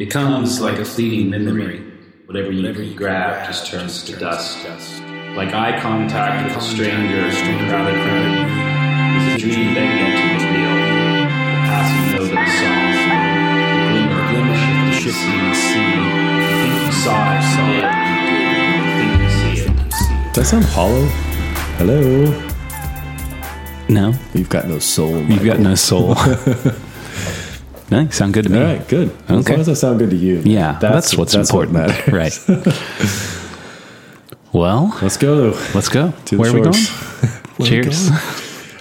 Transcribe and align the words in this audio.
It 0.00 0.10
comes 0.10 0.62
like 0.62 0.78
a 0.78 0.84
fleeting 0.86 1.28
memory. 1.28 1.80
Whatever 2.24 2.50
you 2.52 2.94
grab 2.96 3.46
just 3.46 3.66
turns 3.66 4.02
to 4.04 4.16
dust. 4.16 4.56
Like 5.36 5.52
eye 5.52 5.78
contact 5.78 6.48
with 6.48 6.56
a 6.56 6.60
stranger 6.66 7.18
in 7.18 7.26
a 7.26 7.68
crowded 7.68 7.96
room. 7.96 8.48
It's 9.28 9.44
a 9.44 9.46
dream 9.46 9.74
begging 9.74 10.16
to 10.16 10.24
be 10.24 10.56
real. 10.56 10.72
The 10.72 11.60
passing 11.68 12.16
note 12.16 12.32
of 12.32 12.38
a 12.38 12.48
song. 12.56 12.88
The 13.76 13.92
glimmer, 13.92 14.22
glimmer 14.30 14.56
of 14.56 14.86
the 14.88 15.00
shifting 15.02 15.52
sea. 15.52 15.92
I 16.32 16.56
think 16.62 16.74
you 16.86 16.92
saw 16.92 17.36
it, 17.36 17.42
saw 17.52 17.68
it. 17.76 17.84
I 17.84 18.88
think 18.96 19.12
you 19.20 19.28
see 19.28 19.68
it. 19.68 20.32
Does 20.32 20.36
that 20.36 20.44
sound 20.46 20.64
hollow? 20.64 21.04
Hello. 21.76 22.00
No, 23.90 24.14
You've 24.32 24.48
got 24.48 24.66
no 24.66 24.78
soul. 24.78 25.20
you've 25.24 25.44
got 25.44 25.58
no 25.58 25.74
soul. 25.74 26.14
no, 27.90 28.00
you 28.00 28.10
sound 28.10 28.34
good 28.34 28.44
to 28.44 28.50
me. 28.50 28.58
All 28.58 28.64
right, 28.64 28.88
good. 28.88 29.10
As 29.28 29.30
Okay. 29.40 29.52
long 29.52 29.60
as 29.60 29.68
I 29.68 29.74
sound 29.74 29.98
good 29.98 30.10
to 30.10 30.16
you. 30.16 30.40
Yeah, 30.44 30.78
that's, 30.80 31.16
what's 31.16 31.32
that's 31.32 31.48
important. 31.50 31.74
matters. 31.76 32.12
right. 32.12 32.38
Well, 34.52 34.98
Let's 35.00 35.16
go. 35.16 35.56
let's 35.76 35.88
go. 35.88 36.12
To 36.24 36.36
Where 36.38 36.50
are 36.50 36.54
we 36.54 36.60
going? 36.60 36.74
Where 36.74 37.32
are 37.32 37.56
we 37.60 37.66
Cheers. 37.66 38.08
going? 38.08 38.20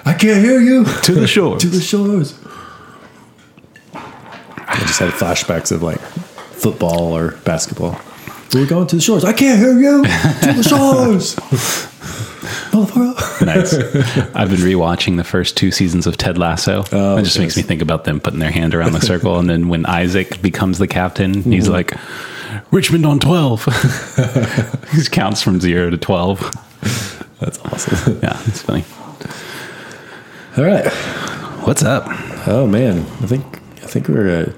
I 0.04 0.14
can't 0.16 0.44
hear 0.44 0.60
you. 0.60 0.84
To 1.04 1.14
the 1.14 1.28
shores. 1.36 1.62
to 1.62 1.68
the 1.68 1.80
shores. 1.80 2.34
I 3.94 4.80
just 4.88 5.00
had 5.00 5.12
flashbacks 5.12 5.72
of 5.72 5.84
like 5.84 6.00
football 6.00 7.16
or 7.16 7.34
basketball. 7.46 8.00
We're 8.54 8.66
going 8.66 8.88
to 8.88 8.96
the 8.96 9.02
shores. 9.02 9.24
I 9.24 9.34
can't 9.34 9.60
hear 9.60 9.78
you. 9.80 10.04
to 10.06 10.54
the 10.54 10.64
shores. 10.68 11.36
Nice. 13.42 13.74
I've 14.36 14.50
been 14.50 14.60
rewatching 14.60 15.18
the 15.18 15.24
first 15.24 15.56
two 15.58 15.72
seasons 15.72 16.06
of 16.08 16.18
Ted 16.18 16.38
Lasso. 16.38 16.84
Oh, 16.92 17.18
it 17.18 17.24
just 17.24 17.40
makes 17.40 17.56
me 17.58 17.64
think 17.64 17.82
about 17.82 18.04
them 18.04 18.20
putting 18.20 18.40
their 18.40 18.52
hand 18.52 18.76
around 18.76 18.92
the 18.94 19.02
circle, 19.02 19.40
and 19.40 19.50
then 19.50 19.70
when 19.70 19.86
Isaac 19.86 20.42
becomes 20.42 20.78
the 20.78 20.88
captain, 20.88 21.42
he's 21.44 21.66
Mm-hmm. 21.66 21.74
like, 21.74 22.72
"Richmond 22.72 23.06
on 23.06 23.20
12. 23.20 23.66
he 24.92 25.04
counts 25.10 25.42
from 25.42 25.60
zero 25.62 25.90
to 25.90 25.98
twelve. 25.98 26.40
That's 27.40 27.58
awesome. 27.60 28.20
Yeah, 28.22 28.38
it's 28.48 28.62
funny. 28.62 28.84
All 30.58 30.64
right. 30.66 30.88
What's 31.66 31.84
up? 31.84 32.04
Oh 32.48 32.68
man, 32.68 33.00
I 33.22 33.26
think 33.28 33.44
I 33.84 33.88
think 33.88 34.08
we're 34.10 34.46
gonna 34.46 34.54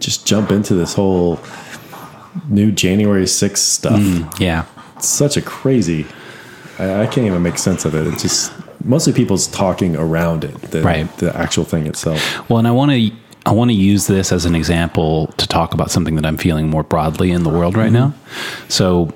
just 0.00 0.26
jump 0.26 0.50
into 0.50 0.74
this 0.74 0.92
whole 0.94 1.40
new 2.48 2.70
January 2.70 3.24
6th 3.24 3.56
stuff. 3.58 4.40
Yeah, 4.40 4.66
It's 4.96 5.08
such 5.08 5.36
a 5.38 5.42
crazy. 5.42 6.04
I, 6.78 7.02
I 7.02 7.06
can't 7.06 7.26
even 7.26 7.42
make 7.42 7.58
sense 7.58 7.84
of 7.84 7.94
it. 7.94 8.06
It's 8.06 8.22
just 8.22 8.52
mostly 8.84 9.12
people's 9.12 9.46
talking 9.46 9.96
around 9.96 10.44
it, 10.44 10.54
the, 10.62 10.82
Right. 10.82 11.16
the 11.18 11.36
actual 11.36 11.64
thing 11.64 11.86
itself. 11.86 12.48
Well, 12.48 12.58
and 12.58 12.68
I 12.68 12.70
want 12.70 12.92
to 12.92 13.10
I 13.46 13.52
want 13.52 13.70
to 13.70 13.76
use 13.76 14.08
this 14.08 14.32
as 14.32 14.44
an 14.44 14.56
example 14.56 15.28
to 15.36 15.46
talk 15.46 15.72
about 15.72 15.92
something 15.92 16.16
that 16.16 16.26
I'm 16.26 16.36
feeling 16.36 16.68
more 16.68 16.82
broadly 16.82 17.30
in 17.30 17.44
the 17.44 17.48
world 17.48 17.76
right 17.76 17.92
mm-hmm. 17.92 18.10
now. 18.10 18.14
So, 18.68 19.12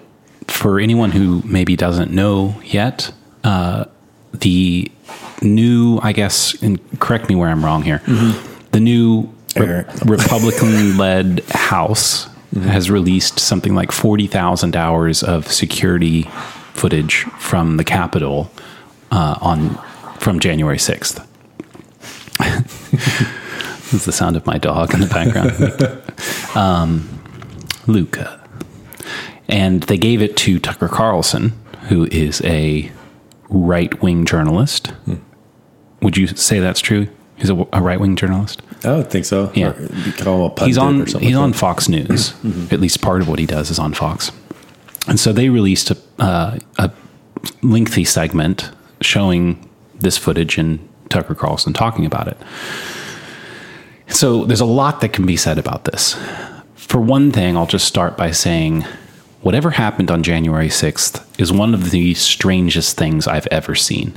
for 0.46 0.78
anyone 0.78 1.10
who 1.10 1.42
maybe 1.44 1.74
doesn't 1.74 2.12
know 2.12 2.54
yet, 2.64 3.12
uh, 3.42 3.86
the 4.32 4.90
new, 5.42 5.98
I 6.00 6.12
guess, 6.12 6.54
and 6.62 6.78
correct 7.00 7.28
me 7.28 7.34
where 7.34 7.48
I'm 7.48 7.64
wrong 7.64 7.82
here, 7.82 7.98
mm-hmm. 8.06 8.70
the 8.70 8.78
new 8.78 9.34
Error. 9.56 9.84
Republican-led 10.06 11.40
House 11.50 12.26
mm-hmm. 12.26 12.68
has 12.68 12.88
released 12.88 13.40
something 13.40 13.74
like 13.74 13.90
forty 13.90 14.28
thousand 14.28 14.76
hours 14.76 15.24
of 15.24 15.50
security 15.50 16.30
footage 16.74 17.24
from 17.38 17.76
the 17.76 17.84
Capitol 17.84 18.50
uh, 19.10 19.36
on 19.40 19.78
from 20.18 20.40
January 20.40 20.78
sixth. 20.78 21.26
This 23.90 24.02
is 24.02 24.04
the 24.04 24.12
sound 24.12 24.36
of 24.36 24.46
my 24.46 24.56
dog 24.56 24.94
in 24.94 25.00
the 25.00 25.06
background. 25.08 26.56
um, 26.56 27.08
Luca. 27.88 28.40
And 29.48 29.82
they 29.82 29.98
gave 29.98 30.22
it 30.22 30.36
to 30.38 30.60
Tucker 30.60 30.86
Carlson, 30.86 31.54
who 31.88 32.04
is 32.12 32.40
a 32.44 32.92
right 33.48 34.00
wing 34.00 34.26
journalist. 34.26 34.92
Would 36.02 36.16
you 36.16 36.28
say 36.28 36.60
that's 36.60 36.78
true? 36.78 37.08
He's 37.34 37.50
a, 37.50 37.66
a 37.72 37.82
right 37.82 37.98
wing 37.98 38.14
journalist. 38.14 38.62
I 38.78 38.90
don't 38.90 39.10
think 39.10 39.24
so. 39.24 39.50
Yeah. 39.56 39.70
Or 39.70 39.88
call 40.18 40.46
him 40.46 40.52
a 40.56 40.64
He's 40.66 40.78
on. 40.78 41.06
He's 41.06 41.14
like 41.16 41.34
on. 41.34 41.52
Fox 41.52 41.88
News. 41.88 42.32
At 42.70 42.78
least 42.78 43.02
part 43.02 43.22
of 43.22 43.28
what 43.28 43.40
he 43.40 43.46
does 43.46 43.70
is 43.70 43.80
on 43.80 43.92
Fox. 43.92 44.30
And 45.06 45.18
so 45.18 45.32
they 45.32 45.48
released 45.48 45.90
a, 45.90 45.96
uh, 46.18 46.58
a 46.78 46.90
lengthy 47.62 48.04
segment 48.04 48.70
showing 49.00 49.68
this 49.98 50.18
footage 50.18 50.58
and 50.58 50.86
Tucker 51.08 51.34
Carlson 51.34 51.72
talking 51.72 52.06
about 52.06 52.28
it. 52.28 52.36
So 54.08 54.44
there's 54.44 54.60
a 54.60 54.66
lot 54.66 55.00
that 55.00 55.12
can 55.12 55.26
be 55.26 55.36
said 55.36 55.58
about 55.58 55.84
this. 55.84 56.16
For 56.74 57.00
one 57.00 57.30
thing, 57.30 57.56
I'll 57.56 57.66
just 57.66 57.86
start 57.86 58.16
by 58.16 58.30
saying 58.32 58.84
whatever 59.42 59.70
happened 59.70 60.10
on 60.10 60.22
January 60.22 60.68
6th 60.68 61.40
is 61.40 61.52
one 61.52 61.72
of 61.74 61.90
the 61.90 62.14
strangest 62.14 62.96
things 62.96 63.26
I've 63.26 63.46
ever 63.48 63.74
seen. 63.74 64.16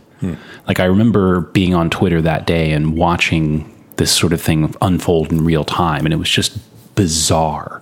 Like, 0.68 0.80
I 0.80 0.86
remember 0.86 1.42
being 1.42 1.74
on 1.74 1.90
Twitter 1.90 2.22
that 2.22 2.48
day 2.48 2.72
and 2.72 2.98
watching 2.98 3.70
this 3.98 4.12
sort 4.12 4.34
of 4.34 4.42
thing 4.42 4.74
unfold 4.82 5.32
in 5.32 5.46
real 5.46 5.64
time, 5.64 6.06
and 6.06 6.14
it 6.14 6.18
was 6.18 6.30
just 6.30 6.58
bizarre. 6.96 7.80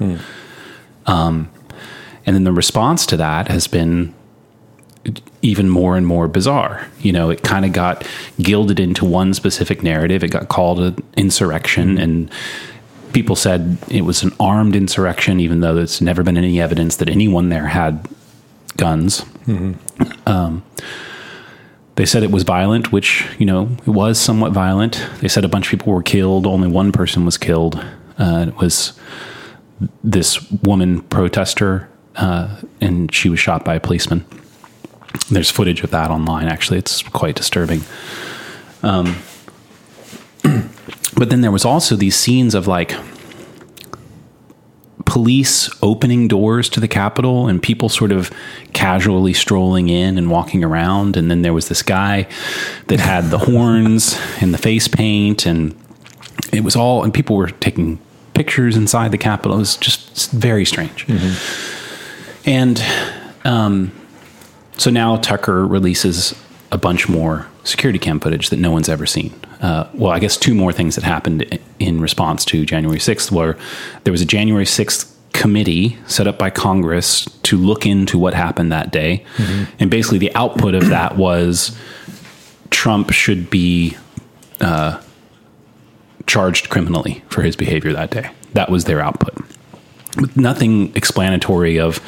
Um, 1.06 1.50
and 2.32 2.38
then 2.38 2.46
the 2.46 2.54
response 2.54 3.06
to 3.08 3.18
that 3.18 3.50
has 3.50 3.68
been 3.68 4.14
even 5.42 5.68
more 5.68 5.98
and 5.98 6.08
more 6.08 6.30
bizarre. 6.30 6.88
You 7.02 7.12
know, 7.12 7.30
it 7.30 7.44
kind 7.44 7.66
of 7.66 7.74
got 7.74 8.08
gilded 8.38 8.80
into 8.80 9.04
one 9.04 9.34
specific 9.34 9.84
narrative. 9.84 10.24
It 10.24 10.30
got 10.30 10.48
called 10.48 10.80
an 10.80 11.04
insurrection, 11.18 11.98
and 11.98 12.32
people 13.12 13.36
said 13.36 13.78
it 13.90 14.04
was 14.04 14.24
an 14.24 14.32
armed 14.40 14.78
insurrection, 14.78 15.42
even 15.42 15.60
though 15.60 15.76
there's 15.76 16.00
never 16.00 16.24
been 16.24 16.38
any 16.38 16.62
evidence 16.62 16.96
that 16.96 17.10
anyone 17.10 17.50
there 17.50 17.68
had 17.68 18.08
guns. 18.78 19.26
Um, 20.26 20.64
they 21.96 22.06
said 22.06 22.24
it 22.24 22.32
was 22.32 22.44
violent, 22.44 22.94
which, 22.94 23.28
you 23.40 23.46
know, 23.46 23.76
it 23.86 23.90
was 23.90 24.18
somewhat 24.18 24.54
violent. 24.54 25.06
They 25.20 25.28
said 25.28 25.44
a 25.44 25.50
bunch 25.50 25.66
of 25.66 25.72
people 25.72 25.92
were 25.92 26.02
killed, 26.02 26.48
only 26.48 26.70
one 26.70 26.94
person 26.94 27.26
was 27.26 27.38
killed. 27.38 27.76
Uh, 28.18 28.46
it 28.48 28.56
was 28.56 28.98
this 30.02 30.50
woman 30.64 31.02
protester, 31.02 31.90
uh, 32.16 32.58
and 32.80 33.14
she 33.14 33.30
was 33.30 33.40
shot 33.40 33.64
by 33.64 33.76
a 33.76 33.80
policeman. 33.80 34.26
There's 35.30 35.52
footage 35.52 35.84
of 35.84 35.92
that 35.92 36.12
online. 36.12 36.48
Actually, 36.48 36.80
it's 36.80 37.02
quite 37.04 37.36
disturbing. 37.36 37.82
Um, 38.84 39.18
but 41.16 41.30
then 41.30 41.42
there 41.42 41.52
was 41.52 41.66
also 41.66 41.96
these 41.96 42.16
scenes 42.16 42.56
of 42.56 42.68
like 42.68 42.96
police 45.06 45.70
opening 45.84 46.30
doors 46.30 46.70
to 46.70 46.80
the 46.80 46.88
Capitol 46.88 47.50
and 47.50 47.62
people 47.62 47.90
sort 47.90 48.14
of 48.14 48.32
casually 48.72 49.34
strolling 49.34 49.90
in 49.90 50.18
and 50.18 50.32
walking 50.32 50.64
around. 50.64 51.18
And 51.18 51.30
then 51.30 51.42
there 51.42 51.54
was 51.54 51.68
this 51.68 51.84
guy 51.84 52.28
that 52.88 53.02
had 53.02 53.26
the 53.26 53.38
horns 53.38 54.18
and 54.40 54.54
the 54.54 54.58
face 54.58 54.88
paint, 54.88 55.46
and 55.46 55.76
it 56.54 56.64
was 56.64 56.78
all, 56.78 57.04
and 57.04 57.14
people 57.14 57.36
were 57.36 57.50
taking 57.50 58.00
pictures 58.34 58.78
inside 58.78 59.12
the 59.12 59.18
Capitol. 59.18 59.58
It 59.58 59.60
was 59.60 59.76
just 59.76 60.32
very 60.32 60.64
strange. 60.64 61.06
And 62.46 62.84
um, 63.44 63.92
so 64.78 64.90
now 64.90 65.18
Tucker 65.18 65.66
releases 65.66 66.34
a 66.72 66.78
bunch 66.78 67.10
more 67.10 67.48
security 67.64 68.00
cam 68.00 68.20
footage 68.20 68.50
that 68.50 68.58
no 68.58 68.72
one's 68.72 68.90
ever 68.90 69.06
seen. 69.06 69.34
Uh, 69.62 69.88
well, 69.94 70.12
I 70.12 70.20
guess 70.20 70.38
two 70.38 70.56
more 70.56 70.72
things 70.72 70.96
that 70.96 71.04
happened 71.04 71.60
in 71.80 72.02
response 72.02 72.44
to 72.46 72.66
January 72.66 73.00
6th 73.00 73.32
were 73.32 73.58
there 74.04 74.12
was 74.12 74.22
a 74.22 74.26
January 74.26 74.66
6th 74.66 75.14
committee 75.34 75.98
set 76.08 76.28
up 76.28 76.38
by 76.38 76.50
Congress 76.50 77.26
to 77.44 77.58
look 77.58 77.86
into 77.86 78.18
what 78.18 78.34
happened 78.34 78.72
that 78.72 78.92
day. 78.92 79.24
And 79.80 79.92
basically, 79.92 80.18
the 80.18 80.34
output 80.36 80.74
of 80.74 80.90
that 80.90 81.18
was 81.18 81.78
Trump 82.70 83.12
should 83.12 83.50
be 83.50 83.98
uh, 84.60 85.02
charged 86.26 86.70
criminally 86.70 87.24
for 87.30 87.44
his 87.44 87.56
behavior 87.56 87.94
that 87.94 88.10
day. 88.10 88.32
That 88.54 88.70
was 88.70 88.86
their 88.86 89.00
output 89.00 89.38
nothing 90.36 90.96
explanatory 90.96 91.80
of 91.80 92.00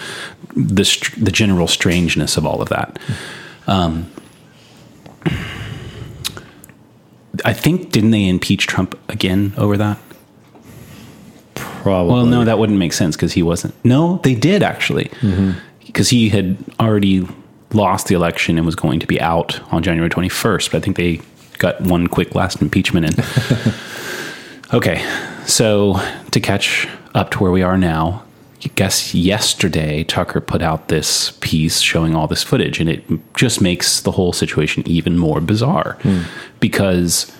the 0.55 0.83
the 1.17 1.31
general 1.31 1.67
strangeness 1.67 2.38
of 2.38 2.45
all 2.45 2.61
of 2.61 2.69
that. 2.69 3.00
Um, 3.67 4.11
I 7.45 7.53
think 7.53 7.91
didn't 7.91 8.11
they 8.11 8.27
impeach 8.27 8.67
Trump 8.67 8.97
again 9.09 9.53
over 9.57 9.77
that? 9.77 9.97
Probably. 11.55 12.13
Well, 12.13 12.25
no, 12.25 12.45
that 12.45 12.59
wouldn't 12.59 12.79
make 12.79 12.94
sense 12.94 13.15
because 13.15 13.33
he 13.33 13.44
wasn't. 13.44 13.73
No, 13.83 14.19
they 14.23 14.35
did 14.35 14.63
actually, 14.63 15.11
because 15.85 16.09
he 16.09 16.29
had 16.29 16.57
already 16.79 17.27
lost 17.73 18.07
the 18.07 18.15
election 18.15 18.57
and 18.57 18.65
was 18.65 18.75
going 18.75 19.00
to 19.00 19.07
be 19.07 19.19
out 19.19 19.59
on 19.73 19.83
January 19.83 20.09
twenty 20.09 20.29
first. 20.29 20.71
But 20.71 20.77
I 20.77 20.81
think 20.81 20.97
they 20.97 21.19
got 21.57 21.81
one 21.81 22.07
quick 22.07 22.35
last 22.35 22.61
impeachment 22.61 23.07
in. 23.07 23.73
okay, 24.73 25.01
so 25.45 25.99
to 26.31 26.39
catch 26.39 26.87
up 27.13 27.31
to 27.31 27.39
where 27.39 27.51
we 27.51 27.61
are 27.61 27.77
now, 27.77 28.23
I 28.65 28.69
guess 28.75 29.13
yesterday 29.13 30.03
Tucker 30.03 30.39
put 30.39 30.61
out 30.61 30.87
this 30.87 31.31
piece 31.41 31.79
showing 31.81 32.15
all 32.15 32.27
this 32.27 32.43
footage, 32.43 32.79
and 32.79 32.89
it 32.89 33.03
just 33.35 33.61
makes 33.61 34.01
the 34.01 34.11
whole 34.11 34.31
situation 34.31 34.83
even 34.87 35.17
more 35.17 35.41
bizarre 35.41 35.97
because 36.59 37.31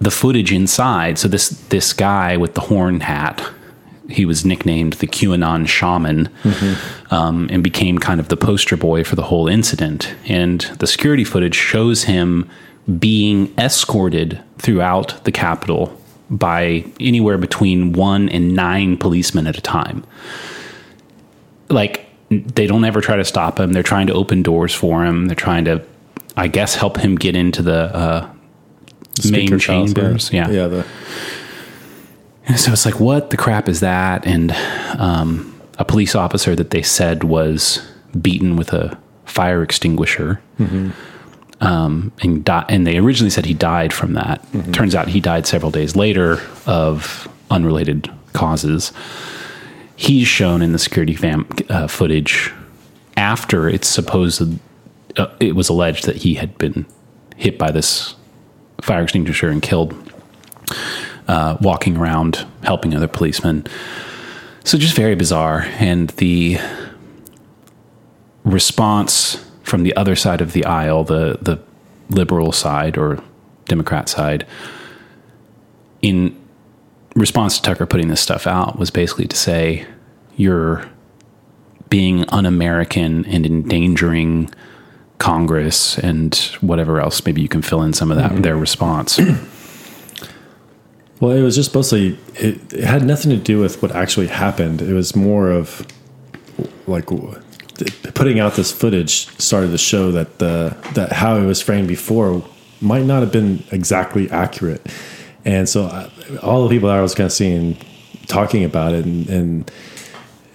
the 0.00 0.10
footage 0.10 0.52
inside. 0.52 1.18
So 1.18 1.28
this 1.28 1.48
this 1.70 1.92
guy 1.92 2.36
with 2.36 2.54
the 2.54 2.60
horn 2.60 3.00
hat, 3.00 3.42
he 4.08 4.24
was 4.24 4.44
nicknamed 4.44 4.94
the 4.94 5.06
QAnon 5.08 5.66
shaman, 5.66 6.28
um, 7.10 7.48
and 7.50 7.64
became 7.64 7.98
kind 7.98 8.20
of 8.20 8.28
the 8.28 8.36
poster 8.36 8.76
boy 8.76 9.02
for 9.02 9.16
the 9.16 9.22
whole 9.24 9.48
incident. 9.48 10.14
And 10.26 10.60
the 10.78 10.86
security 10.86 11.24
footage 11.24 11.56
shows 11.56 12.04
him 12.04 12.48
being 12.98 13.52
escorted 13.58 14.40
throughout 14.58 15.24
the 15.24 15.32
Capitol 15.32 15.98
by 16.30 16.84
anywhere 17.00 17.38
between 17.38 17.92
one 17.92 18.28
and 18.28 18.54
nine 18.54 18.96
policemen 18.96 19.46
at 19.46 19.56
a 19.56 19.60
time. 19.60 20.04
Like 21.68 22.06
they 22.30 22.66
don't 22.66 22.84
ever 22.84 23.00
try 23.00 23.16
to 23.16 23.24
stop 23.24 23.60
him. 23.60 23.72
They're 23.72 23.82
trying 23.82 24.06
to 24.08 24.14
open 24.14 24.42
doors 24.42 24.74
for 24.74 25.04
him. 25.04 25.26
They're 25.26 25.36
trying 25.36 25.64
to, 25.66 25.84
I 26.36 26.48
guess, 26.48 26.74
help 26.74 26.96
him 26.96 27.16
get 27.16 27.36
into 27.36 27.62
the 27.62 27.94
uh, 27.94 28.30
main 29.30 29.58
chambers. 29.58 30.32
Yeah. 30.32 30.50
yeah. 30.50 30.66
The, 30.66 30.86
And 32.46 32.60
so 32.60 32.72
it's 32.72 32.84
like, 32.84 33.00
what 33.00 33.30
the 33.30 33.36
crap 33.36 33.68
is 33.68 33.80
that? 33.80 34.26
And 34.26 34.52
um, 34.98 35.58
a 35.78 35.84
police 35.84 36.14
officer 36.14 36.54
that 36.54 36.70
they 36.70 36.82
said 36.82 37.24
was 37.24 37.86
beaten 38.20 38.56
with 38.56 38.72
a 38.72 38.98
fire 39.24 39.62
extinguisher. 39.62 40.40
Um, 41.64 42.12
and, 42.22 42.44
di- 42.44 42.66
and 42.68 42.86
they 42.86 42.98
originally 42.98 43.30
said 43.30 43.46
he 43.46 43.54
died 43.54 43.92
from 43.92 44.14
that. 44.14 44.46
Turns 44.72 44.94
out 44.94 45.08
he 45.08 45.20
died 45.20 45.46
several 45.46 45.70
days 45.70 45.96
later 45.96 46.40
of 46.66 47.28
unrelated 47.50 48.10
causes. 48.32 48.92
He's 49.96 50.26
shown 50.26 50.60
in 50.62 50.72
the 50.72 50.78
security 50.78 51.14
fam- 51.14 51.48
uh, 51.70 51.86
footage 51.86 52.52
after 53.16 53.68
it's 53.68 53.88
supposed 53.88 54.42
uh, 55.16 55.28
it 55.40 55.54
was 55.54 55.68
alleged 55.68 56.06
that 56.06 56.16
he 56.16 56.34
had 56.34 56.58
been 56.58 56.86
hit 57.36 57.58
by 57.58 57.70
this 57.70 58.14
fire 58.80 59.02
extinguisher 59.02 59.48
and 59.48 59.62
killed 59.62 59.94
uh, 61.28 61.56
walking 61.60 61.96
around 61.96 62.46
helping 62.62 62.94
other 62.94 63.08
policemen. 63.08 63.66
So 64.64 64.78
just 64.78 64.96
very 64.96 65.14
bizarre. 65.14 65.62
And 65.78 66.10
the 66.10 66.58
response 68.44 69.44
from 69.64 69.82
the 69.82 69.96
other 69.96 70.14
side 70.14 70.40
of 70.40 70.52
the 70.52 70.64
aisle, 70.64 71.02
the 71.02 71.38
the 71.42 71.58
liberal 72.08 72.52
side 72.52 72.96
or 72.96 73.20
Democrat 73.64 74.08
side, 74.08 74.46
in 76.02 76.36
response 77.16 77.56
to 77.56 77.62
Tucker 77.62 77.86
putting 77.86 78.08
this 78.08 78.20
stuff 78.20 78.46
out, 78.46 78.78
was 78.78 78.90
basically 78.90 79.26
to 79.26 79.36
say 79.36 79.86
you're 80.36 80.88
being 81.88 82.24
un-American 82.28 83.24
and 83.26 83.46
endangering 83.46 84.50
Congress 85.18 85.98
and 85.98 86.34
whatever 86.60 87.00
else. 87.00 87.24
Maybe 87.24 87.40
you 87.40 87.48
can 87.48 87.62
fill 87.62 87.82
in 87.82 87.92
some 87.92 88.10
of 88.10 88.16
that 88.16 88.32
mm-hmm. 88.32 88.42
their 88.42 88.56
response. 88.56 89.18
well, 91.20 91.30
it 91.30 91.42
was 91.42 91.54
just 91.54 91.74
mostly, 91.74 92.18
it, 92.34 92.72
it 92.72 92.84
had 92.84 93.04
nothing 93.04 93.30
to 93.30 93.36
do 93.36 93.60
with 93.60 93.80
what 93.80 93.92
actually 93.92 94.26
happened. 94.26 94.82
It 94.82 94.92
was 94.92 95.14
more 95.14 95.50
of 95.50 95.86
like 96.86 97.10
putting 98.14 98.38
out 98.38 98.54
this 98.54 98.70
footage 98.72 99.26
started 99.38 99.70
to 99.70 99.78
show 99.78 100.12
that 100.12 100.38
the 100.38 100.76
that 100.94 101.12
how 101.12 101.36
it 101.36 101.46
was 101.46 101.60
framed 101.60 101.88
before 101.88 102.44
might 102.80 103.04
not 103.04 103.20
have 103.20 103.32
been 103.32 103.62
exactly 103.72 104.30
accurate. 104.30 104.86
And 105.44 105.68
so 105.68 105.86
I, 105.86 106.10
all 106.42 106.62
the 106.66 106.74
people 106.74 106.88
that 106.88 106.98
I 106.98 107.02
was 107.02 107.14
kind 107.14 107.26
of 107.26 107.32
seeing 107.32 107.76
talking 108.26 108.64
about 108.64 108.94
it 108.94 109.04
and, 109.04 109.28
and 109.28 109.70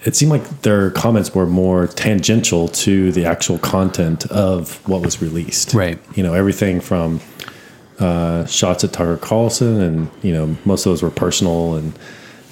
it 0.06 0.16
seemed 0.16 0.32
like 0.32 0.62
their 0.62 0.92
comments 0.92 1.36
were 1.36 1.46
more 1.46 1.88
tangential 1.88 2.70
to 2.70 3.12
the 3.12 3.26
actual 3.26 3.60
content 3.60 4.26
of 4.28 4.88
what 4.88 5.02
was 5.02 5.22
released. 5.22 5.74
Right. 5.74 6.00
You 6.16 6.24
know, 6.24 6.34
everything 6.34 6.80
from 6.80 7.20
uh, 8.00 8.46
shots 8.46 8.84
at 8.84 8.94
Tucker 8.94 9.18
Carlson, 9.18 9.82
and 9.82 10.10
you 10.22 10.32
know, 10.34 10.56
most 10.64 10.86
of 10.86 10.92
those 10.92 11.04
were 11.04 11.12
personal, 11.12 11.76
and 11.76 12.00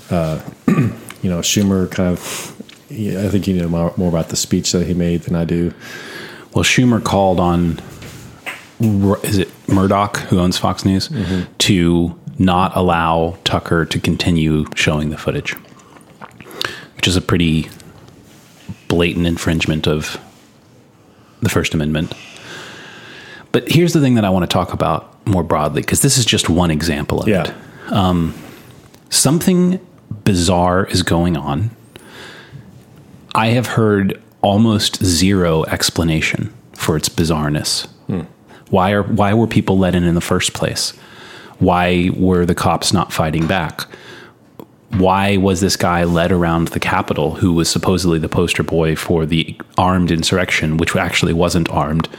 uh, 0.09 0.41
you 0.67 1.29
know, 1.29 1.39
Schumer 1.39 1.89
kind 1.89 2.09
of. 2.09 2.53
Yeah, 2.89 3.25
I 3.25 3.29
think 3.29 3.47
you 3.47 3.55
know 3.55 3.67
more, 3.67 3.93
more 3.97 4.09
about 4.09 4.29
the 4.29 4.35
speech 4.35 4.71
that 4.71 4.87
he 4.87 4.93
made 4.93 5.23
than 5.23 5.35
I 5.35 5.45
do. 5.45 5.73
Well, 6.53 6.63
Schumer 6.63 7.03
called 7.03 7.39
on 7.39 7.81
is 8.79 9.39
it 9.39 9.49
Murdoch 9.67 10.17
who 10.17 10.39
owns 10.39 10.57
Fox 10.57 10.85
News 10.85 11.09
mm-hmm. 11.09 11.51
to 11.57 12.19
not 12.37 12.75
allow 12.75 13.37
Tucker 13.43 13.85
to 13.85 13.99
continue 13.99 14.65
showing 14.75 15.09
the 15.09 15.17
footage, 15.17 15.53
which 16.95 17.07
is 17.07 17.15
a 17.15 17.21
pretty 17.21 17.69
blatant 18.87 19.25
infringement 19.25 19.87
of 19.87 20.19
the 21.41 21.49
First 21.49 21.73
Amendment. 21.73 22.13
But 23.51 23.69
here's 23.71 23.93
the 23.93 24.01
thing 24.01 24.15
that 24.15 24.25
I 24.25 24.29
want 24.29 24.43
to 24.43 24.53
talk 24.53 24.73
about 24.73 25.25
more 25.27 25.43
broadly 25.43 25.81
because 25.81 26.01
this 26.01 26.17
is 26.17 26.25
just 26.25 26.49
one 26.49 26.71
example 26.71 27.21
of 27.21 27.27
Yeah. 27.27 27.43
it. 27.43 27.53
Um, 27.91 28.33
something 29.09 29.79
bizarre 30.23 30.85
is 30.85 31.03
going 31.03 31.35
on. 31.35 31.71
I 33.37 33.47
have 33.49 33.67
heard 33.67 34.21
almost 34.41 35.03
zero 35.03 35.63
explanation 35.65 36.51
for 36.73 36.97
its 36.97 37.07
bizarreness. 37.07 37.87
Why 38.69 38.91
are 38.91 39.03
why 39.03 39.33
were 39.33 39.47
people 39.47 39.77
let 39.77 39.95
in 39.95 40.03
in 40.03 40.15
the 40.15 40.21
first 40.21 40.53
place? 40.53 40.91
Why 41.59 42.09
were 42.15 42.45
the 42.45 42.55
cops 42.55 42.91
not 42.91 43.13
fighting 43.13 43.47
back? 43.47 43.81
Why 44.89 45.37
was 45.37 45.61
this 45.61 45.75
guy 45.75 46.03
led 46.03 46.31
around 46.31 46.69
the 46.69 46.79
Capitol, 46.79 47.35
who 47.35 47.53
was 47.53 47.69
supposedly 47.69 48.19
the 48.19 48.29
poster 48.29 48.63
boy 48.63 48.95
for 48.95 49.25
the 49.25 49.55
armed 49.77 50.11
insurrection, 50.11 50.77
which 50.77 50.95
actually 50.95 51.33
wasn't 51.33 51.69
armed? 51.69 52.09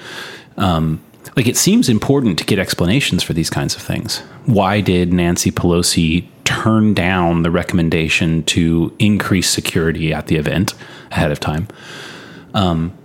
Um, 0.56 1.00
like 1.36 1.46
it 1.46 1.56
seems 1.56 1.88
important 1.88 2.38
to 2.38 2.44
get 2.44 2.58
explanations 2.58 3.22
for 3.22 3.32
these 3.32 3.50
kinds 3.50 3.74
of 3.74 3.82
things. 3.82 4.20
Why 4.46 4.80
did 4.80 5.12
Nancy 5.12 5.50
Pelosi 5.50 6.26
turn 6.48 6.94
down 6.94 7.42
the 7.42 7.50
recommendation 7.50 8.42
to 8.42 8.90
increase 8.98 9.50
security 9.50 10.14
at 10.14 10.28
the 10.28 10.36
event 10.36 10.72
ahead 11.10 11.30
of 11.30 11.38
time? 11.38 11.68
Um, 12.54 12.96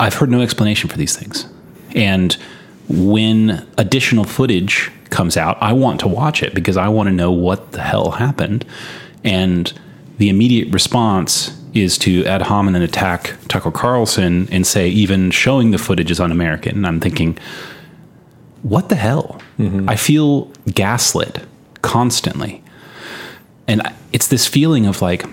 I've 0.00 0.14
heard 0.14 0.30
no 0.30 0.40
explanation 0.40 0.88
for 0.88 0.96
these 0.96 1.14
things. 1.14 1.46
And 1.94 2.32
when 2.88 3.66
additional 3.76 4.24
footage 4.24 4.90
comes 5.10 5.36
out, 5.36 5.58
I 5.60 5.74
want 5.74 6.00
to 6.00 6.08
watch 6.08 6.42
it 6.42 6.54
because 6.54 6.78
I 6.78 6.88
want 6.88 7.08
to 7.08 7.14
know 7.14 7.30
what 7.30 7.72
the 7.72 7.82
hell 7.82 8.12
happened. 8.12 8.64
And 9.22 9.70
the 10.16 10.30
immediate 10.30 10.72
response 10.72 11.60
is 11.74 11.98
to 11.98 12.24
ad 12.24 12.40
hominem 12.40 12.80
attack 12.80 13.34
Tucker 13.48 13.70
Carlson 13.70 14.48
and 14.50 14.66
say 14.66 14.88
even 14.88 15.30
showing 15.30 15.72
the 15.72 15.78
footage 15.78 16.10
is 16.10 16.20
un-American. 16.20 16.76
And 16.76 16.86
I'm 16.86 17.00
thinking, 17.00 17.36
what 18.62 18.88
the 18.88 18.96
hell? 18.96 19.42
I 19.88 19.96
feel 19.96 20.50
gaslit 20.72 21.42
constantly. 21.82 22.62
And 23.66 23.82
it's 24.12 24.28
this 24.28 24.46
feeling 24.46 24.86
of 24.86 25.02
like, 25.02 25.24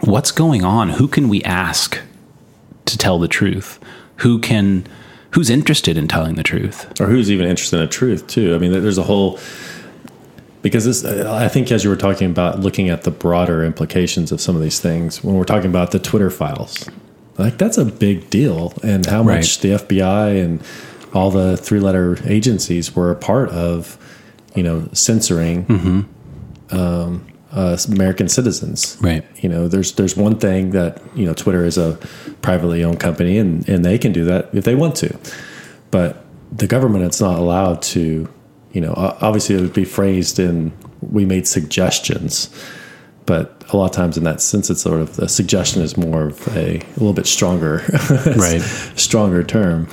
what's 0.00 0.30
going 0.30 0.64
on? 0.64 0.90
Who 0.90 1.08
can 1.08 1.28
we 1.28 1.42
ask 1.42 1.98
to 2.86 2.98
tell 2.98 3.18
the 3.18 3.28
truth? 3.28 3.78
Who 4.18 4.38
can, 4.38 4.86
who's 5.30 5.50
interested 5.50 5.96
in 5.96 6.06
telling 6.08 6.34
the 6.36 6.42
truth? 6.42 7.00
or 7.00 7.06
who's 7.06 7.30
even 7.30 7.46
interested 7.48 7.76
in 7.76 7.82
the 7.82 7.88
truth 7.92 8.26
too. 8.26 8.54
I 8.54 8.58
mean, 8.58 8.72
there's 8.72 8.98
a 8.98 9.02
whole 9.02 9.38
because 10.62 10.84
this. 10.86 11.04
I 11.04 11.48
think 11.48 11.70
as 11.72 11.84
you 11.84 11.90
were 11.90 11.96
talking 11.96 12.30
about 12.30 12.60
looking 12.60 12.88
at 12.88 13.02
the 13.02 13.10
broader 13.10 13.62
implications 13.64 14.32
of 14.32 14.40
some 14.40 14.56
of 14.56 14.62
these 14.62 14.80
things, 14.80 15.22
when 15.22 15.34
we're 15.34 15.44
talking 15.44 15.68
about 15.68 15.90
the 15.90 15.98
Twitter 15.98 16.30
files, 16.30 16.88
like 17.36 17.58
that's 17.58 17.76
a 17.76 17.84
big 17.84 18.30
deal, 18.30 18.72
and 18.82 19.04
how 19.04 19.22
Right. 19.22 19.36
much 19.36 19.58
the 19.58 19.72
FBI 19.72 20.42
and 20.42 20.62
all 21.12 21.30
the 21.30 21.56
three-letter 21.58 22.18
agencies 22.26 22.96
were 22.96 23.10
a 23.10 23.14
part 23.14 23.50
of, 23.50 23.98
you 24.54 24.62
know, 24.62 24.88
censoring 24.92 25.66
um, 26.70 27.26
uh, 27.52 27.76
American 27.88 28.28
citizens. 28.28 28.96
Right. 29.00 29.24
You 29.42 29.48
know, 29.48 29.68
there's 29.68 29.92
there's 29.92 30.16
one 30.16 30.38
thing 30.38 30.70
that 30.70 31.00
you 31.14 31.24
know 31.26 31.34
Twitter 31.34 31.64
is 31.64 31.78
a 31.78 31.98
privately 32.42 32.82
owned 32.84 33.00
company, 33.00 33.38
and 33.38 33.68
and 33.68 33.84
they 33.84 33.98
can 33.98 34.12
do 34.12 34.24
that 34.24 34.50
if 34.54 34.64
they 34.64 34.74
want 34.74 34.96
to, 34.96 35.16
but 35.90 36.24
the 36.52 36.66
government 36.66 37.04
it's 37.04 37.20
not 37.20 37.38
allowed 37.38 37.82
to. 37.82 38.28
You 38.72 38.80
know, 38.80 38.92
obviously 38.96 39.54
it 39.54 39.60
would 39.60 39.72
be 39.72 39.84
phrased 39.84 40.40
in 40.40 40.72
we 41.00 41.24
made 41.24 41.46
suggestions, 41.46 42.48
but 43.24 43.62
a 43.72 43.76
lot 43.76 43.84
of 43.84 43.92
times 43.92 44.16
in 44.16 44.24
that 44.24 44.40
sense, 44.40 44.68
it's 44.68 44.82
sort 44.82 45.00
of 45.00 45.14
the 45.14 45.28
suggestion 45.28 45.80
is 45.80 45.96
more 45.96 46.24
of 46.24 46.48
a, 46.56 46.78
a 46.80 46.86
little 46.96 47.12
bit 47.12 47.26
stronger, 47.28 47.84
Right. 48.36 48.60
stronger 48.96 49.44
term. 49.44 49.86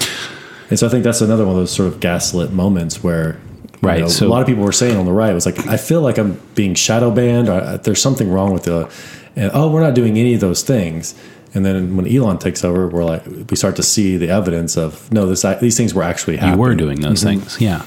And 0.72 0.80
so 0.80 0.88
I 0.88 0.90
think 0.90 1.04
that's 1.04 1.22
another 1.22 1.46
one 1.46 1.54
of 1.54 1.60
those 1.62 1.72
sort 1.72 1.94
of 1.94 2.00
gaslit 2.00 2.54
moments 2.54 3.04
where, 3.04 3.40
you 3.82 3.88
Right, 3.88 4.00
know, 4.02 4.08
so- 4.08 4.28
a 4.28 4.30
lot 4.30 4.42
of 4.42 4.48
people 4.48 4.64
were 4.64 4.72
saying 4.72 4.96
on 4.98 5.06
the 5.06 5.12
right 5.12 5.32
it 5.32 5.34
was 5.34 5.46
like, 5.46 5.66
I 5.68 5.78
feel 5.78 6.02
like 6.02 6.18
I'm 6.18 6.40
being 6.56 6.76
shadow 6.76 7.10
banned, 7.12 7.50
or 7.50 7.78
there's 7.78 8.02
something 8.02 8.32
wrong 8.32 8.54
with 8.54 8.64
the, 8.64 8.90
and 9.36 9.50
oh, 9.54 9.72
we're 9.72 9.82
not 9.82 9.96
doing 9.96 10.18
any 10.18 10.34
of 10.34 10.40
those 10.42 10.62
things. 10.64 11.16
And 11.54 11.66
then 11.66 11.98
when 11.98 12.08
Elon 12.08 12.38
takes 12.38 12.64
over, 12.64 12.88
we're 12.88 13.04
like, 13.04 13.26
we 13.50 13.58
start 13.58 13.76
to 13.76 13.84
see 13.84 14.16
the 14.18 14.30
evidence 14.30 14.78
of 14.78 15.12
no, 15.12 15.26
this 15.26 15.42
these 15.60 15.76
things 15.76 15.94
were 15.94 16.04
actually 16.04 16.38
happening. 16.38 16.56
You 16.56 16.62
were 16.62 16.76
doing 16.76 17.02
those 17.02 17.24
things, 17.24 17.60
yeah. 17.60 17.84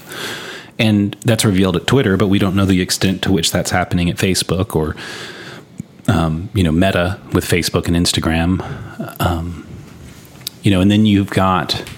And 0.79 1.17
that's 1.25 1.45
revealed 1.45 1.77
at 1.77 1.87
Twitter, 1.87 2.17
but 2.17 2.27
we 2.29 2.39
don't 2.39 2.57
know 2.57 2.67
the 2.67 2.81
extent 2.83 3.23
to 3.23 3.33
which 3.33 3.53
that's 3.53 3.71
happening 3.71 4.11
at 4.11 4.17
Facebook 4.17 4.75
or, 4.77 4.97
um, 6.09 6.51
you 6.55 6.63
know, 6.65 6.73
Meta 6.73 7.19
with 7.33 7.45
Facebook 7.45 7.87
and 7.87 7.97
Instagram. 7.97 8.61
Um, 9.21 9.67
you 10.63 10.71
know, 10.71 10.81
and 10.81 10.91
then 10.91 11.07
you've 11.07 11.31
got 11.31 11.89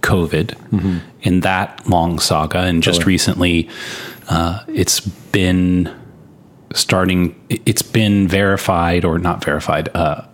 COVID 0.00 1.02
in 1.22 1.40
that 1.40 1.88
long 1.88 2.18
saga. 2.18 2.60
And 2.60 2.82
just 2.82 3.00
Totally. 3.00 3.12
recently, 3.14 3.68
uh, 4.28 4.64
it's 4.68 5.00
been 5.00 5.94
starting, 6.72 7.34
it's 7.48 7.82
been 7.82 8.28
verified 8.28 9.04
or 9.04 9.18
not 9.18 9.44
verified. 9.44 9.88
Uh, 9.94 10.24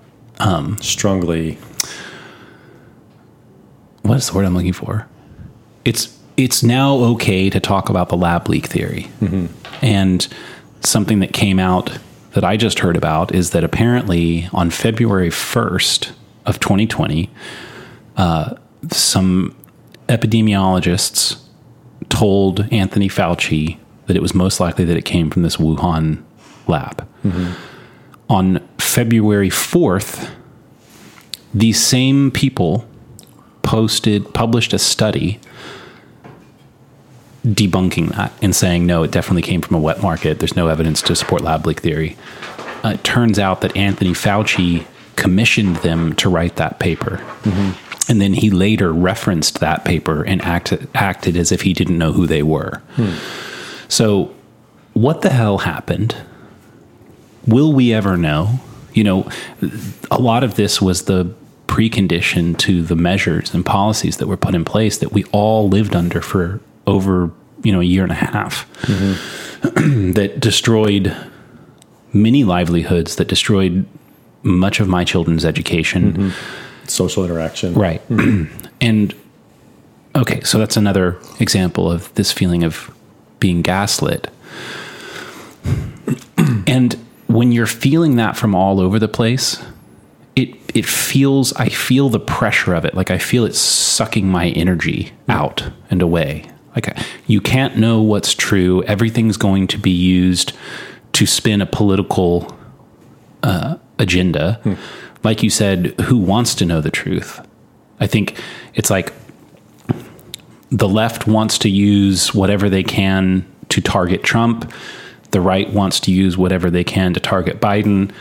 Strongly. 0.81 1.59
what 4.03 4.19
is 4.19 4.29
the 4.31 4.37
word 4.37 4.45
I'm 4.45 4.55
looking 4.55 4.73
for? 4.73 5.09
It's 5.85 6.17
it's 6.37 6.63
now 6.63 6.95
okay 6.97 7.49
to 7.49 7.59
talk 7.59 7.89
about 7.89 8.11
the 8.11 8.17
lab 8.17 8.49
leak 8.49 8.67
theory, 8.67 9.11
and 9.81 10.29
something 10.83 11.21
that 11.21 11.33
came 11.33 11.59
out 11.59 11.99
that 12.33 12.45
I 12.45 12.59
just 12.59 12.81
heard 12.81 12.97
about 12.97 13.35
is 13.35 13.51
that 13.51 13.65
apparently 13.65 14.47
on 14.53 14.69
February 14.69 15.31
1st 15.31 16.13
of 16.45 16.61
2020, 16.61 17.31
uh, 18.19 18.55
some 18.91 19.55
epidemiologists 20.09 21.41
told 22.09 22.73
Anthony 22.73 23.09
Fauci 23.09 23.79
that 24.07 24.17
it 24.17 24.23
was 24.23 24.35
most 24.35 24.61
likely 24.61 24.85
that 24.85 24.97
it 24.97 25.05
came 25.05 25.31
from 25.31 25.43
this 25.43 25.57
Wuhan 25.57 26.23
lab. 26.69 27.07
On 28.29 28.67
February 28.79 29.51
4th, 29.51 30.31
these 31.55 31.81
same 31.81 32.31
people 32.31 32.87
posted 33.63 34.33
published 34.33 34.73
a 34.73 34.79
study 34.79 35.41
debunking 37.45 38.15
that 38.17 38.33
and 38.43 38.55
saying 38.55 38.87
no 38.87 39.03
it 39.03 39.11
definitely 39.11 39.43
came 39.43 39.61
from 39.61 39.77
a 39.77 39.81
wet 39.81 40.03
market. 40.03 40.39
There's 40.39 40.57
no 40.57 40.69
evidence 40.69 41.03
to 41.03 41.17
support 41.17 41.43
lab 41.43 41.67
leak 41.67 41.81
theory. 41.81 42.17
Uh, 42.85 42.91
it 42.91 43.05
turns 43.05 43.39
out 43.39 43.61
that 43.63 43.77
anthony 43.77 44.11
fauci 44.11 44.85
commissioned 45.17 45.77
them 45.77 46.15
to 46.15 46.29
write 46.29 46.57
that 46.57 46.79
paper. 46.79 47.17
Mm-hmm. 47.43 48.11
And 48.11 48.21
then 48.21 48.35
he 48.35 48.51
later 48.51 48.93
referenced 48.93 49.61
that 49.61 49.85
paper 49.85 50.23
and 50.23 50.41
acted, 50.43 50.89
acted 50.95 51.37
as 51.37 51.51
if 51.51 51.63
he 51.63 51.73
didn't 51.73 51.99
know 51.99 52.13
who 52.13 52.27
they 52.27 52.43
were. 52.43 52.83
Hmm. 52.95 53.15
So 53.89 54.35
what 54.93 55.23
the 55.23 55.31
hell 55.31 55.59
happened? 55.59 56.17
Will 57.47 57.73
we 57.73 57.93
ever 57.93 58.17
know? 58.17 58.61
You 58.93 59.05
know, 59.05 59.29
a 60.11 60.19
lot 60.19 60.45
of 60.45 60.55
this 60.55 60.81
was 60.81 61.05
the 61.05 61.35
precondition 61.67 62.57
to 62.59 62.83
the 62.83 62.97
measures 62.97 63.53
and 63.53 63.67
policies 63.67 64.17
that 64.19 64.27
were 64.27 64.37
put 64.37 64.55
in 64.55 64.65
place 64.65 64.99
that 64.99 65.13
we 65.13 65.25
all 65.33 65.69
lived 65.69 65.95
under 65.95 66.23
for 66.23 66.61
over, 66.87 67.31
you 67.63 67.73
know, 67.73 67.81
a 67.81 67.85
year 67.85 68.05
and 68.05 68.13
a 68.13 68.17
half. 68.17 68.71
Mm-hmm. 68.83 70.13
That 70.13 70.39
destroyed 70.39 71.15
many 72.13 72.45
livelihoods, 72.45 73.17
that 73.17 73.27
destroyed 73.27 73.85
much 74.47 74.81
of 74.81 74.89
my 74.89 75.05
children's 75.05 75.45
education. 75.45 76.33
social 76.85 77.25
interaction. 77.25 77.75
Right. 77.75 78.01
and 78.81 79.15
okay, 80.15 80.41
so 80.43 80.59
that's 80.59 80.77
another 80.77 81.19
example 81.41 81.91
of 81.91 82.15
this 82.15 82.33
feeling 82.33 82.63
of 82.63 82.91
being 83.41 83.63
gaslit. 83.63 84.31
and 86.67 86.95
when 87.27 87.53
you're 87.53 87.67
feeling 87.67 88.17
that 88.17 88.37
from 88.37 88.55
all 88.55 88.81
over 88.81 88.99
the 88.99 89.09
place, 89.09 89.63
it 90.37 90.51
it 90.75 90.87
feels 90.87 91.53
I 91.55 91.69
feel 91.69 92.09
the 92.09 92.21
pressure 92.21 92.75
of 92.75 92.85
it. 92.85 92.95
Like 92.95 93.11
I 93.11 93.19
feel 93.19 93.45
it 93.45 93.55
sucking 93.55 94.29
my 94.29 94.49
energy 94.51 95.13
out 95.29 95.71
and 95.91 96.01
away. 96.01 96.49
Like 96.75 96.97
you 97.27 97.41
can't 97.41 97.77
know 97.77 98.01
what's 98.03 98.35
true. 98.35 98.83
Everything's 98.85 99.37
going 99.37 99.67
to 99.69 99.79
be 99.79 99.91
used 99.91 100.53
to 101.13 101.27
spin 101.27 101.63
a 101.63 101.67
political 101.67 102.55
uh, 103.43 103.79
agenda. 103.99 104.61
Hmm. 104.63 104.75
Like 105.25 105.43
you 105.43 105.51
said, 105.51 105.99
who 106.03 106.19
wants 106.19 106.55
to 106.57 106.65
know 106.65 106.81
the 106.81 106.91
truth? 106.91 107.41
I 108.01 108.07
think 108.07 108.39
it's 108.75 108.91
like 108.91 109.13
the 110.71 110.89
left 110.89 111.27
wants 111.27 111.59
to 111.59 111.69
use 111.69 112.35
whatever 112.35 112.69
they 112.69 112.83
can 112.83 113.47
to 113.71 113.81
target 113.81 114.23
Trump. 114.23 114.71
The 115.31 115.41
right 115.41 115.73
wants 115.73 116.01
to 116.01 116.13
use 116.13 116.37
whatever 116.37 116.71
they 116.71 116.85
can 116.85 117.15
to 117.15 117.21
target 117.21 117.61
Biden. 117.61 118.13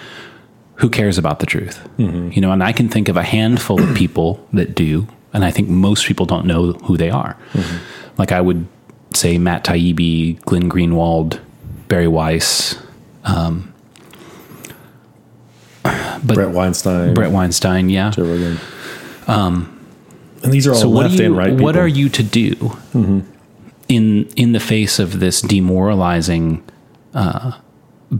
Who 0.75 0.89
cares 0.89 1.17
about 1.17 1.39
the 1.39 1.45
truth? 1.45 1.87
Mm-hmm. 1.97 2.31
You 2.31 2.41
know, 2.41 2.51
and 2.51 2.63
I 2.63 2.73
can 2.73 2.89
think 2.89 3.07
of 3.07 3.17
a 3.17 3.23
handful 3.23 3.81
of 3.81 3.95
people 3.95 4.45
that 4.53 4.75
do, 4.75 5.07
and 5.33 5.45
I 5.45 5.51
think 5.51 5.69
most 5.69 6.05
people 6.05 6.25
don't 6.25 6.45
know 6.45 6.73
who 6.73 6.97
they 6.97 7.09
are. 7.09 7.37
Mm-hmm. 7.53 7.77
Like 8.17 8.31
I 8.31 8.41
would 8.41 8.67
say 9.13 9.37
Matt 9.37 9.63
Taibbi, 9.63 10.41
Glenn 10.41 10.69
Greenwald, 10.69 11.39
Bari 11.87 12.07
Weiss, 12.07 12.77
um, 13.23 13.73
Bret 16.23 16.49
Weinstein. 16.49 17.13
Bret 17.13 17.31
Weinstein. 17.31 17.89
Yeah. 17.89 18.11
Joe 18.11 18.23
Rogan. 18.23 18.59
and 19.27 20.53
these 20.53 20.67
are 20.67 20.71
all 20.73 20.77
so 20.79 20.89
what 20.89 21.03
left 21.03 21.17
do 21.17 21.23
you, 21.23 21.29
and 21.29 21.37
right. 21.37 21.51
what 21.51 21.57
people. 21.57 21.71
Mm-hmm. 21.73 21.79
are 21.79 21.87
you 21.87 22.09
to 22.09 22.23
do 22.23 22.71
in 23.87 24.25
in 24.35 24.51
the 24.53 24.59
face 24.59 24.99
of 24.99 25.19
this 25.19 25.41
demoralizing 25.41 26.63
uh, 27.13 27.53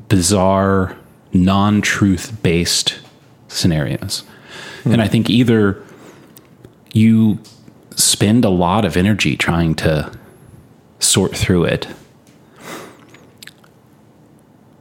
bizarre 0.09 0.95
non-truth 1.33 2.41
based 2.43 2.99
scenarios 3.47 4.23
Hmm. 4.83 4.93
and 4.93 5.01
i 5.01 5.07
think 5.07 5.29
either 5.29 5.81
you 6.93 7.39
spend 7.95 8.45
a 8.45 8.49
lot 8.49 8.85
of 8.85 8.95
energy 8.95 9.35
trying 9.35 9.73
to 9.75 10.11
sort 10.99 11.35
through 11.35 11.63
it 11.65 11.87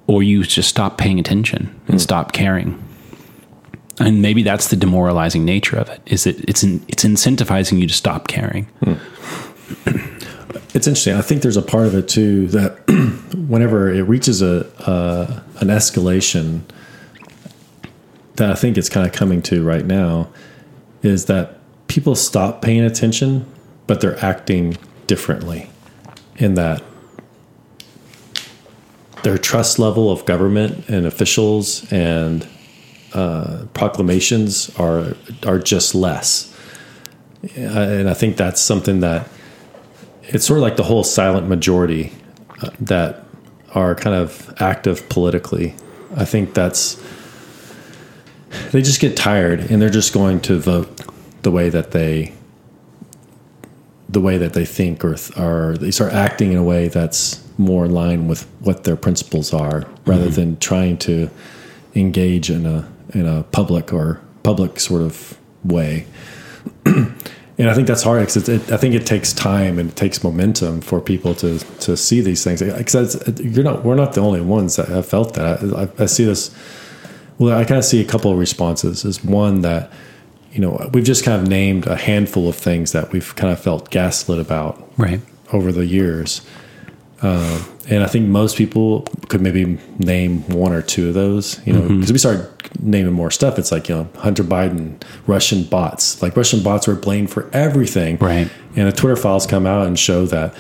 or 0.07 0.23
you 0.23 0.43
just 0.43 0.69
stop 0.69 0.99
paying 0.99 1.19
attention 1.19 1.79
and 1.89 2.01
stop 2.01 2.33
caring 2.33 2.81
and 4.01 4.21
maybe 4.21 4.43
that's 4.43 4.69
the 4.69 4.77
demoralizing 4.77 5.45
nature 5.45 5.77
of 5.77 5.89
it 5.89 6.01
is 6.07 6.27
it 6.27 6.45
it's 6.49 6.63
in, 6.63 6.85
it's 6.89 7.05
incentivizing 7.05 7.79
you 7.79 7.87
to 7.87 7.95
stop 7.95 8.29
caring 8.29 8.67
It's 10.75 10.89
interesting. 10.89 11.15
I 11.15 11.23
think 11.23 11.43
there's 11.43 11.57
a 11.57 11.63
part 11.63 11.87
of 11.87 11.95
it 11.95 12.09
too 12.09 12.49
that 12.49 12.73
whenever 13.49 13.89
it 13.89 14.03
reaches 14.03 14.43
a 14.43 14.67
uh, 14.89 15.41
an 15.61 15.69
escalation, 15.69 16.63
that 18.35 18.51
I 18.51 18.55
think 18.55 18.77
it's 18.77 18.89
kind 18.89 19.07
of 19.07 19.13
coming 19.13 19.41
to 19.43 19.63
right 19.63 19.87
now, 19.87 20.29
is 21.03 21.27
that 21.27 21.59
people 21.87 22.17
stop 22.17 22.61
paying 22.61 22.81
attention, 22.81 23.47
but 23.87 24.01
they're 24.01 24.23
acting 24.23 24.77
differently. 25.07 25.71
In 26.37 26.55
that 26.55 26.83
their 29.25 29.39
trust 29.39 29.79
level 29.79 30.11
of 30.11 30.25
government 30.25 30.89
and 30.89 31.07
officials 31.07 31.91
and 31.93 32.47
uh, 33.13 33.65
proclamations 33.75 34.71
are 34.79 35.17
are 35.47 35.59
just 35.59 35.95
less, 35.95 36.53
Uh, 37.59 38.01
and 38.01 38.09
I 38.09 38.15
think 38.15 38.37
that's 38.37 38.61
something 38.61 39.01
that 39.01 39.29
it's 40.23 40.47
sort 40.47 40.59
of 40.59 40.63
like 40.63 40.77
the 40.77 40.83
whole 40.83 41.05
silent 41.05 41.47
majority 41.47 42.13
uh, 42.63 42.71
that 42.81 43.25
are 43.75 43.95
kind 43.95 44.17
of 44.17 44.55
active 44.61 45.07
politically. 45.09 45.75
I 46.17 46.25
think 46.25 46.55
that's 46.55 46.97
they 48.73 48.83
just 48.83 49.01
get 49.01 49.17
tired 49.17 49.61
and 49.71 49.83
they're 49.83 49.91
just 49.91 50.15
going 50.15 50.41
to 50.41 50.59
vote 50.59 50.89
the 51.43 51.51
way 51.51 51.69
that 51.71 51.91
they 51.91 52.33
the 54.15 54.21
way 54.21 54.39
that 54.39 54.55
they 54.55 54.65
think 54.65 55.05
or 55.05 55.17
or 55.37 55.77
they 55.79 55.91
start 55.91 56.13
acting 56.13 56.53
in 56.53 56.59
a 56.59 56.63
way 56.63 56.89
that's 56.89 57.43
more 57.59 57.85
in 57.85 57.93
line 57.93 58.27
with 58.27 58.45
what 58.61 58.85
their 58.85 58.97
principles 58.97 59.53
are 59.53 59.85
rather 60.07 60.25
mm-hmm. 60.25 60.35
than 60.35 60.57
trying 60.59 60.97
to 60.97 61.29
engage 61.95 62.51
in 62.51 62.67
a 62.67 62.89
in 63.11 63.27
a 63.27 63.43
public 63.45 63.93
or 63.93 64.21
public 64.43 64.81
sort 64.81 65.03
of 65.03 65.39
way 65.63 66.07
and 67.59 67.71
I 67.71 67.75
think 67.75 67.87
that's 67.87 68.03
hard 68.03 68.27
because 68.27 68.49
it, 68.49 68.73
I 68.73 68.77
think 68.77 68.95
it 68.95 69.07
takes 69.07 69.33
time 69.33 69.79
and 69.79 69.91
it 69.91 69.97
takes 69.97 70.25
momentum 70.25 70.81
for 70.81 71.01
people 71.01 71.35
to 71.37 71.59
to 71.59 71.97
see 71.97 72.21
these 72.21 72.43
things. 72.43 72.63
Because 72.63 73.23
you're 73.41 73.65
not, 73.65 73.85
we're 73.85 73.95
not 73.95 74.15
the 74.15 74.21
only 74.21 74.41
ones 74.41 74.77
that 74.77 74.89
have 74.89 75.07
felt 75.07 75.35
that. 75.35 75.63
I, 75.63 76.03
I 76.03 76.07
see 76.07 76.25
this. 76.25 76.55
Well, 77.39 77.57
I 77.57 77.65
kind 77.65 77.79
of 77.79 77.85
see 77.85 78.01
a 78.01 78.05
couple 78.05 78.33
of 78.33 78.39
responses. 78.39 79.05
Is 79.05 79.23
one 79.23 79.61
that 79.63 79.93
you 80.55 80.61
know 80.61 80.91
we've 80.95 81.05
just 81.05 81.25
kind 81.25 81.41
of 81.43 81.49
named 81.49 81.87
a 81.87 81.97
handful 81.97 82.49
of 82.49 82.57
things 82.57 82.93
that 82.93 83.13
we've 83.13 83.35
kind 83.37 83.53
of 83.53 83.61
felt 83.61 83.91
gaslit 83.91 84.39
about 84.39 84.91
right 84.97 85.21
over 85.53 85.73
the 85.73 85.85
years. 85.85 86.41
Um, 87.23 87.65
and 87.89 88.03
I 88.03 88.07
think 88.07 88.29
most 88.29 88.57
people 88.57 89.03
could 89.29 89.41
maybe 89.41 89.79
name 89.99 90.43
one 90.49 90.73
or 90.73 90.83
two 90.83 91.09
of 91.09 91.15
those, 91.15 91.65
you 91.67 91.73
know, 91.73 91.81
because 91.89 92.13
we 92.13 92.19
started 92.19 92.47
naming 92.81 93.13
more 93.13 93.31
stuff. 93.31 93.59
It's 93.59 93.73
like, 93.73 93.89
you 93.89 93.95
know, 93.95 94.09
Hunter 94.17 94.45
Biden, 94.45 95.03
Russian 95.27 95.65
bots, 95.65 96.21
like 96.23 96.37
Russian 96.37 96.63
bots 96.63 96.87
were 96.87 96.95
blamed 96.95 97.31
for 97.31 97.49
everything. 97.53 98.19
Right. 98.19 98.51
And 98.77 98.89
the 98.89 98.93
Twitter 98.93 99.17
files 99.17 99.47
come 99.47 99.67
out 99.67 99.87
and 99.87 99.99
show 99.99 100.27
that 100.27 100.55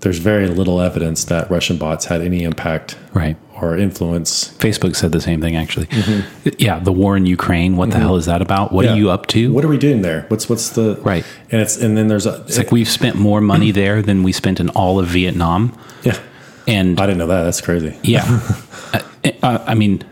there's 0.00 0.18
very 0.18 0.46
little 0.46 0.80
evidence 0.80 1.24
that 1.24 1.50
Russian 1.50 1.76
bots 1.76 2.06
had 2.06 2.22
any 2.22 2.44
impact 2.44 2.96
right 3.12 3.36
or 3.60 3.76
influence. 3.76 4.48
facebook 4.58 4.96
said 4.96 5.12
the 5.12 5.20
same 5.20 5.40
thing 5.40 5.56
actually 5.56 5.86
mm-hmm. 5.86 6.48
yeah 6.58 6.78
the 6.78 6.92
war 6.92 7.16
in 7.16 7.26
ukraine 7.26 7.76
what 7.76 7.90
the 7.90 7.96
mm-hmm. 7.96 8.02
hell 8.02 8.16
is 8.16 8.26
that 8.26 8.42
about 8.42 8.72
what 8.72 8.84
Yeah. 8.84 8.92
are 8.92 8.96
you 8.96 9.10
up 9.10 9.26
to 9.28 9.52
What 9.52 9.64
are 9.64 9.68
we 9.68 9.78
doing 9.78 10.02
there? 10.02 10.24
What's 10.28 10.48
what's 10.48 10.70
the 10.70 10.96
Right. 11.02 11.24
And 11.50 11.60
it's 11.60 11.76
and 11.76 11.96
then 11.96 12.08
there's 12.08 12.26
a 12.26 12.42
it's 12.46 12.58
like 12.58 12.72
we've 12.72 12.88
spent 12.88 13.16
more 13.16 13.40
money 13.40 13.70
there 13.82 14.02
than 14.02 14.22
we 14.22 14.32
spent 14.32 14.60
in 14.60 14.68
all 14.70 14.98
of 14.98 15.06
vietnam 15.06 15.76
yeah. 16.02 16.18
and 16.66 17.00
I 17.00 17.06
didn't 17.06 17.18
know 17.18 17.26
that. 17.26 17.44
That's 17.44 17.60
crazy. 17.60 17.98
Yeah. 18.02 18.24
I, 18.24 18.98
I- 19.24 19.36
uh, 19.42 19.46
uh, 19.46 19.64
I 19.66 19.74
mean, 19.74 20.02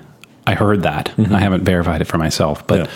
I 0.47 0.55
heard 0.55 0.83
that. 0.83 1.07
Mm-hmm. 1.17 1.35
I 1.35 1.41
haven't 1.41 1.65
verified 1.65 2.01
it 2.03 2.07
for 2.07 2.19
myself, 2.19 2.67
but 2.67 2.79
Yeah. 2.81 2.91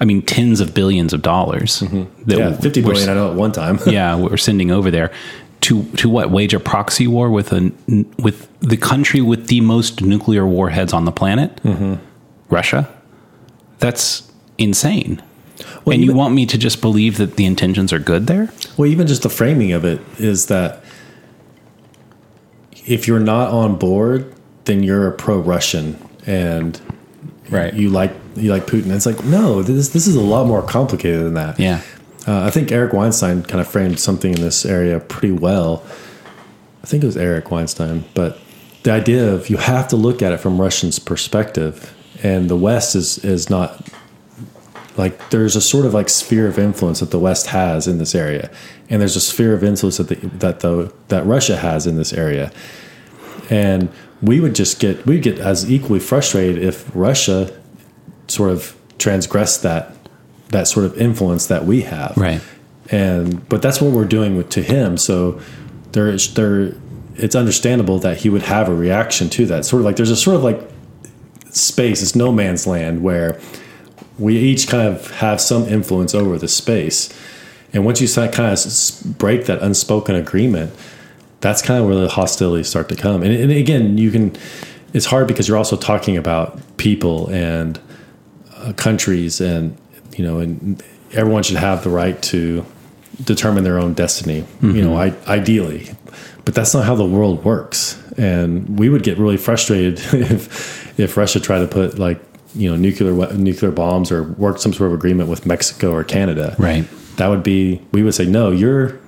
I 0.00 0.04
mean, 0.04 0.22
tens 0.22 0.60
of 0.60 0.74
billions 0.74 1.12
of 1.12 1.22
dollars. 1.22 1.78
That 1.80 1.90
Mm-hmm. 1.90 2.30
Yeah, 2.30 2.56
fifty. 2.56 2.82
I 2.82 3.14
know 3.14 3.30
at 3.30 3.36
one 3.36 3.52
time. 3.52 3.78
yeah, 3.86 4.16
we're 4.16 4.36
sending 4.36 4.70
over 4.72 4.90
there 4.90 5.12
to 5.62 5.84
to 5.96 6.08
what 6.08 6.30
wage 6.30 6.54
a 6.54 6.60
proxy 6.60 7.06
war 7.06 7.30
with 7.30 7.52
a 7.52 7.72
with 8.18 8.48
the 8.60 8.76
country 8.76 9.20
with 9.20 9.46
the 9.48 9.60
most 9.60 10.00
nuclear 10.02 10.46
warheads 10.46 10.92
on 10.92 11.04
the 11.04 11.12
planet, 11.12 11.56
Mm-hmm. 11.64 11.94
Russia. 12.50 12.88
That's 13.78 14.30
insane. 14.58 15.20
Well, 15.84 15.94
and 15.94 16.02
you 16.02 16.10
even- 16.10 16.16
want 16.16 16.34
me 16.34 16.46
to 16.46 16.58
just 16.58 16.80
believe 16.80 17.16
that 17.18 17.36
the 17.36 17.44
intentions 17.46 17.92
are 17.92 17.98
good 17.98 18.26
there? 18.26 18.50
Well, 18.76 18.88
even 18.90 19.06
just 19.06 19.22
the 19.22 19.28
framing 19.28 19.72
of 19.72 19.84
it 19.84 20.00
is 20.18 20.46
that 20.46 20.82
if 22.86 23.06
you're 23.06 23.20
not 23.20 23.50
on 23.50 23.76
board, 23.76 24.32
then 24.64 24.82
you're 24.82 25.06
a 25.08 25.12
pro-Russian 25.12 25.96
and 26.26 26.80
Right. 27.50 27.74
you 27.74 27.90
like 27.90 28.12
you 28.34 28.50
like 28.50 28.66
Putin. 28.66 28.90
It's 28.92 29.04
like 29.06 29.22
no, 29.24 29.62
this 29.62 29.90
this 29.90 30.06
is 30.06 30.14
a 30.16 30.20
lot 30.20 30.46
more 30.46 30.62
complicated 30.62 31.20
than 31.24 31.34
that. 31.34 31.60
Yeah. 31.60 31.80
Uh, 32.26 32.44
I 32.44 32.50
think 32.50 32.70
Eric 32.70 32.92
Weinstein 32.92 33.42
kind 33.42 33.60
of 33.60 33.68
framed 33.68 33.98
something 33.98 34.32
in 34.32 34.40
this 34.40 34.64
area 34.64 35.00
pretty 35.00 35.32
well. 35.32 35.82
I 36.82 36.86
think 36.86 37.02
it 37.02 37.06
was 37.06 37.16
Eric 37.16 37.50
Weinstein, 37.50 38.04
but 38.14 38.38
the 38.82 38.92
idea 38.92 39.32
of 39.32 39.48
you 39.48 39.56
have 39.56 39.88
to 39.88 39.96
look 39.96 40.22
at 40.22 40.32
it 40.32 40.38
from 40.38 40.60
Russians' 40.60 40.98
perspective, 40.98 41.94
and 42.22 42.48
the 42.48 42.56
West 42.56 42.94
is 42.94 43.18
is 43.18 43.48
not 43.48 43.88
like 44.96 45.30
there's 45.30 45.56
a 45.56 45.60
sort 45.60 45.86
of 45.86 45.94
like 45.94 46.08
sphere 46.08 46.46
of 46.46 46.58
influence 46.58 47.00
that 47.00 47.10
the 47.10 47.18
West 47.18 47.48
has 47.48 47.86
in 47.86 47.98
this 47.98 48.14
area, 48.14 48.50
and 48.88 49.00
there's 49.00 49.16
a 49.16 49.20
sphere 49.20 49.54
of 49.54 49.64
influence 49.64 49.96
that 49.98 50.08
the, 50.08 50.16
that 50.38 50.60
the 50.60 50.92
that 51.08 51.24
Russia 51.24 51.56
has 51.56 51.86
in 51.86 51.96
this 51.96 52.12
area, 52.12 52.52
and 53.50 53.88
we 54.20 54.40
would 54.40 54.54
just 54.54 54.80
get 54.80 55.04
we'd 55.06 55.22
get 55.22 55.38
as 55.38 55.70
equally 55.70 56.00
frustrated 56.00 56.62
if 56.62 56.90
Russia 56.94 57.52
sort 58.28 58.50
of 58.50 58.76
transgressed 58.98 59.62
that 59.62 59.96
that 60.52 60.68
sort 60.68 60.86
of 60.86 60.96
influence 60.98 61.46
that 61.48 61.64
we 61.66 61.82
have, 61.82 62.14
Right. 62.16 62.40
and 62.90 63.46
but 63.48 63.60
that's 63.62 63.80
what 63.80 63.92
we're 63.92 64.04
doing 64.18 64.36
with 64.36 64.48
to 64.50 64.62
him. 64.62 64.96
So 64.96 65.40
there 65.92 66.08
is 66.08 66.32
there 66.34 66.74
it's 67.16 67.34
understandable 67.34 67.98
that 67.98 68.18
he 68.18 68.28
would 68.30 68.42
have 68.42 68.68
a 68.68 68.74
reaction 68.74 69.28
to 69.30 69.44
that. 69.46 69.64
Sort 69.66 69.80
of 69.80 69.84
like 69.84 69.96
there's 69.96 70.10
a 70.10 70.16
sort 70.16 70.36
of 70.36 70.42
like 70.42 70.60
space, 71.50 72.02
it's 72.02 72.16
no 72.16 72.32
man's 72.32 72.66
land 72.66 73.02
where 73.02 73.38
we 74.18 74.38
each 74.38 74.66
kind 74.68 74.88
of 74.88 75.10
have 75.16 75.40
some 75.40 75.64
influence 75.68 76.14
over 76.14 76.38
the 76.38 76.48
space. 76.48 77.12
And 77.74 77.84
once 77.84 78.00
you 78.00 78.08
kind 78.08 78.52
of 78.52 79.18
break 79.18 79.46
that 79.46 79.62
unspoken 79.62 80.14
agreement, 80.14 80.72
that's 81.40 81.62
kind 81.62 81.80
of 81.80 81.86
where 81.86 81.96
the 81.96 82.08
hostilities 82.08 82.68
start 82.68 82.88
to 82.90 82.96
come. 82.96 83.22
And, 83.22 83.34
and 83.34 83.50
again, 83.50 83.98
you 83.98 84.10
can. 84.10 84.36
It's 84.92 85.06
hard 85.06 85.26
because 85.26 85.48
you're 85.48 85.56
also 85.56 85.76
talking 85.76 86.16
about 86.18 86.60
people 86.76 87.28
and 87.30 87.80
uh, 88.56 88.72
countries, 88.74 89.40
and 89.40 89.76
you 90.16 90.24
know, 90.24 90.38
and 90.38 90.82
everyone 91.12 91.42
should 91.42 91.56
have 91.56 91.84
the 91.84 91.90
right 91.90 92.20
to 92.22 92.64
determine 93.22 93.64
their 93.64 93.78
own 93.78 93.94
destiny. 93.94 94.44
You 94.60 94.82
know, 94.82 94.96
mm-hmm. 94.96 95.28
I, 95.28 95.32
ideally, 95.32 95.90
but 96.44 96.54
that's 96.54 96.74
not 96.74 96.84
how 96.84 96.94
the 96.94 97.04
world 97.04 97.44
works. 97.44 98.00
And 98.16 98.78
we 98.78 98.88
would 98.88 99.02
get 99.02 99.18
really 99.18 99.36
frustrated 99.36 99.98
if 100.12 100.98
if 100.98 101.16
Russia 101.16 101.40
tried 101.40 101.60
to 101.60 101.66
put 101.66 101.98
like 101.98 102.20
you 102.54 102.70
know 102.70 102.76
nuclear 102.76 103.32
nuclear 103.34 103.70
bombs 103.70 104.12
or 104.12 104.24
work 104.24 104.58
some 104.58 104.72
sort 104.72 104.88
of 104.88 104.94
agreement 104.94 105.28
with 105.28 105.46
Mexico 105.46 105.92
or 105.92 106.04
Canada. 106.04 106.54
Right. 106.58 106.86
That 107.16 107.28
would 107.28 107.42
be 107.42 107.80
we 107.92 108.02
would 108.02 108.14
say 108.14 108.26
no. 108.26 108.50
You're 108.50 108.98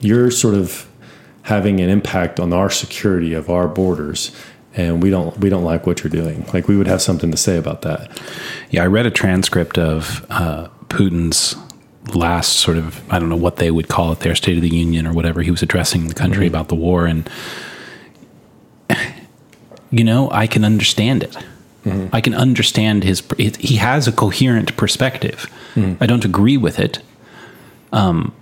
you're 0.00 0.30
sort 0.30 0.54
of 0.54 0.88
having 1.42 1.80
an 1.80 1.88
impact 1.88 2.38
on 2.38 2.52
our 2.52 2.70
security 2.70 3.34
of 3.34 3.50
our 3.50 3.66
borders. 3.66 4.34
And 4.76 5.02
we 5.02 5.10
don't 5.10 5.36
we 5.38 5.48
don't 5.48 5.64
like 5.64 5.86
what 5.86 6.02
you're 6.04 6.10
doing. 6.10 6.46
Like 6.52 6.68
we 6.68 6.76
would 6.76 6.86
have 6.86 7.02
something 7.02 7.30
to 7.32 7.36
say 7.36 7.56
about 7.56 7.82
that. 7.82 8.20
Yeah, 8.70 8.84
I 8.84 8.86
read 8.86 9.04
a 9.06 9.10
transcript 9.10 9.78
of 9.78 10.24
uh, 10.30 10.68
Putin's 10.88 11.56
last 12.14 12.56
sort 12.56 12.76
of 12.78 13.02
I 13.12 13.18
don't 13.18 13.28
know 13.28 13.36
what 13.36 13.56
they 13.56 13.70
would 13.70 13.88
call 13.88 14.12
it 14.12 14.20
their 14.20 14.34
State 14.34 14.56
of 14.56 14.62
the 14.62 14.74
Union 14.74 15.06
or 15.06 15.12
whatever 15.12 15.42
he 15.42 15.50
was 15.50 15.62
addressing 15.62 16.06
the 16.08 16.14
country 16.14 16.46
about 16.46 16.68
the 16.68 16.74
war 16.74 17.06
and 17.06 17.28
you 19.90 20.04
know 20.04 20.30
I 20.30 20.46
can 20.46 20.64
understand 20.64 21.22
it. 21.22 21.36
I 22.12 22.20
can 22.20 22.34
understand 22.34 23.04
his 23.04 23.22
he 23.38 23.76
has 23.76 24.06
a 24.06 24.12
coherent 24.12 24.76
perspective. 24.76 25.46
I 26.00 26.06
don't 26.06 26.24
agree 26.24 26.56
with 26.56 26.78
it. 26.78 27.00
Um 27.92 28.32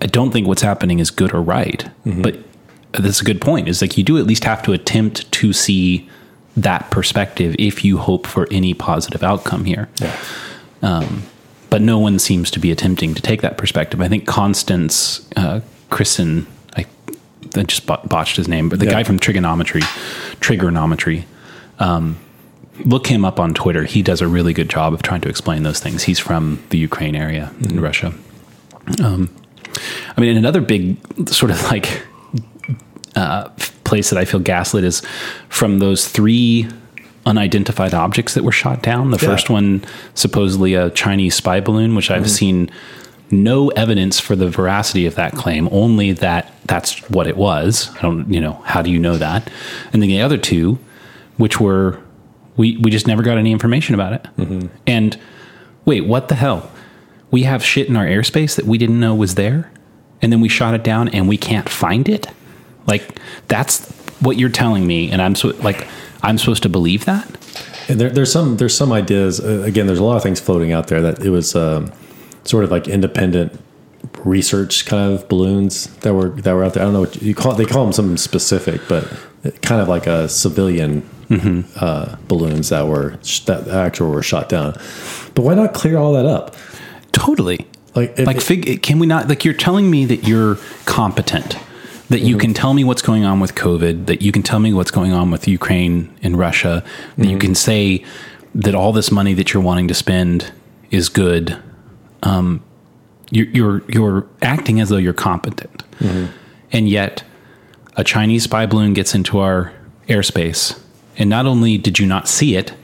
I 0.00 0.06
don't 0.06 0.30
think 0.30 0.46
what's 0.46 0.62
happening 0.62 1.00
is 1.00 1.10
good 1.10 1.32
or 1.34 1.42
right. 1.42 1.84
But 2.04 2.38
that's 2.92 3.20
a 3.20 3.24
good 3.24 3.40
point. 3.40 3.68
Is 3.68 3.80
like 3.82 3.96
you 3.98 4.04
do 4.04 4.18
at 4.18 4.26
least 4.26 4.44
have 4.44 4.62
to 4.64 4.72
attempt 4.72 5.30
to 5.32 5.52
see 5.52 6.08
that 6.56 6.90
perspective 6.90 7.54
if 7.58 7.84
you 7.84 7.98
hope 7.98 8.26
for 8.26 8.46
any 8.50 8.72
positive 8.72 9.22
outcome 9.22 9.64
here 9.66 9.88
Yeah. 10.00 10.16
but 11.68 11.82
no 11.82 11.98
one 11.98 12.18
seems 12.18 12.50
to 12.52 12.58
be 12.58 12.70
attempting 12.70 13.12
to 13.14 13.20
take 13.20 13.42
that 13.42 13.58
perspective. 13.58 14.00
I 14.00 14.08
think 14.08 14.26
Constance 14.26 15.28
uh, 15.36 15.60
Christen, 15.90 16.46
I, 16.76 16.86
I 17.54 17.64
just 17.64 17.84
botched 17.86 18.36
his 18.36 18.48
name, 18.48 18.68
but 18.70 18.78
the 18.78 18.86
Yeah. 18.86 18.92
guy 18.92 19.02
from 19.04 19.18
Triggernometry, 19.18 19.82
Triggernometry, 20.40 21.24
um, 21.78 22.16
look 22.84 23.06
him 23.08 23.24
up 23.24 23.38
on 23.38 23.52
Twitter. 23.52 23.84
He 23.84 24.00
does 24.02 24.22
a 24.22 24.28
really 24.28 24.54
good 24.54 24.70
job 24.70 24.94
of 24.94 25.02
trying 25.02 25.20
to 25.22 25.28
explain 25.28 25.62
those 25.62 25.80
things. 25.80 26.04
He's 26.04 26.18
from 26.18 26.62
the 26.70 26.78
Ukraine 26.78 27.14
area 27.16 27.52
in 27.60 27.80
Russia. 27.80 28.14
Um, 29.02 29.28
I 30.16 30.20
mean, 30.22 30.36
another 30.38 30.60
big 30.62 30.96
sort 31.28 31.50
of 31.50 31.62
like 31.70 32.02
uh, 33.16 33.48
place 33.84 34.10
that 34.10 34.18
I 34.18 34.24
feel 34.24 34.40
gaslit 34.40 34.84
is 34.84 35.00
from 35.48 35.78
those 35.78 36.06
three 36.08 36.68
unidentified 37.24 37.92
objects 37.94 38.34
that 38.34 38.44
were 38.44 38.52
shot 38.52 38.82
down. 38.82 39.10
The 39.10 39.18
Yeah. 39.20 39.28
first 39.28 39.50
one, 39.50 39.82
supposedly 40.14 40.74
a 40.74 40.90
Chinese 40.90 41.34
spy 41.34 41.60
balloon, 41.60 41.94
which 41.96 42.10
I've 42.10 42.30
seen 42.30 42.70
no 43.30 43.68
evidence 43.70 44.20
for 44.20 44.36
the 44.36 44.48
veracity 44.48 45.06
of 45.06 45.16
that 45.16 45.32
claim, 45.32 45.68
only 45.72 46.12
that 46.12 46.52
that's 46.66 46.98
what 47.10 47.26
it 47.26 47.36
was. 47.36 47.90
I 47.98 48.02
don't, 48.02 48.32
you 48.32 48.40
know, 48.40 48.60
how 48.64 48.82
do 48.82 48.90
you 48.90 48.98
know 49.00 49.16
that? 49.16 49.50
And 49.92 50.00
then 50.02 50.08
the 50.08 50.20
other 50.20 50.36
two, 50.38 50.78
which 51.36 51.58
were, 51.60 51.98
we, 52.56 52.76
we 52.76 52.90
just 52.90 53.08
never 53.08 53.22
got 53.24 53.38
any 53.38 53.50
information 53.50 53.94
about 53.96 54.12
it. 54.12 54.26
And 54.86 55.18
wait, 55.84 56.06
what 56.06 56.28
the 56.28 56.36
hell? 56.36 56.70
We 57.32 57.42
have 57.42 57.64
shit 57.64 57.88
in 57.88 57.96
our 57.96 58.06
airspace 58.06 58.54
that 58.54 58.66
we 58.66 58.78
didn't 58.78 59.00
know 59.00 59.14
was 59.16 59.34
there, 59.34 59.70
and 60.22 60.32
then 60.32 60.40
we 60.40 60.48
shot 60.48 60.74
it 60.74 60.84
down 60.84 61.08
and 61.08 61.28
we 61.28 61.36
can't 61.36 61.68
find 61.68 62.08
it? 62.08 62.28
Like, 62.86 63.18
that's 63.48 63.86
what 64.20 64.36
you're 64.38 64.50
telling 64.50 64.86
me, 64.86 65.10
and 65.10 65.20
I'm 65.20 65.34
so, 65.34 65.48
like, 65.58 65.86
I'm 66.22 66.38
supposed 66.38 66.62
to 66.64 66.68
believe 66.68 67.04
that? 67.04 67.26
And 67.88 68.00
there, 68.00 68.10
there's 68.10 68.32
some 68.32 68.56
there's 68.56 68.76
some 68.76 68.92
ideas. 68.92 69.40
Uh, 69.40 69.62
again, 69.64 69.86
there's 69.86 69.98
a 70.00 70.04
lot 70.04 70.16
of 70.16 70.22
things 70.22 70.40
floating 70.40 70.72
out 70.72 70.88
there 70.88 71.00
that 71.02 71.24
it 71.24 71.30
was 71.30 71.54
um, 71.54 71.92
sort 72.44 72.64
of 72.64 72.70
like 72.70 72.88
independent 72.88 73.60
research 74.24 74.86
kind 74.86 75.12
of 75.12 75.28
balloons 75.28 75.86
that 75.98 76.14
were 76.14 76.30
that 76.30 76.52
were 76.52 76.64
out 76.64 76.74
there. 76.74 76.82
I 76.82 76.86
don't 76.86 76.94
know 76.94 77.00
what 77.00 77.22
you 77.22 77.34
call 77.34 77.54
they 77.54 77.64
call 77.64 77.84
them 77.84 77.92
something 77.92 78.16
specific, 78.16 78.80
but 78.88 79.08
kind 79.62 79.80
of 79.80 79.88
like 79.88 80.06
a 80.06 80.28
civilian 80.28 81.08
uh, 81.76 82.16
balloons 82.28 82.70
that 82.70 82.86
were 82.86 83.18
sh- 83.22 83.40
that 83.40 83.68
actually 83.68 84.10
were 84.10 84.22
shot 84.22 84.48
down. 84.48 84.72
But 85.34 85.42
why 85.42 85.54
not 85.54 85.74
clear 85.74 85.96
all 85.96 86.12
that 86.14 86.26
up? 86.26 86.56
Totally. 87.12 87.66
Like, 87.94 88.18
like 88.18 88.40
fig- 88.40 88.82
can 88.82 88.98
we 88.98 89.06
not 89.06 89.28
like 89.28 89.44
you're 89.44 89.54
telling 89.54 89.90
me 89.90 90.04
that 90.06 90.26
you're 90.26 90.58
competent 90.84 91.56
that 92.08 92.20
you 92.20 92.34
mm-hmm. 92.34 92.40
can 92.40 92.54
tell 92.54 92.72
me 92.72 92.84
what's 92.84 93.02
going 93.02 93.24
on 93.24 93.40
with 93.40 93.54
covid 93.54 94.06
that 94.06 94.22
you 94.22 94.32
can 94.32 94.42
tell 94.42 94.60
me 94.60 94.72
what's 94.72 94.90
going 94.90 95.12
on 95.12 95.30
with 95.30 95.48
ukraine 95.48 96.16
and 96.22 96.38
russia 96.38 96.84
that 97.16 97.24
you 97.24 97.32
mm-hmm. 97.32 97.40
can 97.40 97.54
say 97.54 98.04
that 98.56 98.74
all 98.74 98.90
this 98.90 99.12
money 99.12 99.34
that 99.34 99.52
you're 99.52 99.62
wanting 99.62 99.86
to 99.86 99.94
spend 99.94 100.50
is 100.90 101.08
good. 101.10 101.62
Um, 102.22 102.64
you're, 103.30 103.46
you're 103.48 103.90
you're 103.90 104.26
acting 104.40 104.80
as 104.80 104.88
though 104.88 104.96
you're 104.96 105.12
competent. 105.12 105.84
Mm-hmm. 105.98 106.32
And 106.72 106.88
yet 106.88 107.22
a 107.96 108.04
chinese 108.04 108.44
spy 108.44 108.66
balloon 108.66 108.92
gets 108.92 109.14
into 109.14 109.38
our 109.38 109.72
airspace 110.08 110.78
and 111.16 111.30
not 111.30 111.46
only 111.46 111.78
did 111.78 111.98
you 111.98 112.06
not 112.06 112.28
see 112.28 112.54
it 112.56 112.74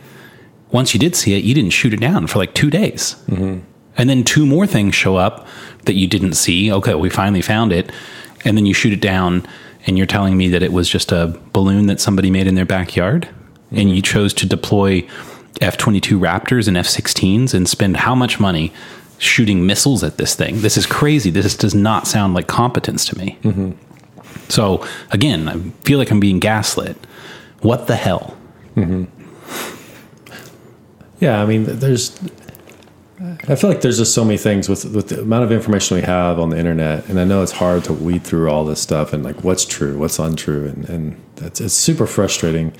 once 0.70 0.94
you 0.94 1.00
did 1.00 1.14
see 1.14 1.34
it 1.34 1.44
you 1.44 1.54
didn't 1.54 1.70
shoot 1.70 1.92
it 1.92 2.00
down 2.00 2.26
for 2.26 2.38
like 2.38 2.54
two 2.54 2.70
days. 2.70 3.16
And 3.96 4.08
then 4.08 4.24
two 4.24 4.46
more 4.46 4.66
things 4.66 4.94
show 4.94 5.16
up 5.16 5.46
that 5.84 5.94
you 5.94 6.06
didn't 6.06 6.34
see. 6.34 6.72
Okay, 6.72 6.94
we 6.94 7.10
finally 7.10 7.42
found 7.42 7.72
it. 7.72 7.90
And 8.44 8.56
then 8.56 8.66
you 8.66 8.74
shoot 8.74 8.92
it 8.92 9.00
down, 9.00 9.46
and 9.86 9.96
you're 9.96 10.06
telling 10.06 10.36
me 10.36 10.48
that 10.48 10.62
it 10.62 10.72
was 10.72 10.88
just 10.88 11.12
a 11.12 11.38
balloon 11.52 11.86
that 11.86 12.00
somebody 12.00 12.30
made 12.30 12.46
in 12.46 12.54
their 12.54 12.66
backyard. 12.66 13.28
And 13.70 13.94
you 13.94 14.02
chose 14.02 14.34
to 14.34 14.46
deploy 14.46 15.06
F 15.60 15.76
22 15.76 16.18
Raptors 16.18 16.68
and 16.68 16.76
F 16.76 16.86
16s 16.86 17.54
and 17.54 17.68
spend 17.68 17.98
how 17.98 18.14
much 18.14 18.40
money 18.40 18.72
shooting 19.18 19.64
missiles 19.64 20.02
at 20.02 20.16
this 20.16 20.34
thing? 20.34 20.60
This 20.60 20.76
is 20.76 20.84
crazy. 20.84 21.30
This 21.30 21.56
does 21.56 21.74
not 21.74 22.06
sound 22.06 22.34
like 22.34 22.48
competence 22.48 23.04
to 23.06 23.16
me. 23.18 23.38
Mm-hmm. 23.42 23.70
So, 24.48 24.84
again, 25.10 25.48
I 25.48 25.58
feel 25.84 25.98
like 25.98 26.10
I'm 26.10 26.20
being 26.20 26.40
gaslit. 26.40 26.96
What 27.60 27.86
the 27.86 27.96
hell? 27.96 28.36
Mm-hmm. 28.76 29.04
Yeah, 31.20 31.40
I 31.40 31.46
mean, 31.46 31.64
there's. 31.64 32.18
I 33.20 33.54
feel 33.54 33.70
like 33.70 33.82
there's 33.82 33.98
just 33.98 34.14
so 34.14 34.24
many 34.24 34.38
things 34.38 34.68
with 34.68 34.84
with 34.86 35.08
the 35.08 35.20
amount 35.20 35.44
of 35.44 35.52
information 35.52 35.96
we 35.96 36.02
have 36.02 36.38
on 36.40 36.50
the 36.50 36.58
internet, 36.58 37.08
and 37.08 37.20
I 37.20 37.24
know 37.24 37.42
it's 37.42 37.52
hard 37.52 37.84
to 37.84 37.92
weed 37.92 38.24
through 38.24 38.50
all 38.50 38.64
this 38.64 38.80
stuff 38.80 39.12
and 39.12 39.22
like 39.22 39.44
what's 39.44 39.64
true, 39.64 39.98
what's 39.98 40.18
untrue, 40.18 40.66
and 40.66 40.88
and 40.88 41.22
that's 41.36 41.60
it's 41.60 41.74
super 41.74 42.06
frustrating. 42.06 42.72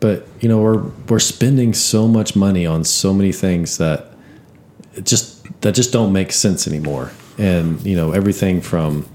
but 0.00 0.26
you 0.40 0.48
know 0.48 0.58
we're 0.60 0.82
we're 1.08 1.18
spending 1.18 1.74
so 1.74 2.08
much 2.08 2.34
money 2.36 2.66
on 2.66 2.84
so 2.84 3.12
many 3.14 3.32
things 3.32 3.78
that 3.78 4.06
it 4.94 5.04
just 5.06 5.44
that 5.62 5.74
just 5.74 5.92
don't 5.92 6.12
make 6.12 6.32
sense 6.32 6.66
anymore. 6.66 7.12
And 7.38 7.80
you 7.84 7.96
know 7.96 8.12
everything 8.12 8.60
from 8.60 9.08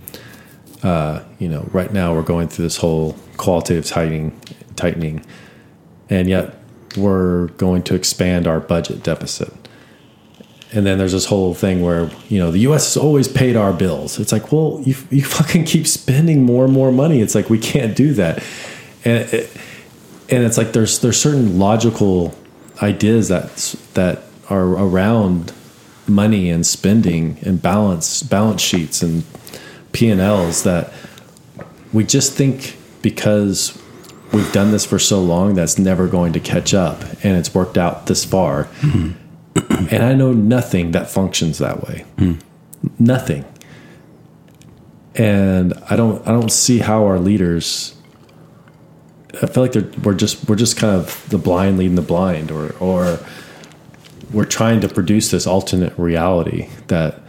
uh, 0.84 1.24
you 1.40 1.50
know 1.50 1.68
right 1.72 1.92
now 1.92 2.14
we're 2.16 2.24
going 2.24 2.48
through 2.48 2.64
this 2.66 2.78
whole 2.78 3.16
qualitative 3.38 3.86
tightening 3.86 4.40
tightening, 4.76 5.26
and 6.10 6.30
yet 6.30 6.56
we're 6.98 7.48
going 7.58 7.84
to 7.84 7.96
expand 7.96 8.48
our 8.48 8.60
budget 8.60 9.04
deficit. 9.04 9.54
And 10.74 10.86
then 10.86 10.98
there's 10.98 11.12
this 11.12 11.26
whole 11.26 11.54
thing 11.54 11.82
where 11.82 12.10
you 12.28 12.40
know 12.40 12.52
the 12.52 12.60
U.S. 12.60 12.94
has 12.94 12.98
always 13.02 13.28
paid 13.28 13.56
our 13.56 13.72
bills. 13.72 14.20
It's 14.20 14.32
like, 14.32 14.52
well, 14.52 14.82
you 14.84 14.96
you 15.10 15.24
fucking 15.40 15.66
keep 15.66 15.88
spending 15.88 16.44
more 16.44 16.66
and 16.66 16.74
more 16.74 16.92
money. 16.92 17.22
It's 17.22 17.36
like 17.36 17.50
we 17.50 17.60
can't 17.60 17.96
do 17.96 18.14
that, 18.14 18.44
and 19.04 19.30
it, 19.34 19.52
and 20.30 20.44
it's 20.44 20.58
like 20.58 20.74
there's 20.74 21.00
there's 21.00 21.20
certain 21.20 21.60
logical 21.60 22.36
ideas 22.82 23.30
that 23.30 23.76
that 23.94 24.24
are 24.50 24.64
around 24.64 25.54
money 26.08 26.50
and 26.50 26.66
spending 26.66 27.38
and 27.42 27.62
balance 27.62 28.22
balance 28.24 28.62
sheets 28.62 29.02
and 29.02 29.24
P 29.92 30.10
and 30.10 30.22
Ls 30.22 30.64
that 30.64 30.92
we 31.94 32.04
just 32.04 32.34
think 32.34 32.78
because 33.02 33.82
we've 34.34 34.52
done 34.52 34.72
this 34.72 34.86
for 34.86 35.00
so 35.00 35.22
long 35.22 35.56
that's 35.56 35.80
never 35.80 36.08
going 36.08 36.34
to 36.34 36.40
catch 36.40 36.74
up 36.74 37.02
and 37.24 37.38
it's 37.38 37.54
worked 37.54 37.78
out 37.78 38.08
this 38.08 38.26
far. 38.26 38.66
Mm-hmm. 38.82 39.25
and 39.92 40.04
I 40.04 40.14
know 40.14 40.34
nothing 40.34 40.92
that 40.92 41.10
functions 41.10 41.58
that 41.60 41.84
way. 41.84 42.06
Hmm. 42.18 42.34
Nothing. 43.00 43.46
And 45.16 45.74
I 45.90 45.96
don't 45.96 46.26
I 46.28 46.32
don't 46.32 46.52
see 46.52 46.80
how 46.80 47.06
our 47.06 47.20
leaders 47.20 47.96
I 49.42 49.48
feel 49.48 49.64
like 49.64 49.74
they're, 49.74 49.90
we're 50.04 50.14
just 50.14 50.48
we're 50.48 50.56
just 50.56 50.78
kind 50.78 50.96
of 50.96 51.28
the 51.30 51.38
blind 51.38 51.78
leading 51.78 51.96
the 51.96 52.02
blind 52.02 52.52
or 52.52 52.76
or 52.80 53.20
we're 54.32 54.46
trying 54.46 54.82
to 54.82 54.90
produce 54.90 55.32
this 55.32 55.48
alternate 55.48 55.98
reality 55.98 56.70
that 56.88 57.22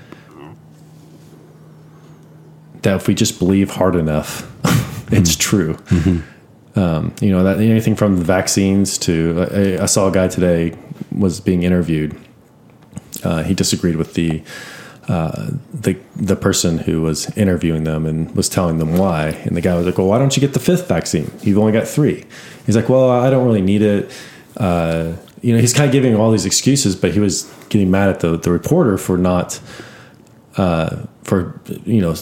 that 2.83 2.97
if 2.97 3.09
we 3.09 3.15
just 3.15 3.39
believe 3.41 3.71
hard 3.71 3.97
enough, 3.97 4.51
it's 5.13 5.35
hmm. 5.35 5.41
true. 5.41 5.75
Mm-hmm. 5.75 6.79
Um, 6.79 7.15
you 7.21 7.31
know 7.31 7.43
that 7.43 7.59
anything 7.59 7.97
from 7.97 8.19
the 8.19 8.25
vaccines 8.25 8.99
to 8.99 9.49
I, 9.51 9.83
I 9.83 9.87
saw 9.87 10.09
a 10.09 10.13
guy 10.13 10.29
today 10.29 10.77
was 11.11 11.41
being 11.41 11.63
interviewed. 11.63 12.17
Uh, 13.27 13.43
he 13.43 13.55
disagreed 13.55 13.97
with 13.97 14.15
the 14.15 14.41
uh, 15.09 15.51
the 15.73 15.99
the 16.15 16.37
person 16.37 16.79
who 16.79 17.03
was 17.03 17.29
interviewing 17.37 17.83
them 17.83 18.07
and 18.07 18.35
was 18.37 18.49
telling 18.49 18.79
them 18.79 18.97
why. 18.97 19.29
And 19.45 19.57
the 19.57 19.61
guy 19.61 19.75
was 19.75 19.85
like, 19.85 19.99
"Well, 19.99 20.07
why 20.07 20.19
don't 20.19 20.37
you 20.37 20.41
get 20.41 20.53
the 20.53 20.61
fifth 20.61 20.87
vaccine? 20.87 21.31
You've 21.43 21.59
only 21.59 21.73
got 21.73 21.89
three. 21.89 22.25
He's 22.67 22.77
like, 22.77 22.89
"Well, 22.89 23.11
I 23.11 23.29
don't 23.31 23.45
really 23.45 23.63
need 23.63 23.83
it." 23.83 24.13
Uh, 24.57 25.15
you 25.43 25.53
know, 25.53 25.61
he's 25.61 25.75
kind 25.75 25.87
of 25.87 25.93
giving 25.93 26.15
all 26.15 26.31
these 26.31 26.47
excuses, 26.47 26.95
but 26.95 27.13
he 27.13 27.21
was 27.21 27.53
getting 27.69 27.91
mad 27.91 28.11
at 28.11 28.21
the 28.21 28.37
the 28.37 28.53
reporter 28.53 28.97
for 28.97 29.19
not 29.19 29.61
uh, 30.57 31.05
for 31.25 31.61
you 31.85 32.01
know 32.01 32.15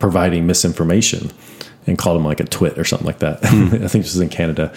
providing 0.00 0.46
misinformation 0.46 1.30
and 1.86 1.98
called 1.98 2.16
him 2.16 2.24
like 2.24 2.40
a 2.40 2.44
twit 2.44 2.78
or 2.78 2.84
something 2.84 3.06
like 3.06 3.20
that. 3.20 3.44
I 3.44 3.88
think 3.88 4.04
this 4.04 4.14
was 4.14 4.20
in 4.20 4.28
Canada. 4.28 4.72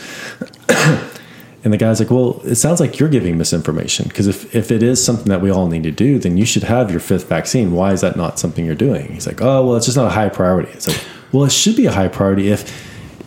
And 1.64 1.74
the 1.74 1.78
guy's 1.78 2.00
like, 2.00 2.10
"Well, 2.10 2.42
it 2.44 2.56
sounds 2.56 2.80
like 2.80 3.00
you're 3.00 3.10
giving 3.10 3.38
misinformation 3.38 4.08
because 4.08 4.28
if 4.28 4.56
if 4.56 4.72
it 4.72 4.82
is 4.82 5.04
something 5.04 5.28
that 5.28 5.42
we 5.42 5.52
all 5.52 5.68
need 5.68 5.84
to 5.84 5.92
do, 5.92 6.18
then 6.18 6.38
you 6.38 6.46
should 6.46 6.64
have 6.64 6.90
your 6.92 7.00
fifth 7.00 7.28
vaccine. 7.28 7.74
Why 7.74 7.92
is 7.92 8.02
that 8.02 8.16
not 8.16 8.40
something 8.40 8.66
you're 8.66 8.76
doing?" 8.76 9.14
He's 9.14 9.28
like, 9.28 9.42
"Oh, 9.42 9.66
well, 9.66 9.76
it's 9.76 9.86
just 9.86 9.98
not 9.98 10.08
a 10.08 10.12
high 10.12 10.30
priority." 10.30 10.72
It's 10.72 10.88
like, 10.88 11.04
"Well, 11.32 11.44
it 11.44 11.52
should 11.52 11.76
be 11.76 11.86
a 11.86 11.92
high 11.92 12.08
priority 12.08 12.50
if 12.50 12.72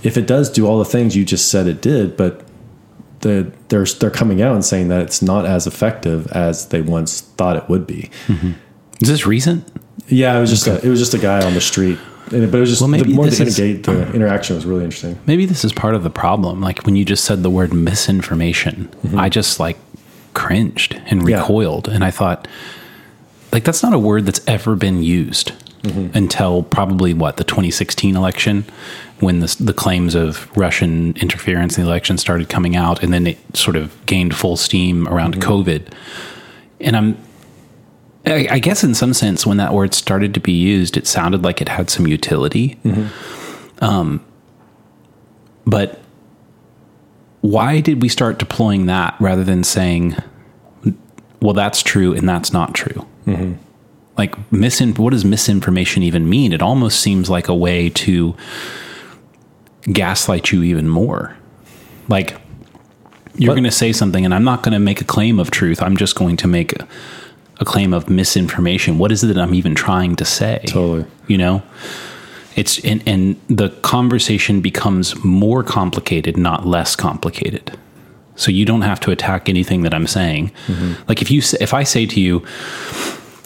if 0.02 0.16
it 0.16 0.26
does 0.26 0.50
do 0.50 0.66
all 0.66 0.78
the 0.78 0.84
things 0.84 1.16
you 1.16 1.24
just 1.24 1.48
said 1.48 1.66
it 1.66 1.80
did, 1.82 2.16
but 2.16 2.44
the 3.20 3.52
they're 3.68 3.84
they're 3.84 4.10
coming 4.10 4.42
out 4.42 4.54
and 4.54 4.64
saying 4.64 4.88
that 4.88 5.00
it's 5.02 5.22
not 5.22 5.46
as 5.46 5.66
effective 5.66 6.26
as 6.32 6.68
they 6.68 6.80
once 6.80 7.20
thought 7.20 7.56
it 7.56 7.68
would 7.68 7.86
be." 7.86 8.10
Mm-hmm. 8.28 8.52
Is 9.00 9.08
this 9.08 9.26
recent? 9.26 9.66
Yeah, 10.08 10.36
it 10.36 10.40
was 10.40 10.50
just 10.50 10.66
a, 10.66 10.84
it 10.84 10.88
was 10.88 10.98
just 10.98 11.14
a 11.14 11.18
guy 11.18 11.44
on 11.44 11.54
the 11.54 11.60
street, 11.60 11.98
and, 12.32 12.50
but 12.50 12.58
it 12.58 12.60
was 12.60 12.70
just 12.70 12.82
Well, 12.82 12.90
the 12.90 13.04
more 13.04 13.26
this 13.26 13.38
the, 13.38 13.44
is- 13.44 13.82
the 13.82 14.12
interaction 14.12 14.56
was 14.56 14.64
really 14.64 14.84
interesting. 14.84 15.18
Maybe 15.26 15.46
this 15.46 15.64
is 15.64 15.72
part 15.72 15.94
of 15.94 16.02
the 16.02 16.10
problem. 16.10 16.60
Like 16.60 16.84
when 16.84 16.96
you 16.96 17.04
just 17.04 17.24
said 17.24 17.42
the 17.42 17.50
word 17.50 17.72
misinformation, 17.72 18.88
mm-hmm. 19.02 19.18
I 19.18 19.28
just 19.28 19.60
like 19.60 19.76
cringed 20.34 21.00
and 21.06 21.28
Yeah. 21.28 21.40
recoiled. 21.40 21.88
And 21.88 22.04
I 22.04 22.10
thought, 22.10 22.48
like, 23.52 23.64
that's 23.64 23.82
not 23.82 23.92
a 23.92 23.98
word 23.98 24.26
that's 24.26 24.40
ever 24.46 24.74
been 24.74 25.02
used 25.02 25.52
mm-hmm. 25.82 26.16
until 26.16 26.62
probably 26.62 27.14
what, 27.14 27.36
the 27.36 27.44
2016 27.44 28.16
election, 28.16 28.64
when 29.20 29.40
the, 29.40 29.56
the 29.60 29.74
claims 29.74 30.14
of 30.14 30.50
Russian 30.56 31.14
interference 31.16 31.76
in 31.76 31.84
the 31.84 31.90
election 31.90 32.18
started 32.18 32.48
coming 32.48 32.76
out. 32.76 33.02
And 33.02 33.12
then 33.12 33.26
it 33.26 33.38
sort 33.56 33.76
of 33.76 33.94
gained 34.06 34.34
full 34.34 34.56
steam 34.56 35.06
around 35.08 35.36
mm-hmm. 35.36 35.50
COVID. 35.50 35.92
And 36.80 36.96
I'm, 36.96 37.18
I, 38.24 38.46
I 38.50 38.58
guess 38.58 38.84
in 38.84 38.94
some 38.94 39.12
sense, 39.14 39.44
when 39.46 39.56
that 39.56 39.72
word 39.74 39.94
started 39.94 40.34
to 40.34 40.40
be 40.40 40.52
used, 40.52 40.96
it 40.96 41.06
sounded 41.06 41.42
like 41.42 41.60
it 41.60 41.68
had 41.68 41.90
some 41.90 42.06
utility. 42.06 42.78
Um, 43.80 44.24
but 45.66 46.00
why 47.40 47.80
did 47.80 48.00
we 48.02 48.08
start 48.08 48.38
deploying 48.38 48.86
that 48.86 49.16
rather 49.18 49.42
than 49.42 49.64
saying, 49.64 50.16
well, 51.40 51.54
that's 51.54 51.82
true 51.82 52.12
and 52.14 52.28
that's 52.28 52.52
not 52.52 52.74
true? 52.74 53.06
Like, 54.16 54.36
misin- 54.50 54.98
what 54.98 55.10
does 55.10 55.24
misinformation 55.24 56.02
even 56.04 56.28
mean? 56.28 56.52
It 56.52 56.62
almost 56.62 57.00
seems 57.00 57.28
like 57.30 57.48
a 57.48 57.54
way 57.54 57.88
to 57.90 58.36
gaslight 59.84 60.52
you 60.52 60.62
even 60.62 60.88
more. 60.88 61.36
Like, 62.08 62.36
you're 63.34 63.54
going 63.54 63.64
to 63.64 63.70
say 63.70 63.92
something, 63.92 64.24
and 64.24 64.34
I'm 64.34 64.44
not 64.44 64.62
going 64.62 64.74
to 64.74 64.78
make 64.78 65.00
a 65.00 65.04
claim 65.04 65.40
of 65.40 65.50
truth. 65.50 65.82
I'm 65.82 65.96
just 65.96 66.14
going 66.14 66.36
to 66.36 66.46
make 66.46 66.74
a, 67.62 67.64
claim 67.64 67.94
of 67.94 68.10
misinformation. 68.10 68.98
What 68.98 69.12
is 69.12 69.24
it 69.24 69.28
that 69.28 69.38
I'm 69.38 69.54
even 69.54 69.74
trying 69.74 70.16
to 70.16 70.24
say? 70.24 70.60
Totally. 70.66 71.06
You 71.26 71.38
know, 71.38 71.62
it's 72.56 72.78
and, 72.84 73.02
and 73.06 73.40
the 73.48 73.70
conversation 73.82 74.60
becomes 74.60 75.24
more 75.24 75.62
complicated, 75.62 76.36
not 76.36 76.66
less 76.66 76.96
complicated. 76.96 77.78
So 78.36 78.50
you 78.50 78.64
don't 78.64 78.82
have 78.82 79.00
to 79.00 79.10
attack 79.10 79.48
anything 79.48 79.82
that 79.82 79.94
I'm 79.94 80.06
saying. 80.06 80.52
Like 81.08 81.22
if 81.22 81.30
you 81.30 81.42
if 81.60 81.74
I 81.74 81.82
say 81.84 82.06
to 82.06 82.20
you, 82.20 82.44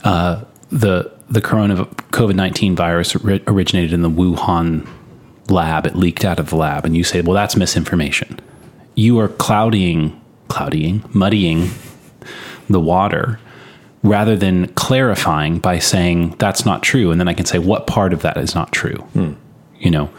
uh, 0.05 0.45
the 0.71 1.13
the 1.29 1.41
corona 1.41 1.85
COVID 2.13 2.35
nineteen 2.35 2.77
virus 2.77 3.17
ori- 3.17 3.43
originated 3.47 3.93
in 3.93 4.03
the 4.03 4.11
Wuhan 4.11 4.87
lab, 5.49 5.87
it 5.87 5.95
leaked 5.97 6.25
out 6.25 6.41
of 6.41 6.51
the 6.51 6.57
lab, 6.57 6.85
and 6.85 6.97
you 6.97 7.05
say, 7.05 7.21
well, 7.21 7.35
that's 7.35 7.57
misinformation. 7.57 8.41
You 8.95 9.19
are 9.21 9.29
clouding, 9.29 10.21
clouding, 10.49 11.05
muddying 11.13 11.71
the 12.69 12.81
water 12.81 13.39
rather 14.07 14.37
than 14.37 14.69
clarifying 14.75 15.59
by 15.59 15.79
saying 15.79 16.37
that's 16.39 16.65
not 16.65 16.83
true. 16.83 17.11
And 17.11 17.21
then 17.21 17.29
I 17.29 17.35
can 17.35 17.45
say 17.45 17.59
what 17.59 17.87
part 17.87 18.13
of 18.13 18.23
that 18.23 18.37
is 18.37 18.55
not 18.55 18.73
true. 18.73 18.97
Hmm. 19.13 19.33
You 19.79 19.91
know, 19.91 20.11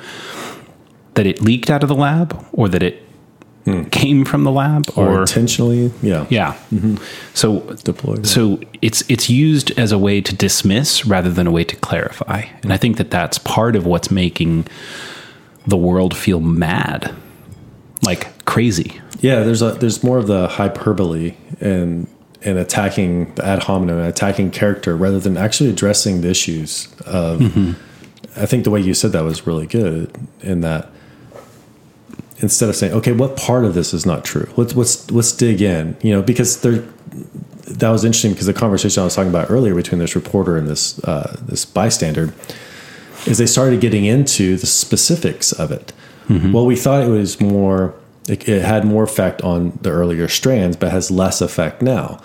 that 1.15 1.25
it 1.25 1.41
leaked 1.41 1.69
out 1.69 1.83
of 1.83 1.89
the 1.89 1.95
lab 1.95 2.45
or 2.51 2.69
that 2.69 2.83
it 2.83 3.01
hmm. 3.65 3.85
came 3.85 4.25
from 4.25 4.43
the 4.43 4.51
lab 4.51 4.85
Or, 4.95 5.07
or, 5.07 5.21
intentionally, 5.21 5.91
yeah, 6.01 6.27
yeah. 6.29 6.53
Mm-hmm. 6.71 6.97
So 7.33 7.61
deployed. 7.83 8.27
so 8.27 8.59
it's 8.81 9.03
it's 9.09 9.29
used 9.29 9.71
as 9.79 9.91
a 9.91 9.97
way 9.97 10.21
to 10.21 10.35
dismiss 10.35 11.05
rather 11.05 11.31
than 11.31 11.47
a 11.47 11.51
way 11.51 11.63
to 11.63 11.75
clarify. 11.77 12.43
And 12.61 12.71
I 12.71 12.77
think 12.77 12.97
that 12.97 13.09
that's 13.09 13.37
part 13.39 13.75
of 13.75 13.85
what's 13.85 14.11
making 14.11 14.67
the 15.65 15.77
world 15.77 16.15
feel 16.15 16.39
mad. 16.39 17.15
Like 18.03 18.45
crazy. 18.45 19.01
Yeah, 19.21 19.43
there's 19.43 19.63
a 19.63 19.71
there's 19.71 20.03
more 20.03 20.19
of 20.19 20.27
the 20.27 20.47
hyperbole 20.47 21.35
and 21.59 22.07
and 22.47 22.57
attacking 22.57 23.33
the 23.35 23.45
ad 23.45 23.63
hominem 23.63 23.97
and 23.99 24.07
attacking 24.07 24.51
character 24.51 24.95
rather 24.95 25.19
than 25.19 25.35
actually 25.37 25.69
addressing 25.69 26.21
the 26.21 26.29
issues 26.29 26.87
of. 27.05 27.41
I 28.35 28.45
think 28.45 28.63
the 28.63 28.69
way 28.71 28.81
you 28.81 28.93
said 28.93 29.11
that 29.11 29.23
was 29.23 29.47
really 29.47 29.67
good 29.67 30.15
in 30.41 30.61
that 30.61 30.89
instead 32.39 32.69
of 32.69 32.75
saying, 32.75 32.93
okay, 32.93 33.11
what 33.11 33.35
part 33.35 33.65
of 33.65 33.73
this 33.73 33.93
is 33.93 34.05
not 34.05 34.23
true? 34.23 34.47
Let's 34.57 34.75
let's 34.75 35.11
let's 35.11 35.31
dig 35.31 35.61
in, 35.61 35.95
you 36.01 36.11
know, 36.13 36.21
because 36.21 36.61
there. 36.61 36.83
That 37.69 37.89
was 37.89 38.05
interesting 38.05 38.31
because 38.31 38.45
the 38.47 38.53
conversation 38.53 39.01
I 39.01 39.03
was 39.03 39.15
talking 39.15 39.29
about 39.29 39.51
earlier 39.51 39.75
between 39.75 39.99
this 39.99 40.15
reporter 40.15 40.55
and 40.55 40.67
this 40.69 41.03
uh, 41.03 41.35
this 41.41 41.65
bystander 41.65 42.33
is 43.25 43.39
they 43.39 43.45
started 43.45 43.81
getting 43.81 44.05
into 44.05 44.55
the 44.55 44.65
specifics 44.65 45.51
of 45.51 45.69
it. 45.71 45.91
Well, 46.53 46.65
we 46.65 46.77
thought 46.77 47.03
it 47.03 47.09
was 47.09 47.41
more, 47.41 47.93
it, 48.27 48.47
it 48.47 48.61
had 48.61 48.85
more 48.85 49.03
effect 49.03 49.41
on 49.41 49.77
the 49.81 49.89
earlier 49.89 50.27
strands, 50.27 50.75
but 50.75 50.91
has 50.91 51.09
less 51.09 51.41
effect 51.41 51.81
now. 51.81 52.21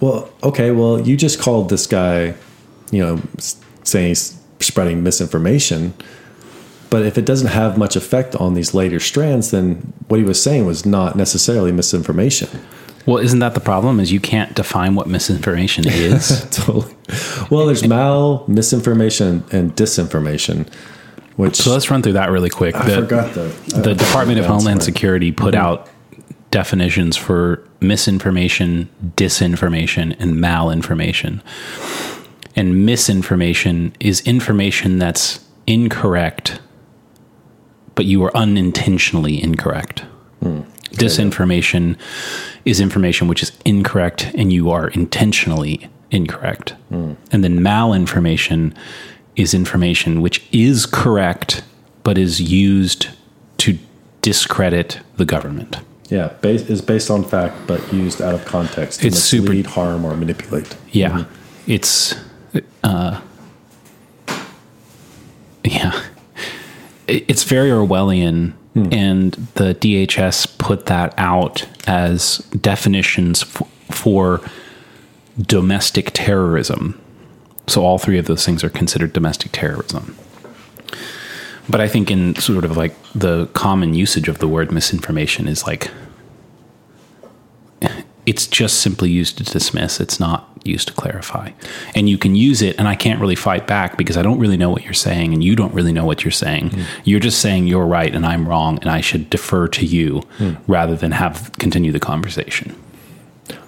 Well, 0.00 0.32
okay, 0.42 0.70
well, 0.72 1.00
you 1.00 1.16
just 1.16 1.40
called 1.40 1.68
this 1.68 1.86
guy, 1.86 2.34
you 2.90 3.00
know, 3.00 3.22
saying 3.84 4.08
he's 4.08 4.40
spreading 4.60 5.02
misinformation. 5.02 5.94
But 6.90 7.06
if 7.06 7.16
it 7.16 7.24
doesn't 7.24 7.48
have 7.48 7.78
much 7.78 7.96
effect 7.96 8.34
on 8.36 8.54
these 8.54 8.74
later 8.74 9.00
strands, 9.00 9.50
then 9.50 9.92
what 10.08 10.18
he 10.18 10.24
was 10.24 10.42
saying 10.42 10.66
was 10.66 10.84
not 10.84 11.16
necessarily 11.16 11.72
misinformation. 11.72 12.48
Well, 13.06 13.18
isn't 13.18 13.38
that 13.40 13.54
the 13.54 13.60
problem? 13.60 13.98
Is 13.98 14.12
you 14.12 14.20
can't 14.20 14.54
define 14.54 14.94
what 14.94 15.08
misinformation 15.08 15.84
is. 15.88 16.46
totally. 16.50 16.94
Well, 17.50 17.66
there's 17.66 17.86
mal, 17.86 18.44
misinformation, 18.46 19.44
and 19.50 19.74
disinformation. 19.74 20.68
Which 21.36 21.56
So 21.56 21.72
let's 21.72 21.90
run 21.90 22.02
through 22.02 22.14
that 22.14 22.30
really 22.30 22.50
quick. 22.50 22.74
I 22.74 22.86
The- 22.86 23.02
forgot 23.02 23.34
the 23.34 23.52
the 23.80 23.94
Department 23.94 24.38
of 24.38 24.46
Homeland 24.46 24.82
Security. 24.82 25.30
Security 25.30 25.32
put 25.32 25.54
mm-hmm. 25.54 25.64
out 25.64 25.88
definitions 26.50 27.16
for 27.16 27.66
misinformation, 27.80 28.88
disinformation, 29.16 30.14
and 30.20 30.34
malinformation. 30.36 31.40
And 32.54 32.86
misinformation 32.86 33.94
is 33.98 34.20
information 34.20 34.98
that's 34.98 35.40
incorrect, 35.66 36.60
but 37.94 38.04
you 38.04 38.22
are 38.22 38.36
unintentionally 38.36 39.42
incorrect. 39.42 40.00
Hmm. 40.40 40.60
Disinformation 40.92 41.96
is 42.66 42.80
information 42.80 43.26
which 43.26 43.42
is 43.42 43.52
incorrect 43.64 44.30
and 44.34 44.52
you 44.52 44.70
are 44.70 44.88
intentionally 44.88 45.88
incorrect. 46.10 46.74
Hmm. 46.90 47.14
And 47.32 47.42
then 47.42 47.60
malinformation 47.60 48.74
is 49.36 49.54
information 49.54 50.20
which 50.22 50.44
is 50.52 50.86
correct 50.86 51.62
but 52.04 52.18
is 52.18 52.40
used 52.40 53.08
to 53.58 53.78
discredit 54.22 55.00
the 55.16 55.24
government. 55.24 55.76
Yeah, 56.08 56.28
base, 56.42 56.62
is 56.68 56.82
based 56.82 57.10
on 57.10 57.24
fact 57.24 57.54
but 57.66 57.80
used 57.92 58.20
out 58.20 58.34
of 58.34 58.44
context 58.44 59.00
to 59.00 59.06
It's 59.06 59.18
super- 59.20 59.52
harm, 59.68 60.04
or 60.04 60.16
manipulate. 60.16 60.76
Yeah. 60.90 61.24
It's 61.66 62.14
uh 62.84 63.20
yeah. 65.64 65.92
It- 67.06 67.24
It's 67.28 67.44
very 67.44 67.70
Orwellian 67.70 68.52
and 68.74 69.32
the 69.54 69.74
DHS 69.74 70.46
put 70.58 70.86
that 70.86 71.12
out 71.18 71.66
as 71.86 72.38
definitions 72.58 73.42
f- 73.42 73.62
for 73.90 74.40
domestic 75.38 76.10
terrorism. 76.14 76.98
So 77.66 77.84
all 77.84 77.98
three 77.98 78.18
of 78.18 78.26
those 78.26 78.44
things 78.44 78.64
are 78.64 78.70
considered 78.70 79.12
domestic 79.12 79.52
terrorism. 79.52 80.16
But 81.68 81.80
I 81.80 81.88
think 81.88 82.10
in 82.10 82.34
sort 82.36 82.64
of 82.64 82.76
like 82.76 82.94
the 83.14 83.46
common 83.54 83.94
usage 83.94 84.28
of 84.28 84.38
the 84.38 84.48
word 84.48 84.72
misinformation 84.72 85.46
is 85.46 85.66
like 85.66 85.90
it's 88.24 88.46
just 88.46 88.80
simply 88.80 89.10
used 89.10 89.38
to 89.38 89.44
dismiss. 89.44 90.00
It's 90.00 90.20
not 90.20 90.48
used 90.64 90.88
to 90.88 90.94
clarify. 90.94 91.50
And 91.94 92.08
you 92.08 92.16
can 92.16 92.36
use 92.36 92.62
it, 92.62 92.78
and 92.78 92.86
I 92.86 92.94
can't 92.94 93.20
really 93.20 93.34
fight 93.34 93.66
back 93.66 93.96
because 93.96 94.16
I 94.16 94.22
don't 94.22 94.38
really 94.38 94.56
know 94.56 94.70
what 94.70 94.84
you're 94.84 94.92
saying, 94.92 95.32
and 95.32 95.42
you 95.42 95.56
don't 95.56 95.74
really 95.74 95.92
know 95.92 96.04
what 96.04 96.24
you're 96.24 96.30
saying. 96.30 96.70
Hmm. 96.70 96.82
You're 97.04 97.20
just 97.20 97.40
saying 97.40 97.66
you're 97.66 97.86
right 97.86 98.14
and 98.14 98.24
I'm 98.24 98.48
wrong, 98.48 98.78
and 98.78 98.88
I 98.88 99.00
should 99.00 99.28
defer 99.28 99.66
to 99.68 99.84
you 99.84 100.20
hmm. 100.38 100.52
rather 100.68 100.94
than 100.94 101.12
have 101.12 101.50
continue 101.58 101.90
the 101.90 102.00
conversation. 102.00 102.76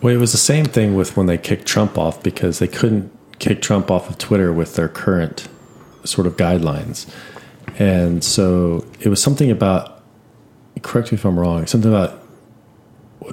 Well, 0.01 0.15
it 0.15 0.19
was 0.19 0.33
the 0.33 0.39
same 0.39 0.67
thing 0.67 0.95
with 0.95 1.17
when 1.17 1.27
they 1.27 1.39
kicked 1.39 1.67
Trump 1.67 1.99
off 1.99 2.23
because 2.23 2.59
they 2.59 2.69
couldn't 2.69 3.11
kick 3.39 3.63
Trump 3.63 3.91
off 3.91 4.09
of 4.09 4.19
Twitter 4.19 4.53
with 4.53 4.77
their 4.77 4.89
current 4.89 5.49
sort 6.05 6.27
of 6.27 6.37
guidelines. 6.37 7.11
And 7.79 8.23
so 8.23 8.87
it 9.01 9.09
was 9.09 9.23
something 9.23 9.51
about, 9.51 10.03
correct 10.83 11.13
me 11.13 11.17
if 11.17 11.25
I'm 11.25 11.39
wrong, 11.39 11.67
something 11.67 11.91
about 11.91 12.23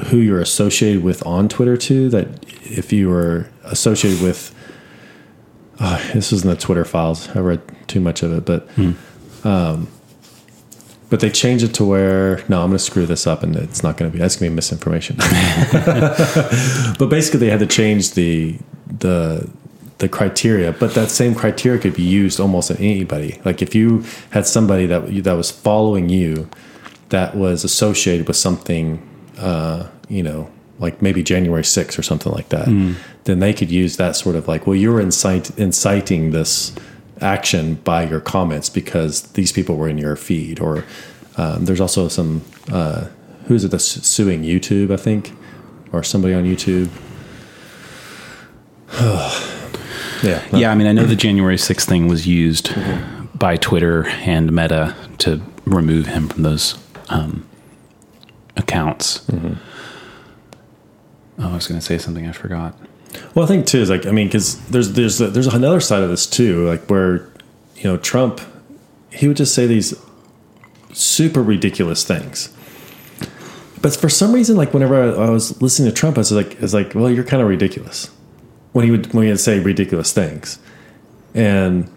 who 0.08 0.18
you're 0.18 0.40
associated 0.42 1.04
with 1.04 1.26
on 1.26 1.50
Twitter 1.50 1.78
too. 1.78 2.10
That 2.10 2.28
if 2.64 2.94
you 2.94 3.10
were 3.10 3.50
associated 3.64 4.22
with, 4.22 4.56
oh, 5.80 6.10
this 6.14 6.32
was 6.32 6.44
in 6.44 6.50
the 6.50 6.56
Twitter 6.56 6.86
files. 6.86 7.30
I 7.36 7.40
read 7.40 7.62
too 7.88 8.00
much 8.00 8.24
of 8.24 8.32
it, 8.34 8.46
but 8.46 8.70
um, 9.46 9.88
but 11.10 11.20
they 11.20 11.30
changed 11.30 11.64
it 11.64 11.74
to 11.76 11.86
where 11.86 12.38
no, 12.48 12.62
I'm 12.62 12.70
going 12.70 12.72
to 12.72 12.80
screw 12.80 13.06
this 13.06 13.28
up, 13.28 13.44
and 13.44 13.56
it's 13.56 13.84
not 13.84 13.98
going 13.98 14.10
to 14.10 14.14
be 14.14 14.20
that's 14.20 14.38
going 14.38 14.50
to 14.50 14.52
be 14.52 14.56
misinformation. 14.56 15.18
but 16.98 17.08
basically, 17.10 17.42
they 17.42 17.50
had 17.50 17.60
to 17.60 17.68
change 17.68 18.12
the 18.12 18.58
the 18.88 19.50
the 20.02 20.10
criteria. 20.10 20.74
But 20.74 20.96
that 20.96 21.10
same 21.10 21.34
criteria 21.34 21.80
could 21.80 21.94
be 21.94 22.02
used 22.04 22.40
almost 22.40 22.72
on 22.72 22.78
anybody. 22.78 23.40
Like 23.46 23.62
if 23.62 23.74
you 23.74 24.04
had 24.32 24.46
somebody 24.46 24.88
that 24.88 25.24
that 25.24 25.34
was 25.34 25.52
following 25.52 26.10
you 26.10 26.50
that 27.10 27.36
was 27.36 27.64
associated 27.64 28.28
with 28.28 28.36
something, 28.36 29.00
uh, 29.38 29.88
you 30.10 30.24
know, 30.24 30.50
like 30.80 31.02
maybe 31.02 31.22
January 31.22 31.62
6th 31.62 32.00
or 32.00 32.02
something 32.02 32.32
like 32.32 32.50
that, 32.50 32.68
then 33.26 33.40
they 33.40 33.54
could 33.54 33.70
use 33.70 33.98
that 33.98 34.16
sort 34.16 34.36
of 34.36 34.48
like, 34.48 34.66
well, 34.66 34.76
you're 34.76 35.00
incite, 35.00 35.56
inciting 35.60 36.32
this 36.32 36.74
action 37.20 37.76
by 37.76 38.04
your 38.04 38.20
comments 38.20 38.68
because 38.70 39.22
these 39.34 39.52
people 39.52 39.76
were 39.76 39.88
in 39.88 40.00
your 40.00 40.16
feed. 40.16 40.60
Or 40.60 40.84
um, 41.38 41.66
there's 41.66 41.80
also 41.80 42.08
some, 42.08 42.42
uh, 42.72 43.06
who's 43.46 43.64
it 43.64 43.70
that's 43.70 43.86
suing 43.86 44.42
YouTube, 44.42 44.92
I 44.92 44.98
think, 44.98 45.32
or 45.92 46.02
somebody 46.02 46.34
on 46.34 46.46
YouTube. 46.46 46.90
yeah. 50.24 50.46
Yeah, 50.54 50.72
I 50.72 50.76
mean, 50.76 50.88
I 50.88 50.92
know 50.92 51.06
the 51.06 51.16
January 51.16 51.56
6th 51.56 51.86
thing 51.86 52.08
was 52.08 52.28
used 52.28 52.74
by 53.34 53.58
Twitter 53.58 54.08
and 54.08 54.52
Meta 54.52 54.96
to 55.20 55.42
remove 55.66 56.08
him 56.08 56.30
from 56.30 56.44
those 56.44 56.78
um, 57.10 57.48
accounts. 58.58 59.26
Oh, 59.30 59.58
I 61.40 61.54
was 61.56 61.68
going 61.68 61.80
to 61.80 61.86
say 61.86 61.98
something 61.98 62.28
I 62.28 62.32
forgot. 62.32 62.76
Well, 63.36 63.46
I 63.46 63.48
think 63.48 63.66
too 63.66 63.80
is 63.80 63.90
like 63.90 64.06
I 64.06 64.12
mean 64.12 64.28
because 64.28 64.60
there's 64.68 64.94
there's 64.94 65.18
there's 65.18 65.48
another 65.48 65.82
side 65.82 66.04
of 66.04 66.10
this 66.10 66.26
too, 66.26 66.66
like 66.68 66.90
where 66.90 67.28
you 67.76 67.84
know 67.84 67.98
Trump, 67.98 68.40
he 69.12 69.28
would 69.28 69.38
just 69.38 69.54
say 69.54 69.68
these 69.68 69.94
super 70.94 71.42
ridiculous 71.44 72.04
things. 72.04 72.56
But 73.82 73.96
for 73.96 74.10
some 74.10 74.32
reason, 74.32 74.56
like 74.56 74.74
whenever 74.74 74.96
I, 75.02 75.26
I 75.26 75.30
was 75.30 75.62
listening 75.62 75.92
to 75.92 75.96
Trump, 75.96 76.18
I 76.18 76.22
was 76.22 76.32
like, 76.32 76.62
"It's 76.62 76.74
like, 76.74 76.94
well, 76.96 77.10
you're 77.10 77.24
kind 77.24 77.42
of 77.42 77.50
ridiculous." 77.50 78.10
When 78.74 78.86
he 78.86 78.92
would 78.92 79.14
when 79.14 79.24
he 79.26 79.30
would 79.30 79.40
say 79.40 79.60
ridiculous 79.60 80.14
things, 80.14 80.60
and 81.34 81.90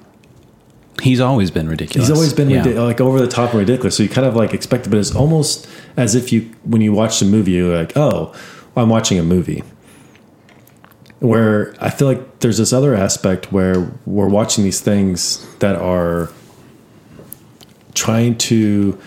He's 1.02 1.20
always 1.20 1.50
been 1.50 1.68
ridiculous. 1.68 2.08
he's 2.08 2.16
always 2.16 2.32
been 2.32 2.48
Yeah. 2.50 2.64
ridi- 2.64 2.78
like 2.78 3.00
over 3.00 3.20
the 3.20 3.26
top 3.26 3.50
and 3.50 3.58
ridiculous. 3.60 3.96
So 3.96 4.02
you 4.04 4.08
kind 4.08 4.26
of 4.26 4.36
like 4.36 4.54
expect 4.54 4.86
it, 4.86 4.90
but 4.90 4.98
it's 4.98 5.14
almost 5.14 5.66
as 5.96 6.14
if 6.14 6.32
you 6.32 6.50
when 6.64 6.80
you 6.82 6.92
watch 6.92 7.18
the 7.20 7.26
movie, 7.26 7.52
you're 7.52 7.76
like, 7.76 7.96
"Oh, 7.96 8.32
I'm 8.76 8.88
watching 8.88 9.18
a 9.18 9.22
movie." 9.24 9.62
where 11.20 11.74
I 11.80 11.88
feel 11.88 12.06
like 12.06 12.40
there's 12.40 12.58
this 12.58 12.70
other 12.70 12.94
aspect 12.94 13.50
where 13.50 13.90
we're 14.04 14.28
watching 14.28 14.62
these 14.62 14.80
things 14.80 15.46
that 15.60 15.74
are 15.74 16.28
trying 17.94 18.36
to 18.36 18.98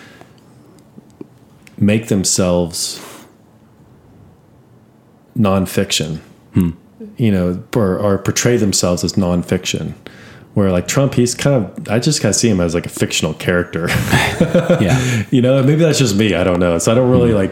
make 1.77 2.08
themselves 2.08 2.99
nonfiction, 5.38 6.17
hmm. 6.53 6.71
You 7.17 7.32
know, 7.32 7.63
or, 7.76 7.98
or 7.98 8.17
portray 8.17 8.58
themselves 8.58 9.04
as 9.04 9.13
nonfiction. 9.13 9.93
Where 10.54 10.72
like 10.72 10.88
Trump, 10.88 11.13
he's 11.13 11.36
kind 11.36 11.56
of, 11.65 11.88
I 11.88 12.00
just 12.00 12.20
kind 12.20 12.32
of 12.32 12.36
see 12.36 12.50
him 12.50 12.60
as 12.60 12.74
like 12.74 12.86
a 12.88 12.89
fictional 12.89 13.34
character. 13.36 13.88
Yeah. 14.82 15.24
you 15.32 15.41
know, 15.41 15.62
maybe 15.63 15.82
that's 15.82 16.00
just 16.00 16.15
me. 16.15 16.34
I 16.36 16.43
don't 16.43 16.60
know. 16.60 16.78
So 16.80 16.91
I 16.91 16.96
don't 16.96 17.10
really 17.12 17.32
like 17.34 17.52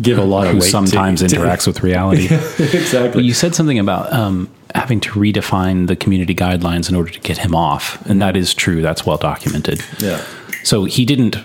give 0.00 0.18
a 0.18 0.24
lot 0.24 0.46
of 0.46 0.54
weight. 0.54 0.62
sometimes 0.64 1.20
to- 1.26 1.26
interacts 1.26 1.66
with 1.66 1.82
reality. 1.82 2.26
exactly. 2.26 3.10
But 3.12 3.24
you 3.24 3.32
said 3.34 3.54
something 3.54 3.78
about 3.78 4.12
um, 4.12 4.48
having 4.74 5.00
to 5.00 5.10
redefine 5.12 5.86
the 5.88 5.96
community 5.96 6.34
guidelines 6.34 6.88
in 6.88 6.94
order 6.96 7.10
to 7.10 7.20
get 7.20 7.38
him 7.38 7.54
off, 7.54 8.04
and 8.06 8.20
that 8.22 8.36
is 8.36 8.54
true. 8.54 8.82
That's 8.82 9.04
well 9.06 9.16
documented. 9.18 9.82
yeah. 9.98 10.24
So 10.62 10.84
he 10.84 11.04
didn't 11.04 11.36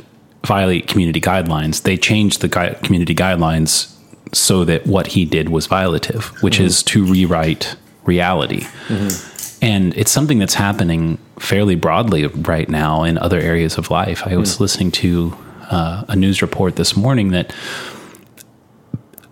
violate 0.45 0.87
community 0.87 1.21
guidelines. 1.21 1.83
They 1.83 1.97
changed 1.97 2.41
the 2.41 2.47
gui- 2.47 2.75
community 2.83 3.15
guidelines 3.15 3.94
so 4.35 4.65
that 4.65 4.85
what 4.85 5.07
he 5.07 5.25
did 5.25 5.49
was 5.49 5.67
violative, 5.67 6.23
which 6.41 6.59
is 6.59 6.83
to 6.83 7.05
rewrite 7.05 7.75
reality. 8.03 8.65
And 9.61 9.93
it's 9.95 10.11
something 10.11 10.37
that's 10.39 10.53
happening 10.53 11.17
fairly 11.39 11.75
broadly 11.75 12.27
right 12.27 12.69
now 12.69 13.03
in 13.03 13.17
other 13.17 13.39
areas 13.39 13.77
of 13.77 13.89
life. 13.89 14.21
I 14.27 14.35
was 14.37 14.59
listening 14.59 14.91
to 14.91 15.35
uh, 15.71 16.03
a 16.07 16.15
news 16.15 16.41
report 16.41 16.75
this 16.75 16.95
morning 16.95 17.31
that 17.31 17.53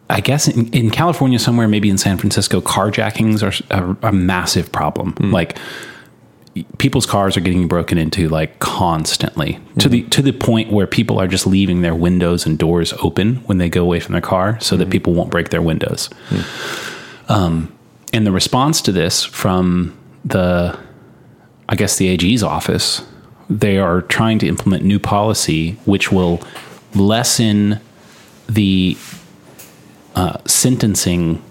I 0.09 0.19
guess 0.21 0.47
in, 0.47 0.69
in 0.73 0.89
California, 0.89 1.39
somewhere, 1.39 1.67
maybe 1.67 1.89
in 1.89 1.97
San 1.97 2.17
Francisco, 2.17 2.61
carjackings 2.61 3.41
are 3.41 3.53
a, 4.03 4.09
a 4.09 4.11
massive 4.11 4.71
problem. 4.71 5.15
Like 5.31 5.57
people's 6.77 7.05
cars 7.05 7.35
are 7.35 7.41
getting 7.41 7.67
broken 7.67 7.97
into 7.97 8.29
like 8.29 8.59
constantly 8.59 9.59
to 9.79 9.89
the 9.89 10.03
to 10.03 10.21
the 10.21 10.31
point 10.31 10.71
where 10.71 10.85
people 10.85 11.19
are 11.19 11.27
just 11.27 11.47
leaving 11.47 11.81
their 11.81 11.95
windows 11.95 12.45
and 12.45 12.59
doors 12.59 12.93
open 13.01 13.37
when 13.47 13.57
they 13.57 13.69
go 13.69 13.81
away 13.81 13.99
from 13.99 14.13
their 14.13 14.21
car 14.21 14.59
so 14.59 14.77
that 14.77 14.89
people 14.89 15.13
won't 15.13 15.31
break 15.31 15.49
their 15.49 15.61
windows. 15.63 16.09
Um, 17.27 17.73
and 18.13 18.27
the 18.27 18.31
response 18.31 18.81
to 18.83 18.91
this 18.91 19.23
from 19.23 19.97
the, 20.23 20.77
I 21.67 21.75
guess 21.75 21.97
the 21.97 22.07
AG's 22.09 22.43
office, 22.43 23.01
they 23.49 23.79
are 23.79 24.01
trying 24.03 24.39
to 24.39 24.47
implement 24.47 24.83
new 24.83 24.99
policy 24.99 25.71
which 25.85 26.11
will 26.11 26.41
lessen 26.93 27.79
the 28.47 28.95
uh, 30.15 30.37
sentencing 30.45 31.43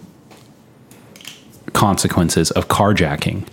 consequences 1.73 2.53
of 2.53 2.69
carjacking. 2.69 3.47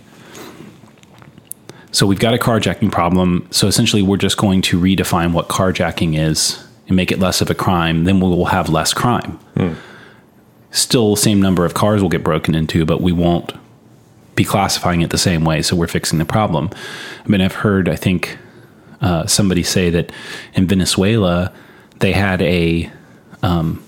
So 1.92 2.06
we've 2.06 2.20
got 2.20 2.34
a 2.34 2.38
carjacking 2.38 2.92
problem. 2.92 3.48
So 3.50 3.66
essentially, 3.66 4.02
we're 4.02 4.16
just 4.16 4.36
going 4.36 4.62
to 4.62 4.80
redefine 4.80 5.32
what 5.32 5.48
carjacking 5.48 6.18
is 6.18 6.64
and 6.86 6.96
make 6.96 7.10
it 7.10 7.18
less 7.18 7.40
of 7.40 7.50
a 7.50 7.54
crime. 7.54 8.04
Then 8.04 8.20
we 8.20 8.28
will 8.28 8.46
have 8.46 8.68
less 8.68 8.92
crime. 8.94 9.38
Still, 10.70 11.16
same 11.16 11.42
number 11.42 11.64
of 11.64 11.74
cars 11.74 12.00
will 12.00 12.08
get 12.08 12.22
broken 12.22 12.54
into, 12.54 12.84
but 12.84 13.00
we 13.00 13.12
won't 13.12 13.52
be 14.36 14.44
classifying 14.44 15.02
it 15.02 15.10
the 15.10 15.18
same 15.18 15.44
way. 15.44 15.62
So 15.62 15.74
we're 15.74 15.88
fixing 15.88 16.18
the 16.18 16.24
problem. 16.24 16.70
I 17.24 17.28
mean, 17.28 17.40
I've 17.40 17.54
heard, 17.54 17.88
I 17.88 17.96
think, 17.96 18.38
uh, 19.00 19.26
somebody 19.26 19.62
say 19.62 19.90
that 19.90 20.12
in 20.54 20.66
Venezuela 20.66 21.52
they 21.98 22.12
had 22.12 22.40
a 22.42 22.90
um, 23.42 23.82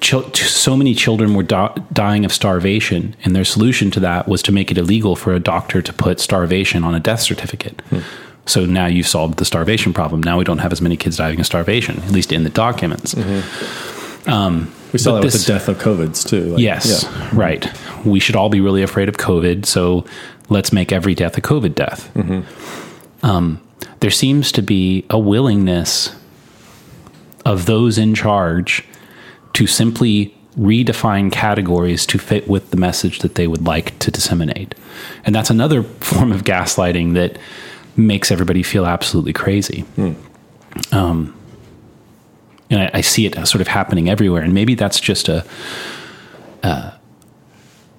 so 0.00 0.76
many 0.76 0.94
children 0.94 1.34
were 1.34 1.42
dying 1.42 2.24
of 2.24 2.32
starvation, 2.32 3.14
and 3.24 3.36
their 3.36 3.44
solution 3.44 3.90
to 3.92 4.00
that 4.00 4.26
was 4.28 4.42
to 4.42 4.52
make 4.52 4.70
it 4.70 4.78
illegal 4.78 5.16
for 5.16 5.34
a 5.34 5.40
doctor 5.40 5.82
to 5.82 5.92
put 5.92 6.20
starvation 6.20 6.84
on 6.84 6.94
a 6.94 7.00
death 7.00 7.20
certificate. 7.20 7.80
Hmm. 7.90 8.00
So 8.46 8.66
now 8.66 8.86
you've 8.86 9.06
solved 9.06 9.38
the 9.38 9.44
starvation 9.44 9.92
problem. 9.92 10.22
Now 10.22 10.38
we 10.38 10.44
don't 10.44 10.58
have 10.58 10.72
as 10.72 10.80
many 10.80 10.96
kids 10.96 11.16
dying 11.16 11.40
of 11.40 11.46
starvation, 11.46 11.98
at 12.02 12.10
least 12.10 12.32
in 12.32 12.44
the 12.44 12.50
documents. 12.50 13.14
Mm-hmm. 13.14 14.30
Um, 14.30 14.72
we 14.92 14.98
saw 14.98 15.14
that 15.14 15.24
with 15.24 15.32
the 15.32 15.52
death 15.52 15.68
of 15.68 15.78
COVIDs 15.78 16.28
too. 16.28 16.52
Like, 16.52 16.60
Yes, 16.60 17.04
yeah. 17.04 17.30
right. 17.32 18.06
We 18.06 18.20
should 18.20 18.36
all 18.36 18.48
be 18.48 18.60
really 18.60 18.82
afraid 18.82 19.08
of 19.08 19.16
COVID, 19.16 19.66
so 19.66 20.04
let's 20.48 20.72
make 20.72 20.92
every 20.92 21.14
death 21.14 21.36
a 21.38 21.40
COVID 21.40 21.74
death. 21.74 22.12
Mm-hmm. 22.14 23.26
Um, 23.26 23.60
there 24.00 24.10
seems 24.10 24.52
to 24.52 24.62
be 24.62 25.06
a 25.08 25.18
willingness 25.18 26.14
of 27.46 27.66
those 27.66 27.98
in 27.98 28.14
charge 28.14 28.84
to 29.54 29.66
simply 29.66 30.34
redefine 30.58 31.32
categories 31.32 32.06
to 32.06 32.18
fit 32.18 32.46
with 32.48 32.70
the 32.70 32.76
message 32.76 33.20
that 33.20 33.34
they 33.34 33.46
would 33.46 33.64
like 33.64 33.98
to 33.98 34.10
disseminate. 34.10 34.74
And 35.24 35.34
that's 35.34 35.50
another 35.50 35.82
form 36.00 36.30
of 36.30 36.44
gaslighting 36.44 37.14
that 37.14 37.38
makes 37.96 38.30
everybody 38.30 38.62
feel 38.62 38.86
absolutely 38.86 39.32
crazy. 39.32 39.84
Um, 40.92 41.34
and 42.70 42.82
I, 42.82 42.90
I 42.94 43.00
see 43.00 43.26
it 43.26 43.34
sort 43.46 43.60
of 43.60 43.68
happening 43.68 44.08
everywhere. 44.08 44.42
And 44.42 44.52
maybe 44.54 44.74
that's 44.74 45.00
just 45.00 45.28
a 45.28 45.44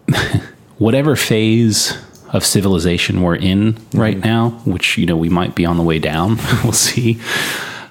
whatever 0.78 1.16
phase 1.16 1.98
of 2.34 2.46
civilization 2.46 3.22
we're 3.22 3.36
in 3.36 3.78
right 3.94 4.18
now, 4.18 4.50
which 4.66 4.98
you 4.98 5.06
know 5.06 5.16
we 5.16 5.30
might 5.30 5.56
be 5.56 5.66
on 5.66 5.78
the 5.78 5.84
way 5.84 6.00
down. 6.00 6.38
we'll 6.64 6.74
see. 6.74 7.20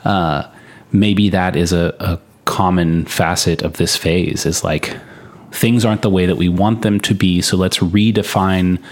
Uh, 0.04 0.50
maybe 0.92 1.30
that 1.30 1.56
is 1.56 1.72
a, 1.72 1.94
a 2.00 2.18
common 2.44 3.04
facet 3.06 3.62
of 3.62 3.74
this 3.74 3.96
phase. 3.96 4.46
Is 4.46 4.64
like 4.64 4.96
things 5.50 5.84
aren't 5.84 6.02
the 6.02 6.10
way 6.10 6.26
that 6.26 6.36
we 6.36 6.48
want 6.48 6.82
them 6.82 7.00
to 7.00 7.14
be, 7.14 7.40
so 7.40 7.56
let's 7.56 7.78
redefine 7.78 8.82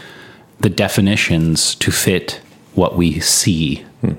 the 0.60 0.70
definitions 0.70 1.74
to 1.76 1.90
fit 1.90 2.40
what 2.74 2.96
we 2.96 3.20
see. 3.20 3.76
Hmm. 4.00 4.12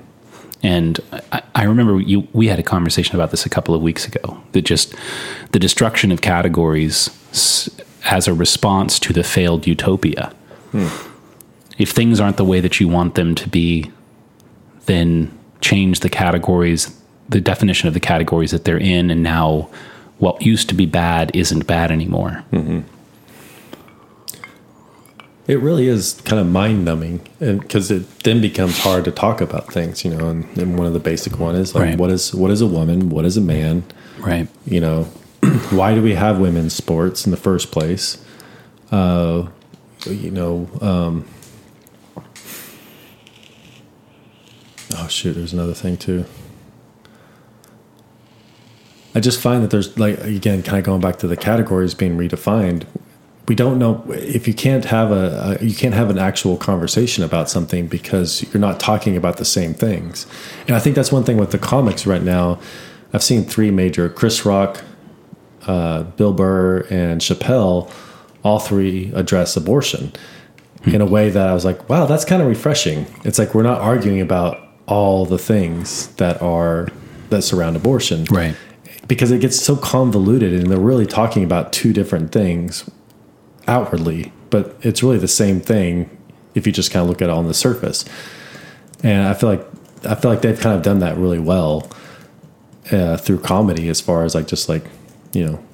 And 0.62 1.00
I, 1.32 1.42
I 1.54 1.64
remember 1.64 2.00
you, 2.00 2.26
we 2.32 2.48
had 2.48 2.58
a 2.58 2.62
conversation 2.62 3.14
about 3.14 3.30
this 3.30 3.44
a 3.44 3.50
couple 3.50 3.74
of 3.74 3.82
weeks 3.82 4.06
ago. 4.06 4.42
That 4.52 4.62
just 4.62 4.94
the 5.52 5.58
destruction 5.58 6.12
of 6.12 6.20
categories 6.20 7.10
as 8.04 8.28
a 8.28 8.34
response 8.34 8.98
to 9.00 9.12
the 9.12 9.24
failed 9.24 9.66
utopia. 9.66 10.32
Hmm. 10.72 10.88
If 11.78 11.90
things 11.90 12.20
aren't 12.20 12.36
the 12.36 12.44
way 12.44 12.60
that 12.60 12.78
you 12.78 12.88
want 12.88 13.14
them 13.14 13.34
to 13.34 13.48
be, 13.48 13.90
then 14.86 15.36
change 15.60 16.00
the 16.00 16.10
categories, 16.10 16.96
the 17.28 17.40
definition 17.40 17.88
of 17.88 17.94
the 17.94 18.00
categories 18.00 18.50
that 18.50 18.64
they're 18.64 18.78
in, 18.78 19.10
and 19.10 19.22
now 19.22 19.68
what 20.18 20.42
used 20.42 20.68
to 20.68 20.74
be 20.74 20.86
bad 20.86 21.30
isn't 21.34 21.66
bad 21.66 21.90
anymore. 21.90 22.44
It 25.46 25.60
really 25.60 25.88
is 25.88 26.20
kind 26.24 26.40
of 26.40 26.46
mind 26.46 26.86
numbing, 26.86 27.20
and 27.38 27.60
because 27.60 27.90
it 27.90 28.08
then 28.20 28.40
becomes 28.40 28.78
hard 28.78 29.04
to 29.04 29.10
talk 29.10 29.42
about 29.42 29.70
things, 29.70 30.02
you 30.02 30.10
know. 30.14 30.30
And, 30.30 30.44
and 30.56 30.78
one 30.78 30.86
of 30.86 30.94
the 30.94 31.00
basic 31.00 31.38
one 31.38 31.54
is 31.54 31.74
like, 31.74 31.84
Right. 31.84 31.98
what 31.98 32.10
is 32.10 32.34
what 32.34 32.50
is 32.50 32.62
a 32.62 32.66
woman? 32.66 33.10
What 33.10 33.26
is 33.26 33.36
a 33.36 33.42
man? 33.42 33.84
Right. 34.18 34.48
You 34.64 34.80
know, 34.80 35.02
why 35.70 35.94
do 35.94 36.00
we 36.00 36.14
have 36.14 36.38
women's 36.38 36.72
sports 36.72 37.26
in 37.26 37.30
the 37.30 37.36
first 37.36 37.70
place? 37.72 38.24
Uh, 38.90 39.48
you 40.06 40.30
know, 40.30 40.66
um, 40.80 41.26
oh 44.96 45.08
shoot, 45.08 45.34
there's 45.34 45.52
another 45.52 45.74
thing 45.74 45.98
too. 45.98 46.24
I 49.14 49.20
just 49.20 49.40
find 49.40 49.62
that 49.62 49.70
there's 49.70 49.96
like 49.98 50.18
again, 50.20 50.62
kind 50.62 50.78
of 50.78 50.84
going 50.84 51.00
back 51.00 51.18
to 51.18 51.26
the 51.26 51.36
categories 51.36 51.94
being 51.94 52.16
redefined. 52.16 52.86
We 53.46 53.54
don't 53.54 53.78
know 53.78 54.02
if 54.08 54.48
you 54.48 54.54
can't 54.54 54.86
have 54.86 55.10
a, 55.10 55.58
a 55.60 55.64
you 55.64 55.74
can't 55.74 55.94
have 55.94 56.10
an 56.10 56.18
actual 56.18 56.56
conversation 56.56 57.22
about 57.22 57.50
something 57.50 57.86
because 57.86 58.42
you're 58.52 58.60
not 58.60 58.80
talking 58.80 59.16
about 59.16 59.36
the 59.36 59.44
same 59.44 59.74
things. 59.74 60.26
And 60.66 60.74
I 60.74 60.80
think 60.80 60.96
that's 60.96 61.12
one 61.12 61.24
thing 61.24 61.36
with 61.36 61.50
the 61.50 61.58
comics 61.58 62.06
right 62.06 62.22
now. 62.22 62.58
I've 63.12 63.22
seen 63.22 63.44
three 63.44 63.70
major 63.70 64.08
Chris 64.08 64.44
Rock, 64.44 64.82
uh, 65.66 66.02
Bill 66.02 66.32
Burr, 66.32 66.86
and 66.90 67.20
Chappelle. 67.20 67.90
All 68.42 68.58
three 68.58 69.10
address 69.14 69.56
abortion 69.56 70.12
in 70.84 71.00
a 71.00 71.06
way 71.06 71.30
that 71.30 71.48
I 71.48 71.54
was 71.54 71.64
like, 71.64 71.88
wow, 71.88 72.04
that's 72.04 72.26
kind 72.26 72.42
of 72.42 72.48
refreshing. 72.48 73.06
It's 73.24 73.38
like 73.38 73.54
we're 73.54 73.62
not 73.62 73.80
arguing 73.80 74.20
about 74.20 74.60
all 74.86 75.24
the 75.24 75.38
things 75.38 76.08
that 76.16 76.42
are 76.42 76.88
that 77.30 77.42
surround 77.42 77.76
abortion, 77.76 78.26
Right. 78.30 78.54
Because 79.08 79.30
it 79.30 79.40
gets 79.40 79.60
so 79.60 79.76
convoluted 79.76 80.52
and 80.52 80.70
they're 80.70 80.78
really 80.78 81.06
talking 81.06 81.44
about 81.44 81.72
two 81.72 81.92
different 81.92 82.32
things 82.32 82.88
outwardly, 83.66 84.32
but 84.50 84.76
it's 84.82 85.02
really 85.02 85.18
the 85.18 85.28
same 85.28 85.60
thing 85.60 86.10
if 86.54 86.66
you 86.66 86.72
just 86.72 86.90
kind 86.90 87.02
of 87.02 87.08
look 87.08 87.20
at 87.20 87.28
it 87.28 87.32
on 87.32 87.46
the 87.46 87.54
surface. 87.54 88.04
And 89.02 89.26
I 89.26 89.34
feel 89.34 89.50
like 89.50 89.66
I 90.06 90.14
feel 90.14 90.30
like 90.30 90.42
they've 90.42 90.58
kind 90.58 90.76
of 90.76 90.82
done 90.82 91.00
that 91.00 91.16
really 91.16 91.38
well 91.38 91.90
uh, 92.90 93.16
through 93.16 93.40
comedy, 93.40 93.88
as 93.88 94.00
far 94.00 94.24
as 94.24 94.34
like 94.34 94.46
just 94.46 94.68
like 94.68 94.84
you 95.32 95.44
know, 95.44 95.64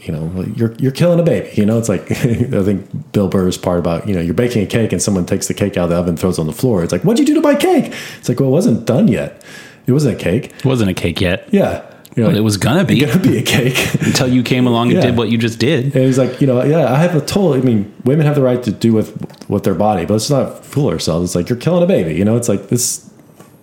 you 0.00 0.12
know, 0.12 0.44
you're 0.56 0.72
you're 0.74 0.92
killing 0.92 1.20
a 1.20 1.22
baby. 1.22 1.50
You 1.54 1.66
know, 1.66 1.78
it's 1.78 1.88
like 1.88 2.10
I 2.10 2.62
think 2.62 3.12
Bill 3.12 3.28
Burr's 3.28 3.58
part 3.58 3.78
about 3.78 4.08
you 4.08 4.14
know 4.14 4.20
you're 4.20 4.34
baking 4.34 4.62
a 4.62 4.66
cake 4.66 4.92
and 4.92 5.02
someone 5.02 5.26
takes 5.26 5.48
the 5.48 5.54
cake 5.54 5.76
out 5.76 5.84
of 5.84 5.90
the 5.90 5.96
oven, 5.96 6.10
and 6.10 6.20
throws 6.20 6.38
it 6.38 6.40
on 6.40 6.46
the 6.46 6.52
floor. 6.52 6.82
It's 6.82 6.92
like, 6.92 7.02
what'd 7.02 7.18
you 7.18 7.26
do 7.26 7.40
to 7.40 7.46
my 7.46 7.54
cake? 7.54 7.92
It's 8.18 8.28
like, 8.28 8.40
well, 8.40 8.48
it 8.48 8.52
wasn't 8.52 8.86
done 8.86 9.08
yet. 9.08 9.44
It 9.86 9.92
wasn't 9.92 10.20
a 10.20 10.22
cake. 10.22 10.52
It 10.56 10.64
wasn't 10.64 10.90
a 10.90 10.94
cake 10.94 11.20
yet. 11.20 11.48
Yeah, 11.52 11.84
You're 12.14 12.26
Well, 12.26 12.32
like, 12.32 12.40
it 12.40 12.42
was 12.42 12.56
gonna 12.58 12.84
be 12.84 13.00
gonna 13.00 13.18
be 13.18 13.38
a 13.38 13.42
cake. 13.42 13.94
until 14.02 14.28
you 14.28 14.42
came 14.42 14.66
along 14.66 14.88
and 14.88 14.96
Yeah. 14.96 15.06
did 15.06 15.16
what 15.16 15.30
you 15.30 15.38
just 15.38 15.58
did. 15.58 15.84
And 15.96 16.04
he's 16.04 16.18
like, 16.18 16.40
you 16.40 16.46
know, 16.46 16.62
yeah, 16.62 16.92
I 16.92 16.98
have 16.98 17.14
a 17.16 17.20
total. 17.20 17.54
I 17.54 17.60
mean, 17.60 17.92
women 18.04 18.26
have 18.26 18.34
the 18.34 18.42
right 18.42 18.62
to 18.62 18.70
do 18.70 18.92
with 18.92 19.16
with 19.48 19.64
their 19.64 19.74
body, 19.74 20.04
but 20.04 20.14
let's 20.14 20.28
not 20.28 20.64
fool 20.64 20.88
ourselves. 20.90 21.30
It's 21.30 21.34
like 21.34 21.48
you're 21.48 21.58
killing 21.58 21.82
a 21.82 21.86
baby. 21.86 22.14
You 22.14 22.24
know, 22.24 22.36
it's 22.36 22.48
like 22.48 22.68
this. 22.68 23.08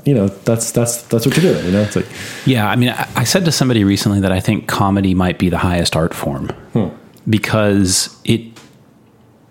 You 0.06 0.16
know, 0.16 0.28
that's 0.30 0.72
that's 0.72 1.04
that's 1.04 1.26
what 1.26 1.38
you're 1.38 1.54
doing. 1.54 1.66
You 1.66 1.72
know, 1.74 1.82
it's 1.82 1.96
like 1.96 2.08
Yeah, 2.46 2.68
I 2.68 2.76
mean, 2.76 2.90
I, 2.90 3.08
I 3.18 3.24
said 3.24 3.46
to 3.46 3.52
somebody 3.52 3.84
recently 3.84 4.20
that 4.22 4.32
I 4.32 4.40
think 4.40 4.68
comedy 4.68 5.14
might 5.14 5.38
be 5.38 5.50
the 5.50 5.60
highest 5.60 5.96
art 5.96 6.14
form 6.16 6.48
hmm. 6.74 6.88
because 7.30 8.18
it 8.24 8.42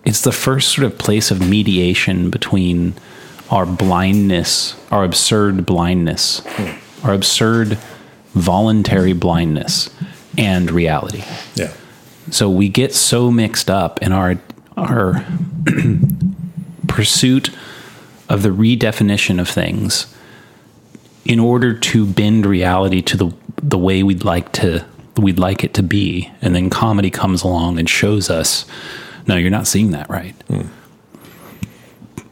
it's 0.03 0.21
the 0.21 0.31
first 0.31 0.73
sort 0.73 0.85
of 0.85 0.97
place 0.97 1.31
of 1.31 1.47
mediation 1.47 2.29
between 2.29 2.95
our 3.51 3.65
blindness, 3.65 4.75
our 4.91 5.03
absurd 5.05 5.65
blindness, 5.65 6.41
hmm. 6.45 7.05
our 7.07 7.13
absurd 7.13 7.77
voluntary 8.33 9.13
blindness, 9.13 9.89
and 10.37 10.71
reality. 10.71 11.23
yeah, 11.55 11.73
So 12.31 12.49
we 12.49 12.69
get 12.69 12.93
so 12.93 13.31
mixed 13.31 13.69
up 13.69 14.01
in 14.01 14.11
our 14.11 14.37
our 14.77 15.25
pursuit 16.87 17.49
of 18.29 18.43
the 18.43 18.49
redefinition 18.49 19.39
of 19.41 19.49
things 19.49 20.13
in 21.25 21.39
order 21.39 21.77
to 21.77 22.05
bend 22.05 22.45
reality 22.45 23.01
to 23.01 23.17
the 23.17 23.33
the 23.61 23.77
way 23.77 24.03
we'd 24.03 24.23
like 24.23 24.51
to 24.53 24.85
we'd 25.17 25.39
like 25.39 25.63
it 25.65 25.73
to 25.73 25.83
be. 25.83 26.31
And 26.41 26.55
then 26.55 26.69
comedy 26.69 27.09
comes 27.09 27.43
along 27.43 27.77
and 27.77 27.89
shows 27.89 28.29
us 28.29 28.65
no 29.27 29.35
you're 29.35 29.49
not 29.49 29.67
seeing 29.67 29.91
that 29.91 30.09
right. 30.09 30.35
Hmm. 30.47 30.67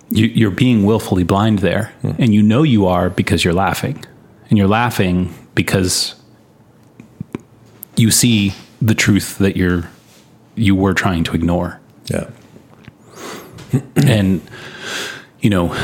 You, 0.10 0.27
you're 0.27 0.51
being 0.51 0.86
willfully 0.86 1.23
blind 1.23 1.60
there. 1.60 1.91
Hmm. 2.01 2.12
And 2.17 2.33
you 2.33 2.41
know 2.41 2.63
you 2.63 2.86
are 2.86 3.10
because 3.10 3.43
you're 3.43 3.53
laughing. 3.53 4.05
And 4.49 4.57
you're 4.57 4.69
laughing 4.69 5.33
because 5.58 6.13
you 7.96 8.12
see 8.12 8.54
the 8.80 8.93
truth 8.93 9.39
that 9.39 9.58
you're 9.58 9.89
you 10.54 10.76
were 10.76 10.93
trying 10.93 11.24
to 11.24 11.34
ignore. 11.34 11.82
Yeah, 12.06 12.30
and 13.96 14.41
you 15.39 15.50
know 15.50 15.76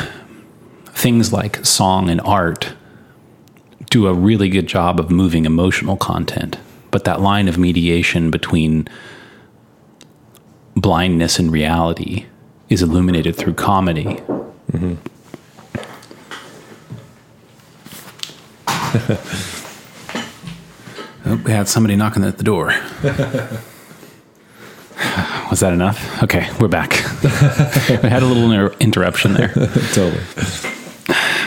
things 0.86 1.32
like 1.32 1.64
song 1.66 2.08
and 2.08 2.20
art 2.20 2.72
do 3.90 4.06
a 4.06 4.14
really 4.14 4.48
good 4.48 4.68
job 4.68 5.00
of 5.00 5.10
moving 5.10 5.44
emotional 5.44 5.96
content 5.96 6.56
but 6.90 7.04
that 7.04 7.20
line 7.20 7.48
of 7.48 7.58
mediation 7.58 8.30
between 8.30 8.88
blindness 10.76 11.38
and 11.38 11.52
reality 11.52 12.24
is 12.68 12.80
illuminated 12.80 13.36
through 13.36 13.52
comedy 13.52 14.04
mm-hmm. 14.72 14.94
Oh, 21.26 21.40
we 21.44 21.52
had 21.52 21.68
somebody 21.68 21.96
knocking 21.96 22.24
at 22.24 22.38
the 22.38 22.44
door. 22.44 22.66
Was 25.50 25.60
that 25.60 25.72
enough? 25.72 26.22
Okay, 26.22 26.48
we're 26.60 26.68
back. 26.68 26.90
we 27.22 28.08
had 28.08 28.22
a 28.22 28.26
little 28.26 28.50
inter- 28.50 28.74
interruption 28.80 29.34
there, 29.34 29.48
totally. 29.92 30.22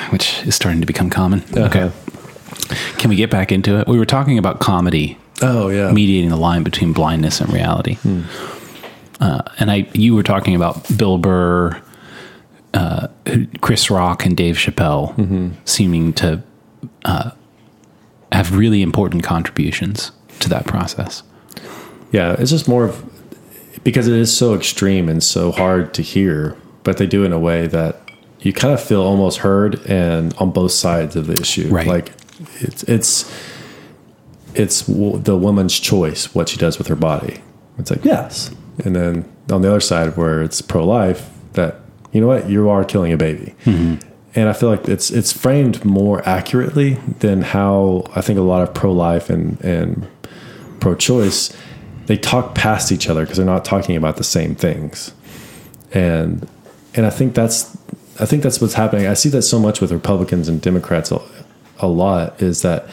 which 0.09 0.43
is 0.45 0.55
starting 0.55 0.81
to 0.81 0.87
become 0.87 1.09
common. 1.09 1.41
Uh-huh. 1.55 1.65
Okay. 1.65 1.91
Can 2.97 3.09
we 3.09 3.15
get 3.15 3.29
back 3.29 3.51
into 3.51 3.79
it? 3.79 3.87
We 3.87 3.97
were 3.97 4.05
talking 4.05 4.37
about 4.37 4.59
comedy 4.59 5.17
Oh 5.41 5.69
yeah, 5.69 5.91
mediating 5.91 6.29
the 6.29 6.37
line 6.37 6.63
between 6.63 6.93
blindness 6.93 7.41
and 7.41 7.51
reality. 7.51 7.95
Hmm. 7.95 8.21
Uh, 9.19 9.41
and 9.59 9.71
I, 9.71 9.87
you 9.93 10.15
were 10.15 10.23
talking 10.23 10.55
about 10.55 10.85
Bill 10.97 11.17
Burr 11.17 11.81
uh, 12.73 13.07
Chris 13.61 13.89
Rock 13.89 14.25
and 14.25 14.37
Dave 14.37 14.55
Chappelle 14.57 15.53
seeming 15.65 16.13
to 16.13 16.43
uh, 17.05 17.31
have 18.31 18.55
really 18.55 18.81
important 18.81 19.23
contributions 19.23 20.11
to 20.39 20.49
that 20.49 20.65
process. 20.65 21.23
Yeah, 22.11 22.35
it's 22.37 22.51
just 22.51 22.67
more 22.67 22.85
of 22.85 23.03
because 23.83 24.07
it 24.07 24.15
is 24.15 24.35
so 24.35 24.53
extreme 24.53 25.07
and 25.09 25.23
so 25.23 25.51
hard 25.51 25.93
to 25.93 26.01
hear, 26.01 26.57
but 26.83 26.97
they 26.97 27.05
do 27.07 27.23
in 27.23 27.31
a 27.33 27.39
way 27.39 27.67
that 27.67 28.01
you 28.41 28.53
kind 28.53 28.73
of 28.73 28.81
feel 28.81 29.01
almost 29.01 29.39
heard 29.39 29.79
and 29.87 30.33
on 30.35 30.51
both 30.51 30.71
sides 30.71 31.15
of 31.15 31.27
the 31.27 31.33
issue. 31.41 31.69
Right. 31.69 31.87
Like 31.87 32.11
it's 32.59 32.83
it's 32.83 33.31
it's 34.55 34.87
w- 34.87 35.17
the 35.19 35.37
woman's 35.37 35.79
choice 35.79 36.33
what 36.33 36.49
she 36.49 36.57
does 36.57 36.77
with 36.77 36.87
her 36.87 36.95
body. 36.95 37.41
It's 37.77 37.91
like 37.91 38.03
yes, 38.05 38.51
and 38.83 38.95
then 38.95 39.31
on 39.51 39.61
the 39.61 39.69
other 39.69 39.79
side 39.79 40.17
where 40.17 40.41
it's 40.41 40.61
pro 40.61 40.85
life, 40.85 41.29
that 41.53 41.79
you 42.11 42.21
know 42.21 42.27
what 42.27 42.49
you 42.49 42.69
are 42.69 42.83
killing 42.83 43.13
a 43.13 43.17
baby. 43.17 43.53
Mm-hmm. 43.65 44.07
And 44.37 44.47
I 44.47 44.53
feel 44.53 44.69
like 44.69 44.87
it's 44.87 45.09
it's 45.09 45.33
framed 45.33 45.83
more 45.83 46.21
accurately 46.27 46.93
than 47.19 47.41
how 47.41 48.03
I 48.15 48.21
think 48.21 48.37
a 48.37 48.43
lot 48.43 48.61
of 48.61 48.73
pro 48.73 48.91
life 48.91 49.29
and 49.29 49.59
and 49.61 50.07
pro 50.79 50.95
choice 50.95 51.51
they 52.05 52.17
talk 52.17 52.55
past 52.55 52.91
each 52.91 53.09
other 53.09 53.23
because 53.23 53.37
they're 53.37 53.45
not 53.45 53.65
talking 53.65 53.97
about 53.97 54.15
the 54.15 54.23
same 54.23 54.55
things. 54.55 55.13
And 55.91 56.47
and 56.97 57.05
i 57.05 57.09
think 57.09 57.33
that's 57.33 57.77
i 58.19 58.25
think 58.25 58.43
that's 58.43 58.59
what's 58.59 58.73
happening. 58.73 59.07
I 59.07 59.13
see 59.13 59.29
that 59.29 59.43
so 59.43 59.59
much 59.59 59.79
with 59.79 59.91
republicans 59.91 60.49
and 60.49 60.61
democrats 60.61 61.11
a, 61.11 61.21
a 61.79 61.87
lot 61.87 62.41
is 62.41 62.63
that 62.63 62.89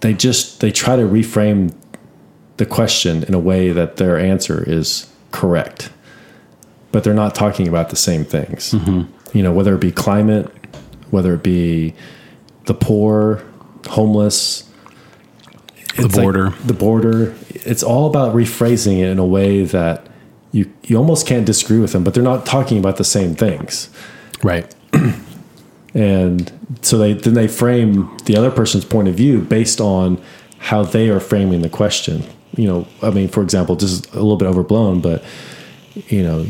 they 0.00 0.14
just 0.14 0.60
they 0.60 0.70
try 0.70 0.96
to 0.96 1.02
reframe 1.02 1.74
the 2.56 2.66
question 2.66 3.24
in 3.24 3.34
a 3.34 3.38
way 3.38 3.70
that 3.70 3.96
their 3.96 4.18
answer 4.18 4.62
is 4.68 5.10
correct 5.32 5.90
but 6.92 7.04
they're 7.04 7.14
not 7.14 7.34
talking 7.34 7.66
about 7.66 7.90
the 7.90 7.96
same 7.96 8.24
things 8.24 8.72
mm-hmm. 8.72 9.02
You 9.32 9.42
know 9.42 9.52
whether 9.52 9.74
it 9.74 9.80
be 9.80 9.90
climate 9.92 10.50
whether 11.10 11.34
it 11.34 11.42
be 11.42 11.94
the 12.66 12.74
poor 12.74 13.42
homeless 13.88 14.68
The 15.96 16.04
it's 16.04 16.16
like 16.16 16.22
border. 16.24 16.50
the 16.64 16.72
border. 16.74 17.34
It's 17.50 17.82
all 17.82 18.06
about 18.06 18.34
rephrasing 18.34 18.98
it 18.98 19.08
in 19.08 19.18
a 19.18 19.26
way 19.26 19.64
that 19.64 20.06
you 20.52 20.72
you 20.84 20.96
almost 20.96 21.26
can't 21.26 21.44
disagree 21.44 21.78
with 21.78 21.92
them, 21.92 22.04
but 22.04 22.14
they're 22.14 22.22
not 22.22 22.46
talking 22.46 22.78
about 22.78 22.96
the 22.96 23.04
same 23.04 23.34
things. 23.34 23.90
Right. 24.42 24.74
And 25.94 26.50
so 26.80 26.96
they 26.96 27.12
then 27.12 27.34
they 27.34 27.48
frame 27.48 28.16
the 28.24 28.34
other 28.36 28.50
person's 28.50 28.84
point 28.84 29.08
of 29.08 29.14
view 29.14 29.40
based 29.42 29.78
on 29.80 30.18
how 30.58 30.84
they 30.84 31.10
are 31.10 31.20
framing 31.20 31.60
the 31.60 31.68
question. 31.68 32.24
You 32.56 32.66
know, 32.66 32.88
I 33.02 33.10
mean, 33.10 33.28
for 33.28 33.42
example, 33.42 33.76
this 33.76 33.92
is 33.92 34.00
a 34.12 34.14
little 34.14 34.36
bit 34.38 34.46
overblown, 34.46 35.02
but 35.02 35.22
you 35.94 36.22
know, 36.22 36.46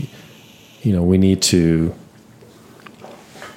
you 0.83 0.93
know, 0.93 1.03
we 1.03 1.19
need 1.19 1.43
to 1.43 1.93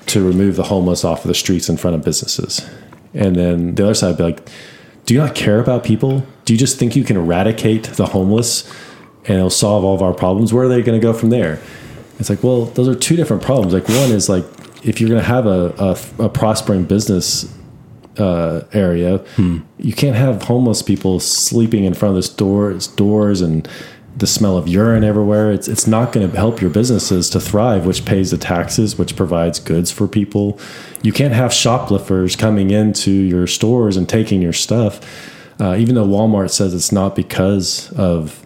to 0.08 0.26
remove 0.26 0.56
the 0.56 0.64
homeless 0.64 1.04
off 1.04 1.24
of 1.24 1.28
the 1.28 1.34
streets 1.34 1.70
in 1.70 1.78
front 1.78 1.96
of 1.96 2.04
businesses. 2.04 2.68
And 3.14 3.36
then 3.36 3.76
the 3.76 3.84
other 3.86 3.94
side 3.94 4.10
would 4.10 4.18
be 4.18 4.24
like, 4.24 4.50
do 5.06 5.14
you 5.14 5.20
not 5.20 5.36
care 5.36 5.60
about 5.60 5.84
people? 5.84 6.26
Do 6.46 6.54
you 6.54 6.60
just 6.60 6.78
think 6.78 6.96
you 6.96 7.04
can 7.04 7.18
eradicate 7.18 7.84
the 7.84 8.08
homeless 8.08 8.70
and 9.26 9.38
it'll 9.38 9.50
solve 9.50 9.84
all 9.84 9.96
of 9.96 10.02
our 10.02 10.14
problems? 10.14 10.54
Where 10.54 10.66
are 10.66 10.68
they 10.68 10.82
going 10.82 11.00
to 11.00 11.04
go 11.04 11.14
from 11.14 11.30
there? 11.30 11.60
It's 12.20 12.30
like, 12.30 12.44
well, 12.44 12.66
those 12.66 12.88
are 12.88 12.96
two 12.96 13.16
different 13.16 13.44
problems. 13.44 13.74
Like 13.74 13.88
one 13.88 14.12
is 14.12 14.30
like 14.30 14.46
if 14.84 15.00
you're 15.02 15.10
going 15.10 15.22
to 15.22 15.28
have 15.28 15.46
a, 15.46 15.74
a, 16.20 16.26
a 16.26 16.30
prospering 16.30 16.86
business 16.86 17.52
uh, 18.18 18.62
area, 18.74 19.24
you 19.78 19.94
can't 19.94 20.16
have 20.16 20.44
homeless 20.44 20.82
people 20.82 21.20
sleeping 21.20 21.84
in 21.84 21.94
front 21.94 22.12
of 22.12 22.16
the 22.16 22.24
stores 22.24 22.88
doors 22.88 23.42
and 23.42 23.68
the 24.18 24.28
smell 24.28 24.58
of 24.58 24.68
urine 24.68 25.04
everywhere. 25.04 25.52
It's 25.52 25.68
it's 25.68 25.88
not 25.88 26.12
going 26.12 26.30
to 26.30 26.38
help 26.38 26.62
your 26.62 26.70
businesses 26.70 27.30
to 27.32 27.40
thrive, 27.40 27.86
which 27.86 28.06
pays 28.06 28.32
the 28.32 28.38
taxes, 28.38 28.98
which 28.98 29.16
provides 29.16 29.60
goods 29.60 29.92
for 29.92 30.08
people. 30.08 30.60
You 31.02 31.12
can't 31.12 31.34
have 31.34 31.54
shoplifters 31.54 32.36
coming 32.36 32.72
into 32.72 33.12
your 33.12 33.48
stores 33.48 33.98
and 33.98 34.08
taking 34.08 34.42
your 34.42 34.54
stuff. 34.54 35.02
Uh, 35.60 35.76
even 35.78 35.96
though 35.96 36.06
Walmart 36.06 36.52
says 36.52 36.74
it's 36.74 36.92
not 36.92 37.16
because 37.16 37.92
of 37.94 38.46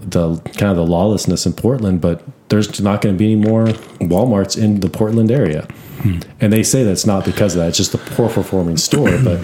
the 0.00 0.36
kind 0.56 0.70
of 0.70 0.76
the 0.76 0.86
lawlessness 0.86 1.46
in 1.46 1.52
Portland, 1.52 2.00
but 2.00 2.22
there's 2.48 2.80
not 2.80 3.00
going 3.00 3.14
to 3.14 3.18
be 3.18 3.32
any 3.32 3.36
more 3.36 3.66
WalMarts 4.00 4.62
in 4.62 4.80
the 4.80 4.90
Portland 4.90 5.30
area. 5.30 5.66
And 6.40 6.52
they 6.52 6.62
say 6.62 6.84
that's 6.84 7.06
not 7.06 7.24
because 7.24 7.54
of 7.54 7.62
that; 7.62 7.68
it's 7.68 7.78
just 7.78 7.94
a 7.94 7.98
poor 7.98 8.28
performing 8.28 8.76
store. 8.76 9.18
but 9.22 9.40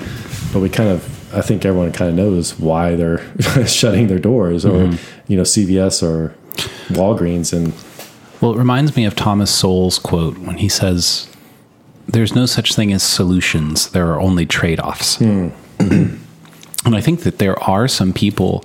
but 0.52 0.60
we 0.60 0.68
kind 0.68 0.90
of, 0.90 1.19
I 1.32 1.42
think 1.42 1.64
everyone 1.64 1.92
kind 1.92 2.10
of 2.10 2.16
knows 2.16 2.58
why 2.58 2.96
they're 2.96 3.20
shutting 3.66 4.08
their 4.08 4.18
doors, 4.18 4.64
or 4.64 4.86
mm-hmm. 4.86 5.32
you 5.32 5.36
know, 5.36 5.42
CVS 5.42 6.02
or 6.02 6.34
Walgreens, 6.88 7.52
and 7.52 7.72
Well, 8.40 8.54
it 8.54 8.58
reminds 8.58 8.96
me 8.96 9.04
of 9.04 9.14
Thomas 9.14 9.54
Sowell's 9.54 9.98
quote 9.98 10.38
when 10.38 10.58
he 10.58 10.68
says, 10.68 11.28
There's 12.08 12.34
no 12.34 12.46
such 12.46 12.74
thing 12.74 12.92
as 12.92 13.02
solutions, 13.02 13.90
there 13.90 14.08
are 14.12 14.20
only 14.20 14.46
trade 14.46 14.80
offs. 14.80 15.16
Hmm. 15.16 15.48
and 15.78 16.96
I 16.96 17.00
think 17.00 17.20
that 17.20 17.38
there 17.38 17.58
are 17.62 17.88
some 17.88 18.12
people, 18.12 18.64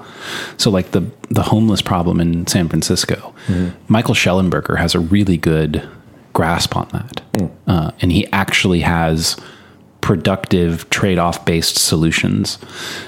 so 0.58 0.70
like 0.70 0.92
the, 0.92 1.10
the 1.30 1.44
homeless 1.44 1.82
problem 1.82 2.20
in 2.20 2.48
San 2.48 2.68
Francisco, 2.68 3.34
mm-hmm. 3.48 3.70
Michael 3.88 4.16
Shellenberger 4.16 4.78
has 4.78 4.96
a 4.96 5.00
really 5.00 5.38
good 5.38 5.88
grasp 6.34 6.76
on 6.76 6.90
that. 6.90 7.22
Hmm. 7.38 7.70
Uh, 7.70 7.92
and 8.02 8.12
he 8.12 8.28
actually 8.32 8.82
has 8.82 9.38
productive 10.06 10.88
trade 10.92 11.18
off 11.18 11.44
based 11.46 11.80
solutions. 11.80 12.60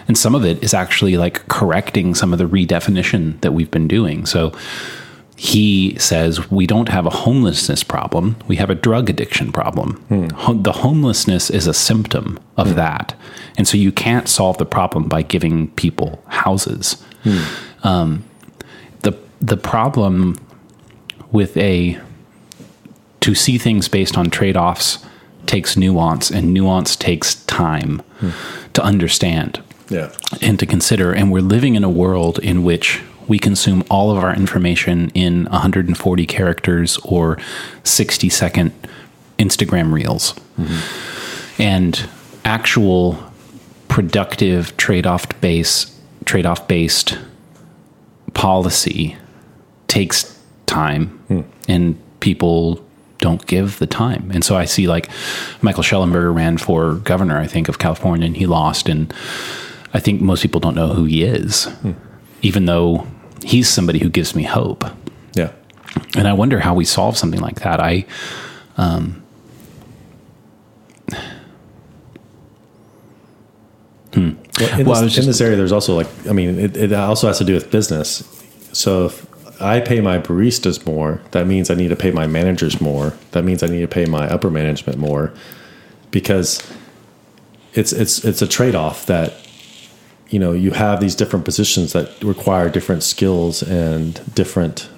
And 0.07 0.17
some 0.17 0.33
of 0.33 0.43
it 0.43 0.63
is 0.63 0.73
actually 0.73 1.15
like 1.15 1.47
correcting 1.47 2.15
some 2.15 2.33
of 2.33 2.39
the 2.39 2.45
redefinition 2.45 3.39
that 3.41 3.51
we've 3.51 3.69
been 3.69 3.87
doing. 3.87 4.25
So 4.25 4.51
he 5.35 5.95
says 5.99 6.49
we 6.49 6.65
don't 6.65 6.89
have 6.89 7.05
a 7.05 7.11
homelessness 7.11 7.83
problem, 7.83 8.35
we 8.47 8.55
have 8.55 8.71
a 8.71 8.73
drug 8.73 9.11
addiction 9.11 9.51
problem. 9.51 9.97
Hmm. 10.07 10.29
Ho- 10.29 10.55
the 10.55 10.71
homelessness 10.71 11.51
is 11.51 11.67
a 11.67 11.73
symptom 11.73 12.39
of 12.57 12.69
hmm. 12.69 12.77
that. 12.77 13.13
And 13.59 13.67
so 13.67 13.77
you 13.77 13.91
can't 13.91 14.27
solve 14.27 14.57
the 14.57 14.65
problem 14.65 15.07
by 15.07 15.21
giving 15.21 15.67
people 15.73 16.23
houses. 16.25 16.93
Hmm. 17.21 17.43
Um, 17.83 18.25
the, 19.01 19.15
the 19.39 19.57
problem 19.57 20.35
with 21.31 21.55
a 21.57 22.01
to 23.19 23.35
see 23.35 23.59
things 23.59 23.87
based 23.87 24.17
on 24.17 24.31
trade 24.31 24.57
offs 24.57 25.05
takes 25.47 25.77
nuance, 25.77 26.29
and 26.29 26.53
nuance 26.53 26.95
takes 26.95 27.35
time 27.45 27.99
hmm. 28.19 28.29
to 28.73 28.83
understand 28.83 29.61
yeah, 29.89 30.11
and 30.41 30.59
to 30.59 30.65
consider. 30.65 31.13
And 31.13 31.31
we're 31.31 31.41
living 31.41 31.75
in 31.75 31.83
a 31.83 31.89
world 31.89 32.39
in 32.39 32.63
which 32.63 33.01
we 33.27 33.39
consume 33.39 33.83
all 33.89 34.11
of 34.11 34.17
our 34.23 34.33
information 34.33 35.09
in 35.09 35.45
140 35.45 36.25
characters 36.25 36.97
or 37.03 37.37
60 37.83 38.29
second 38.29 38.73
Instagram 39.37 39.91
reels. 39.91 40.33
Mm-hmm. 40.57 41.61
And 41.61 42.09
actual 42.45 43.17
productive 43.87 44.75
trade-off 44.77 45.39
base 45.41 45.93
trade-off 46.25 46.67
based 46.67 47.17
policy 48.33 49.17
takes 49.87 50.37
time. 50.65 51.07
Hmm. 51.27 51.41
And 51.67 52.19
people 52.19 52.85
don't 53.27 53.45
give 53.45 53.77
the 53.79 53.87
time. 53.87 54.31
And 54.33 54.43
so 54.43 54.55
I 54.55 54.65
see 54.65 54.87
like 54.87 55.09
Michael 55.61 55.83
Shellenberger 55.83 56.33
ran 56.33 56.57
for 56.57 56.95
governor, 56.95 57.37
I 57.37 57.47
think, 57.47 57.67
of 57.67 57.77
California, 57.77 58.25
and 58.25 58.37
he 58.37 58.45
lost. 58.45 58.87
And 58.87 59.13
I 59.93 59.99
think 59.99 60.21
most 60.21 60.41
people 60.41 60.61
don't 60.61 60.75
know 60.75 60.93
who 60.93 61.03
he 61.03 61.23
is, 61.23 61.65
hmm. 61.65 61.91
even 62.41 62.65
though 62.65 63.05
he's 63.43 63.67
somebody 63.69 63.99
who 63.99 64.09
gives 64.09 64.33
me 64.33 64.43
hope. 64.43 64.85
yeah. 65.33 65.51
And 66.15 66.27
I 66.27 66.33
wonder 66.33 66.59
how 66.59 66.73
we 66.73 66.85
solve 66.85 67.17
something 67.17 67.41
like 67.41 67.59
that. 67.61 67.79
I, 67.79 68.05
um, 68.77 69.23
hmm. 74.13 74.31
Well, 74.59 74.79
in, 74.79 74.85
Well, 74.85 75.01
this, 75.01 75.15
was 75.15 75.17
in 75.17 75.25
this 75.25 75.41
area, 75.41 75.57
there's 75.57 75.73
also 75.73 75.95
like, 75.95 76.07
I 76.29 76.31
mean, 76.33 76.59
it, 76.59 76.77
it 76.77 76.93
also 76.93 77.27
has 77.27 77.39
to 77.39 77.43
do 77.43 77.53
with 77.53 77.71
business. 77.71 78.23
So 78.71 79.07
if 79.07 79.26
I 79.59 79.79
pay 79.79 80.01
my 80.01 80.19
baristas 80.19 80.85
more, 80.85 81.21
that 81.31 81.47
means 81.47 81.69
I 81.69 81.75
need 81.75 81.89
to 81.89 81.95
pay 81.95 82.11
my 82.11 82.27
managers 82.27 82.79
more. 82.79 83.13
That 83.31 83.43
means 83.43 83.63
I 83.63 83.67
need 83.67 83.81
to 83.81 83.87
pay 83.87 84.05
my 84.05 84.27
upper 84.27 84.49
management 84.49 84.97
more, 84.97 85.33
because 86.11 86.61
it's 87.73 87.93
it's 87.93 88.23
it's 88.25 88.41
a 88.41 88.47
trade 88.47 88.75
off 88.75 89.05
that 89.05 89.33
you 90.29 90.39
know 90.39 90.51
you 90.51 90.71
have 90.71 90.99
these 90.99 91.15
different 91.15 91.45
positions 91.45 91.93
that 91.93 92.21
require 92.23 92.69
different 92.69 93.03
skills 93.03 93.61
and 93.63 94.21
different 94.35 94.89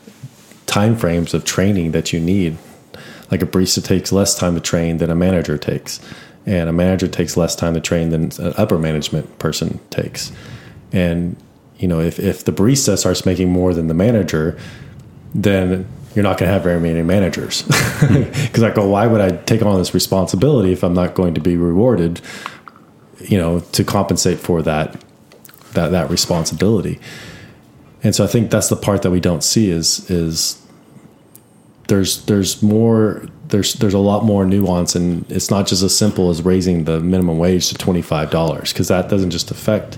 time 0.66 0.96
frames 0.96 1.34
of 1.34 1.44
training 1.46 1.92
that 1.92 2.14
you 2.14 2.20
need 2.20 2.58
like 3.32 3.42
a 3.42 3.46
barista 3.46 3.84
takes 3.84 4.12
less 4.12 4.38
time 4.38 4.56
to 4.56 4.62
train 4.62 4.98
than 4.98 5.10
a 5.10 5.16
manager 5.16 5.58
takes 5.58 6.00
and 6.46 6.70
a 6.70 6.74
manager 6.74 7.08
takes 7.08 7.36
less 7.36 7.56
time 7.56 7.74
to 7.74 7.82
train 7.82 8.10
than 8.10 8.32
an 8.40 8.54
upper 8.58 8.78
management 8.78 9.38
person 9.40 9.80
takes 9.90 10.32
and 10.92 11.36
you 11.80 11.88
know 11.88 12.00
if, 12.00 12.20
if 12.20 12.44
the 12.46 12.52
barista 12.52 12.98
starts 12.98 13.26
making 13.26 13.50
more 13.50 13.74
than 13.74 13.88
the 13.88 13.94
manager 13.94 14.58
then 15.34 15.88
you're 16.16 16.24
not 16.24 16.38
going 16.38 16.48
to 16.48 16.54
have 16.54 16.64
very 16.64 16.80
many 16.80 17.04
managers. 17.04 17.62
Because 17.62 18.64
i 18.64 18.72
go 18.72 18.88
why 18.88 19.08
would 19.08 19.22
i 19.22 19.30
take 19.30 19.62
on 19.62 19.78
this 19.78 19.94
responsibility 19.94 20.72
if 20.72 20.84
i'm 20.84 20.94
not 20.94 21.14
going 21.14 21.34
to 21.34 21.42
be 21.42 21.56
rewarded 21.56 22.22
you 23.20 23.38
know 23.38 23.60
to 23.60 23.84
compensate 23.84 24.40
for 24.40 24.62
that 24.62 25.04
that 25.74 25.92
that 25.92 26.10
responsibility? 26.10 27.00
And 28.04 28.16
so 28.16 28.24
i 28.24 28.28
think 28.28 28.52
that's 28.52 28.70
the 28.70 28.76
part 28.76 29.02
that 29.04 29.12
we 29.12 29.20
don't 29.20 29.44
see 29.44 29.70
is 29.70 30.10
is 30.10 30.62
there's 31.88 32.26
there's 32.26 32.62
more 32.64 33.26
there's 33.50 33.74
there's 33.74 33.94
a 33.94 34.00
lot 34.00 34.24
more 34.24 34.46
nuance 34.46 34.96
and 34.96 35.30
it's 35.30 35.50
not 35.50 35.68
just 35.68 35.84
as 35.84 35.96
simple 35.96 36.30
as 36.30 36.42
raising 36.42 36.86
the 36.86 37.00
minimum 37.00 37.38
wage 37.38 37.70
to 37.70 37.76
$25 37.76 38.62
because 38.72 38.88
that 38.88 39.10
doesn't 39.10 39.32
just 39.32 39.52
affect 39.52 39.98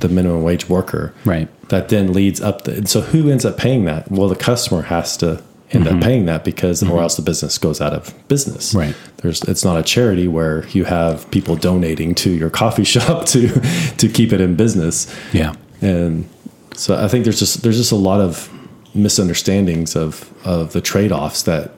the 0.00 0.08
minimum 0.08 0.42
wage 0.42 0.68
worker 0.68 1.12
Right. 1.24 1.48
that 1.68 1.88
then 1.88 2.12
leads 2.12 2.40
up 2.40 2.62
the, 2.62 2.86
so 2.86 3.00
who 3.00 3.30
ends 3.30 3.44
up 3.44 3.56
paying 3.56 3.84
that 3.84 4.10
well 4.10 4.28
the 4.28 4.36
customer 4.36 4.82
has 4.82 5.16
to 5.18 5.42
end 5.72 5.86
up 5.88 5.94
mm-hmm. 5.94 6.02
paying 6.02 6.26
that 6.26 6.44
because 6.44 6.82
or 6.82 6.86
mm-hmm. 6.86 6.98
else 6.98 7.16
the 7.16 7.22
business 7.22 7.58
goes 7.58 7.80
out 7.80 7.92
of 7.92 8.14
business 8.28 8.74
Right. 8.74 8.94
there's 9.18 9.42
it's 9.42 9.64
not 9.64 9.78
a 9.78 9.82
charity 9.82 10.28
where 10.28 10.66
you 10.68 10.84
have 10.84 11.28
people 11.30 11.56
donating 11.56 12.14
to 12.16 12.30
your 12.30 12.50
coffee 12.50 12.84
shop 12.94 13.26
to 13.26 13.48
to 13.96 14.08
keep 14.08 14.32
it 14.32 14.40
in 14.40 14.54
business 14.56 15.12
Yeah. 15.32 15.54
and 15.80 16.28
so 16.74 17.02
I 17.02 17.08
think 17.08 17.24
there's 17.24 17.38
just 17.38 17.62
there's 17.62 17.78
just 17.78 17.92
a 17.92 17.96
lot 17.96 18.20
of 18.20 18.50
misunderstandings 18.94 19.96
of 19.96 20.32
of 20.44 20.72
the 20.72 20.80
trade 20.80 21.12
offs 21.12 21.42
that 21.42 21.72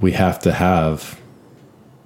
we 0.00 0.12
have 0.12 0.38
to 0.40 0.52
have 0.52 1.20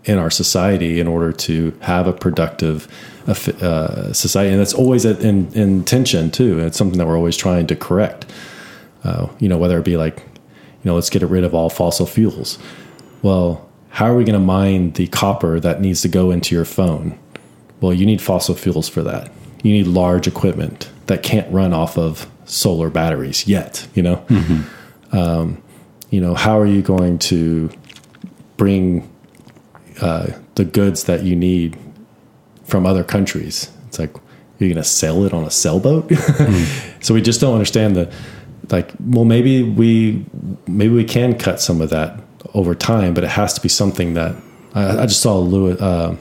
in 0.04 0.18
our 0.18 0.30
society 0.30 1.00
in 1.00 1.06
order 1.06 1.32
to 1.32 1.76
have 1.80 2.06
a 2.06 2.12
productive 2.12 2.88
uh, 3.28 4.12
society, 4.12 4.50
and 4.50 4.58
that's 4.58 4.74
always 4.74 5.04
in, 5.04 5.52
in 5.52 5.84
tension 5.84 6.30
too. 6.30 6.58
And 6.58 6.66
it's 6.66 6.78
something 6.78 6.98
that 6.98 7.06
we're 7.06 7.16
always 7.16 7.36
trying 7.36 7.66
to 7.66 7.76
correct. 7.76 8.26
Uh, 9.04 9.28
you 9.38 9.48
know, 9.48 9.58
whether 9.58 9.78
it 9.78 9.84
be 9.84 9.96
like, 9.96 10.18
you 10.18 10.84
know, 10.84 10.94
let's 10.94 11.10
get 11.10 11.22
rid 11.22 11.44
of 11.44 11.54
all 11.54 11.70
fossil 11.70 12.06
fuels. 12.06 12.58
Well, 13.22 13.68
how 13.90 14.06
are 14.06 14.14
we 14.14 14.24
going 14.24 14.38
to 14.38 14.44
mine 14.44 14.92
the 14.92 15.06
copper 15.08 15.60
that 15.60 15.80
needs 15.80 16.02
to 16.02 16.08
go 16.08 16.30
into 16.30 16.54
your 16.54 16.64
phone? 16.64 17.18
Well, 17.80 17.92
you 17.92 18.06
need 18.06 18.20
fossil 18.20 18.54
fuels 18.54 18.88
for 18.88 19.02
that. 19.02 19.30
You 19.62 19.72
need 19.72 19.86
large 19.86 20.26
equipment 20.26 20.90
that 21.06 21.22
can't 21.22 21.50
run 21.52 21.72
off 21.72 21.98
of 21.98 22.30
solar 22.44 22.90
batteries 22.90 23.46
yet. 23.46 23.86
You 23.94 24.02
know, 24.02 24.24
um, 25.12 25.62
you 26.10 26.20
know, 26.20 26.34
how 26.34 26.58
are 26.58 26.66
you 26.66 26.82
going 26.82 27.18
to 27.20 27.70
bring 28.56 29.08
uh, 30.00 30.28
the 30.54 30.64
goods 30.64 31.04
that 31.04 31.22
you 31.22 31.36
need 31.36 31.76
from 32.68 32.86
other 32.86 33.02
countries? 33.02 33.70
It's 33.88 33.98
like 33.98 34.14
you're 34.58 34.68
going 34.68 34.76
to 34.76 34.84
sell 34.84 35.24
it 35.24 35.32
on 35.32 35.44
a 35.44 35.50
sailboat. 35.50 36.12
so 37.00 37.14
we 37.14 37.22
just 37.22 37.40
don't 37.40 37.54
understand 37.54 37.96
the 37.96 38.12
like. 38.70 38.92
Well, 39.00 39.24
maybe 39.24 39.62
we 39.62 40.24
maybe 40.66 40.94
we 40.94 41.04
can 41.04 41.38
cut 41.38 41.60
some 41.60 41.80
of 41.80 41.90
that 41.90 42.20
over 42.54 42.74
time, 42.74 43.14
but 43.14 43.24
it 43.24 43.30
has 43.30 43.54
to 43.54 43.60
be 43.60 43.68
something 43.68 44.14
that 44.14 44.36
I, 44.74 45.02
I 45.02 45.06
just 45.06 45.20
saw 45.20 45.38
Louis. 45.38 45.80
Uh, 45.80 46.16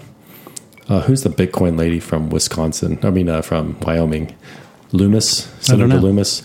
uh, 0.89 1.01
who's 1.01 1.23
the 1.23 1.29
Bitcoin 1.29 1.77
lady 1.77 1.99
from 1.99 2.29
Wisconsin? 2.29 2.97
I 3.03 3.09
mean, 3.09 3.27
uh, 3.27 3.41
from 3.41 3.77
Wyoming, 3.81 4.35
Loomis, 4.93 5.53
Senator 5.59 5.87
know. 5.87 5.97
Loomis. 5.97 6.43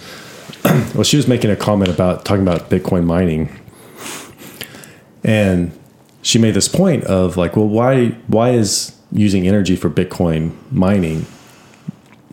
well, 0.94 1.04
she 1.04 1.16
was 1.16 1.28
making 1.28 1.50
a 1.50 1.56
comment 1.56 1.90
about 1.90 2.24
talking 2.24 2.42
about 2.42 2.68
Bitcoin 2.68 3.04
mining, 3.04 3.56
and 5.22 5.78
she 6.22 6.38
made 6.38 6.54
this 6.54 6.68
point 6.68 7.04
of 7.04 7.36
like, 7.36 7.56
well, 7.56 7.68
why 7.68 8.08
why 8.26 8.50
is 8.50 8.98
using 9.12 9.46
energy 9.46 9.76
for 9.76 9.90
Bitcoin 9.90 10.52
mining 10.72 11.26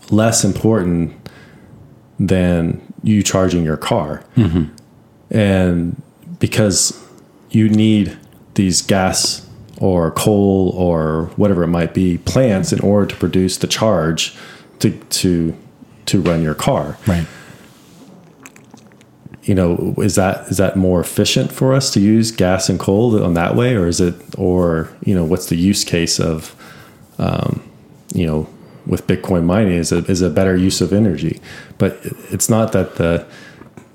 less 0.09 0.43
important 0.43 1.13
than 2.19 2.82
you 3.03 3.21
charging 3.23 3.63
your 3.63 3.77
car? 3.77 4.23
Mm-hmm. 4.36 4.73
And 5.32 6.01
because 6.39 7.01
you 7.51 7.69
need 7.69 8.17
these 8.55 8.82
gas 8.82 9.45
or 9.77 10.11
coal 10.11 10.71
or 10.75 11.25
whatever 11.36 11.63
it 11.63 11.67
might 11.67 11.93
be 11.93 12.17
plants 12.19 12.73
in 12.73 12.80
order 12.82 13.05
to 13.07 13.15
produce 13.15 13.57
the 13.57 13.67
charge 13.67 14.36
to 14.80 14.91
to 15.09 15.55
to 16.05 16.19
run 16.21 16.41
your 16.41 16.55
car 16.55 16.97
Right. 17.07 17.25
you 19.43 19.55
know 19.55 19.93
is 19.97 20.15
that 20.15 20.47
is 20.49 20.57
that 20.57 20.75
more 20.75 20.99
efficient 20.99 21.51
for 21.51 21.73
us 21.73 21.91
to 21.93 21.99
use 22.01 22.32
gas 22.32 22.67
and 22.67 22.77
coal 22.80 23.23
on 23.23 23.36
that 23.36 23.55
way 23.55 23.75
or 23.75 23.88
is 23.88 24.01
it 24.01 24.15
or 24.38 24.89
you 25.05 25.15
know 25.15 25.23
what's 25.23 25.45
the 25.47 25.55
use 25.55 25.84
case 25.86 26.19
of 26.19 26.55
um, 27.20 27.61
you 28.13 28.26
know 28.26 28.47
with 28.86 29.05
bitcoin 29.07 29.43
mining 29.45 29.74
is 29.78 29.91
a, 29.91 29.97
is 30.05 30.22
a 30.22 30.30
better 30.30 30.55
use 30.55 30.82
of 30.82 30.91
energy 30.93 31.39
but 31.78 31.99
it's 32.32 32.49
not 32.49 32.72
that 32.72 32.95
the 32.95 33.26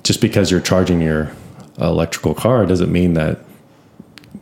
just 0.04 0.20
because 0.20 0.50
you're 0.50 0.60
charging 0.60 1.00
your 1.00 1.32
electrical 1.78 2.34
car 2.34 2.64
doesn't 2.66 2.92
mean 2.92 3.14
that 3.14 3.38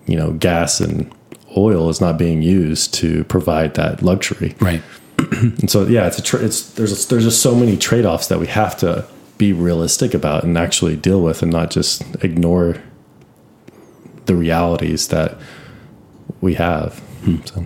you 0.06 0.16
know 0.16 0.32
gas 0.32 0.80
and 0.80 1.10
oil 1.56 1.88
is 1.88 2.00
not 2.00 2.18
being 2.18 2.42
used 2.42 2.92
to 2.92 3.24
provide 3.24 3.74
that 3.74 4.02
luxury 4.02 4.54
Right. 4.60 4.82
and 5.18 5.70
so 5.70 5.86
yeah, 5.86 6.06
it's 6.08 6.18
a 6.18 6.22
tra- 6.22 6.40
it's 6.40 6.70
there's 6.72 7.06
there's 7.06 7.24
just 7.24 7.40
so 7.42 7.54
many 7.54 7.76
trade 7.76 8.04
offs 8.04 8.26
that 8.26 8.40
we 8.40 8.48
have 8.48 8.76
to 8.78 9.06
be 9.38 9.52
realistic 9.52 10.14
about 10.14 10.42
and 10.42 10.58
actually 10.58 10.96
deal 10.96 11.22
with, 11.22 11.42
and 11.42 11.52
not 11.52 11.70
just 11.70 12.02
ignore 12.24 12.82
the 14.26 14.34
realities 14.34 15.08
that 15.08 15.38
we 16.40 16.54
have. 16.54 17.00
So, 17.44 17.64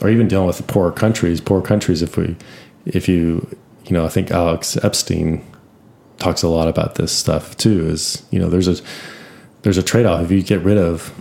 or 0.00 0.08
even 0.10 0.28
dealing 0.28 0.46
with 0.46 0.58
the 0.58 0.62
poorer 0.62 0.92
countries. 0.92 1.40
Poor 1.40 1.62
countries, 1.62 2.02
if 2.02 2.16
we, 2.16 2.36
if 2.84 3.08
you, 3.08 3.48
you 3.84 3.92
know, 3.92 4.04
I 4.04 4.08
think 4.08 4.30
Alex 4.30 4.76
Epstein 4.82 5.44
talks 6.18 6.42
a 6.42 6.48
lot 6.48 6.68
about 6.68 6.96
this 6.96 7.12
stuff 7.12 7.56
too. 7.56 7.86
Is 7.88 8.24
you 8.30 8.38
know, 8.38 8.48
there's 8.48 8.68
a 8.68 8.82
there's 9.62 9.78
a 9.78 9.82
trade 9.82 10.06
off 10.06 10.22
if 10.22 10.30
you 10.30 10.42
get 10.42 10.60
rid 10.60 10.78
of, 10.78 11.12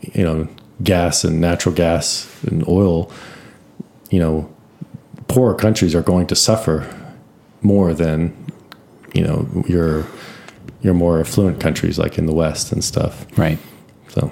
you 0.00 0.24
know, 0.24 0.48
gas 0.82 1.24
and 1.24 1.40
natural 1.40 1.74
gas 1.74 2.42
and 2.44 2.66
oil 2.68 3.10
you 4.10 4.18
know, 4.20 4.52
poorer 5.28 5.54
countries 5.54 5.94
are 5.94 6.02
going 6.02 6.26
to 6.28 6.36
suffer 6.36 6.88
more 7.62 7.92
than, 7.92 8.34
you 9.14 9.22
know, 9.22 9.64
your 9.68 10.06
your 10.82 10.94
more 10.94 11.20
affluent 11.20 11.60
countries 11.60 11.98
like 11.98 12.18
in 12.18 12.26
the 12.26 12.34
West 12.34 12.72
and 12.72 12.84
stuff. 12.84 13.26
Right. 13.36 13.58
So 14.08 14.30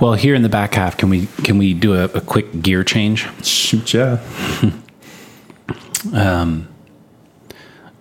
Well, 0.00 0.14
here 0.14 0.34
in 0.34 0.42
the 0.42 0.48
back 0.48 0.74
half, 0.74 0.96
can 0.96 1.10
we 1.10 1.26
can 1.44 1.58
we 1.58 1.74
do 1.74 1.94
a, 1.94 2.04
a 2.04 2.20
quick 2.22 2.62
gear 2.62 2.82
change? 2.82 3.28
shoot, 3.44 3.92
yeah, 3.92 4.18
um, 6.14 6.68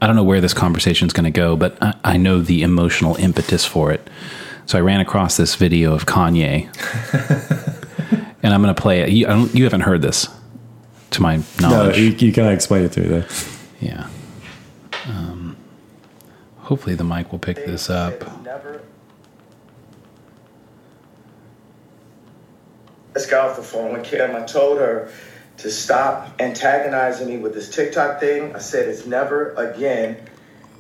I 0.02 0.08
don't 0.08 0.16
know 0.16 0.24
where 0.24 0.40
this 0.40 0.54
conversation 0.54 1.08
is 1.08 1.14
going 1.14 1.26
to 1.26 1.32
go, 1.32 1.58
but 1.58 1.78
I, 1.82 1.94
I 2.04 2.18
know 2.18 2.42
the 2.42 2.64
emotional 2.64 3.16
impetus 3.18 3.66
for 3.66 3.92
it. 3.92 4.10
So 4.66 4.78
I 4.78 4.82
ran 4.82 5.02
across 5.02 5.36
this 5.36 5.56
video 5.56 5.94
of 5.94 6.06
Kanye, 6.06 6.70
and 8.44 8.54
I'm 8.54 8.62
going 8.62 8.74
to 8.74 8.82
play 8.82 9.02
it. 9.02 9.10
You, 9.10 9.28
I 9.28 9.32
don't, 9.32 9.54
you 9.54 9.66
haven't 9.66 9.82
heard 9.82 10.02
this, 10.02 10.30
to 11.12 11.22
my 11.22 11.38
no, 11.60 11.70
knowledge. 11.70 11.98
you, 11.98 12.12
you 12.12 12.32
kind 12.32 12.48
of 12.48 12.54
explain 12.54 12.86
it 12.86 12.94
to 12.94 13.02
me 13.02 13.08
there. 13.10 13.28
yeah. 13.82 14.08
Um, 15.08 15.58
hopefully 16.60 16.96
the 16.96 17.04
mic 17.04 17.32
will 17.32 17.40
pick 17.40 17.58
this 17.58 17.90
up. 17.90 18.44
Never. 18.44 18.84
Let's 23.14 23.26
get 23.26 23.40
off 23.40 23.56
the 23.56 23.64
phone 23.64 23.94
with 23.94 24.04
Kim. 24.04 24.36
I 24.36 24.44
told 24.44 24.78
her 24.80 25.12
to 25.58 25.72
stop 25.72 26.40
antagonizing 26.40 27.28
me 27.28 27.38
with 27.38 27.54
this 27.54 27.70
TikTok 27.70 28.20
thing. 28.20 28.56
I 28.56 28.60
said 28.60 28.88
it's 28.88 29.06
never 29.06 29.54
again. 29.56 30.18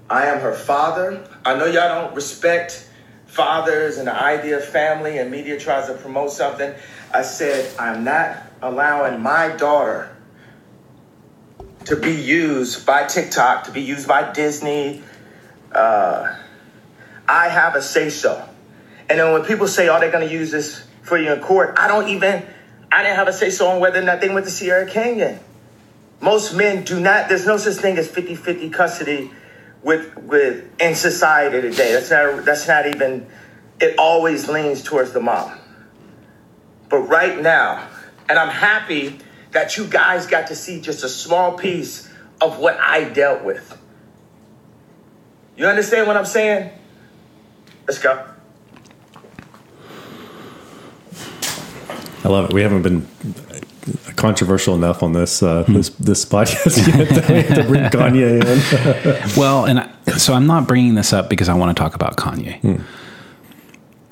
I 0.09 0.25
am 0.25 0.39
her 0.39 0.53
father. 0.53 1.27
I 1.45 1.55
know 1.55 1.65
y'all 1.65 2.03
don't 2.03 2.15
respect 2.15 2.87
fathers 3.25 3.97
and 3.97 4.07
the 4.07 4.13
idea 4.13 4.57
of 4.57 4.65
family, 4.65 5.17
and 5.17 5.29
media 5.29 5.59
tries 5.59 5.87
to 5.87 5.93
promote 5.95 6.31
something. 6.31 6.73
I 7.13 7.23
said 7.23 7.77
I'm 7.79 8.03
not 8.03 8.37
allowing 8.61 9.21
my 9.21 9.49
daughter 9.55 10.15
to 11.85 11.95
be 11.95 12.11
used 12.11 12.85
by 12.85 13.05
TikTok, 13.05 13.65
to 13.65 13.71
be 13.71 13.81
used 13.81 14.07
by 14.07 14.31
Disney. 14.33 15.03
Uh, 15.71 16.35
I 17.27 17.49
have 17.49 17.75
a 17.75 17.81
say 17.81 18.09
so. 18.09 18.47
And 19.09 19.19
then 19.19 19.33
when 19.33 19.43
people 19.43 19.67
say, 19.67 19.89
"Oh, 19.89 19.99
they're 19.99 20.11
going 20.11 20.27
to 20.27 20.33
use 20.33 20.51
this 20.51 20.83
for 21.01 21.17
you 21.17 21.33
in 21.33 21.39
court," 21.41 21.75
I 21.77 21.87
don't 21.87 22.09
even. 22.09 22.45
I 22.91 23.03
didn't 23.03 23.17
have 23.17 23.27
a 23.27 23.33
say 23.33 23.51
so 23.51 23.67
on 23.67 23.79
whether 23.79 23.99
or 23.99 24.03
not 24.03 24.19
they 24.19 24.29
went 24.29 24.45
to 24.47 24.51
Sierra 24.51 24.87
Canyon. 24.89 25.39
Most 26.21 26.53
men 26.53 26.83
do 26.83 26.99
not. 26.99 27.29
There's 27.29 27.45
no 27.45 27.57
such 27.57 27.75
thing 27.75 27.97
as 27.97 28.09
50-50 28.09 28.73
custody 28.73 29.31
with 29.83 30.17
with 30.17 30.65
in 30.81 30.95
society 30.95 31.61
today. 31.61 31.93
That's 31.93 32.09
not. 32.09 32.45
That's 32.45 32.67
not 32.67 32.87
even. 32.87 33.27
It 33.79 33.97
always 33.97 34.49
leans 34.49 34.83
towards 34.83 35.11
the 35.11 35.21
mom. 35.21 35.57
But 36.89 36.97
right 36.99 37.39
now, 37.39 37.87
and 38.27 38.37
I'm 38.37 38.49
happy 38.49 39.19
that 39.51 39.77
you 39.77 39.85
guys 39.87 40.27
got 40.27 40.47
to 40.47 40.55
see 40.55 40.81
just 40.81 41.03
a 41.03 41.09
small 41.09 41.57
piece 41.57 42.11
of 42.41 42.59
what 42.59 42.77
I 42.77 43.05
dealt 43.05 43.43
with. 43.43 43.77
You 45.55 45.65
understand 45.67 46.07
what 46.07 46.17
I'm 46.17 46.25
saying? 46.25 46.71
Let's 47.87 47.99
go. 47.99 48.28
I 52.29 52.31
love 52.31 52.45
it. 52.45 52.53
We 52.53 52.61
haven't 52.61 52.83
been 52.83 53.07
controversial 54.15 54.75
enough 54.75 55.01
on 55.01 55.13
this 55.13 55.41
uh, 55.41 55.63
hmm. 55.63 55.73
this 55.73 55.89
this 55.89 56.25
podcast 56.25 56.85
yet 56.97 57.09
that 57.09 57.27
we 57.27 57.41
have 57.41 57.55
to 57.55 57.63
bring 57.63 57.83
Kanye 57.85 59.33
in. 59.33 59.33
Well, 59.37 59.65
and 59.65 59.79
I, 59.79 60.11
so 60.17 60.35
I'm 60.35 60.45
not 60.45 60.67
bringing 60.67 60.93
this 60.93 61.11
up 61.11 61.27
because 61.27 61.49
I 61.49 61.55
want 61.55 61.75
to 61.75 61.81
talk 61.81 61.95
about 61.95 62.17
Kanye. 62.17 62.59
Hmm. 62.59 62.83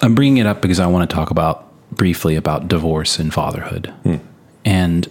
I'm 0.02 0.16
bringing 0.16 0.38
it 0.38 0.48
up 0.48 0.62
because 0.62 0.80
I 0.80 0.88
want 0.88 1.08
to 1.08 1.16
talk 1.16 1.30
about 1.30 1.72
briefly 1.92 2.36
about 2.36 2.68
divorce 2.68 3.20
and 3.20 3.32
fatherhood. 3.32 3.94
Hmm. 4.02 4.16
And 4.66 5.08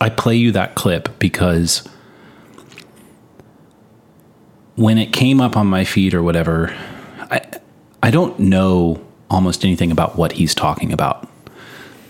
I 0.00 0.08
play 0.08 0.36
you 0.36 0.52
that 0.52 0.76
clip 0.76 1.18
because 1.18 1.86
when 4.76 4.96
it 4.96 5.12
came 5.12 5.42
up 5.42 5.58
on 5.58 5.66
my 5.66 5.84
feed 5.84 6.14
or 6.14 6.22
whatever, 6.22 6.74
I 7.30 7.42
I 8.02 8.10
don't 8.10 8.38
know 8.38 9.07
almost 9.30 9.64
anything 9.64 9.90
about 9.90 10.16
what 10.16 10.32
he's 10.32 10.54
talking 10.54 10.92
about. 10.92 11.28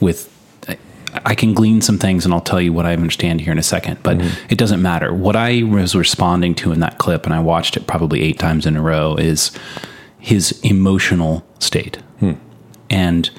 With 0.00 0.32
I, 0.68 0.78
I 1.24 1.34
can 1.34 1.54
glean 1.54 1.80
some 1.80 1.98
things, 1.98 2.24
and 2.24 2.32
I'll 2.32 2.40
tell 2.40 2.60
you 2.60 2.72
what 2.72 2.86
I 2.86 2.92
understand 2.92 3.40
here 3.40 3.52
in 3.52 3.58
a 3.58 3.62
second. 3.62 4.02
But 4.02 4.18
mm-hmm. 4.18 4.46
it 4.50 4.58
doesn't 4.58 4.82
matter. 4.82 5.12
What 5.12 5.36
I 5.36 5.62
was 5.62 5.94
responding 5.94 6.54
to 6.56 6.72
in 6.72 6.80
that 6.80 6.98
clip, 6.98 7.24
and 7.24 7.34
I 7.34 7.40
watched 7.40 7.76
it 7.76 7.86
probably 7.86 8.22
eight 8.22 8.38
times 8.38 8.66
in 8.66 8.76
a 8.76 8.82
row, 8.82 9.16
is 9.16 9.50
his 10.18 10.60
emotional 10.62 11.46
state, 11.58 11.96
hmm. 12.20 12.32
and 12.90 13.30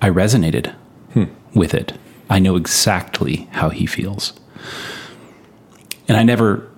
I 0.00 0.10
resonated 0.10 0.74
hmm. 1.12 1.24
with 1.54 1.74
it. 1.74 1.92
I 2.30 2.38
know 2.38 2.56
exactly 2.56 3.48
how 3.52 3.70
he 3.70 3.86
feels. 3.86 4.32
And 6.06 6.16
I 6.16 6.22
never 6.22 6.68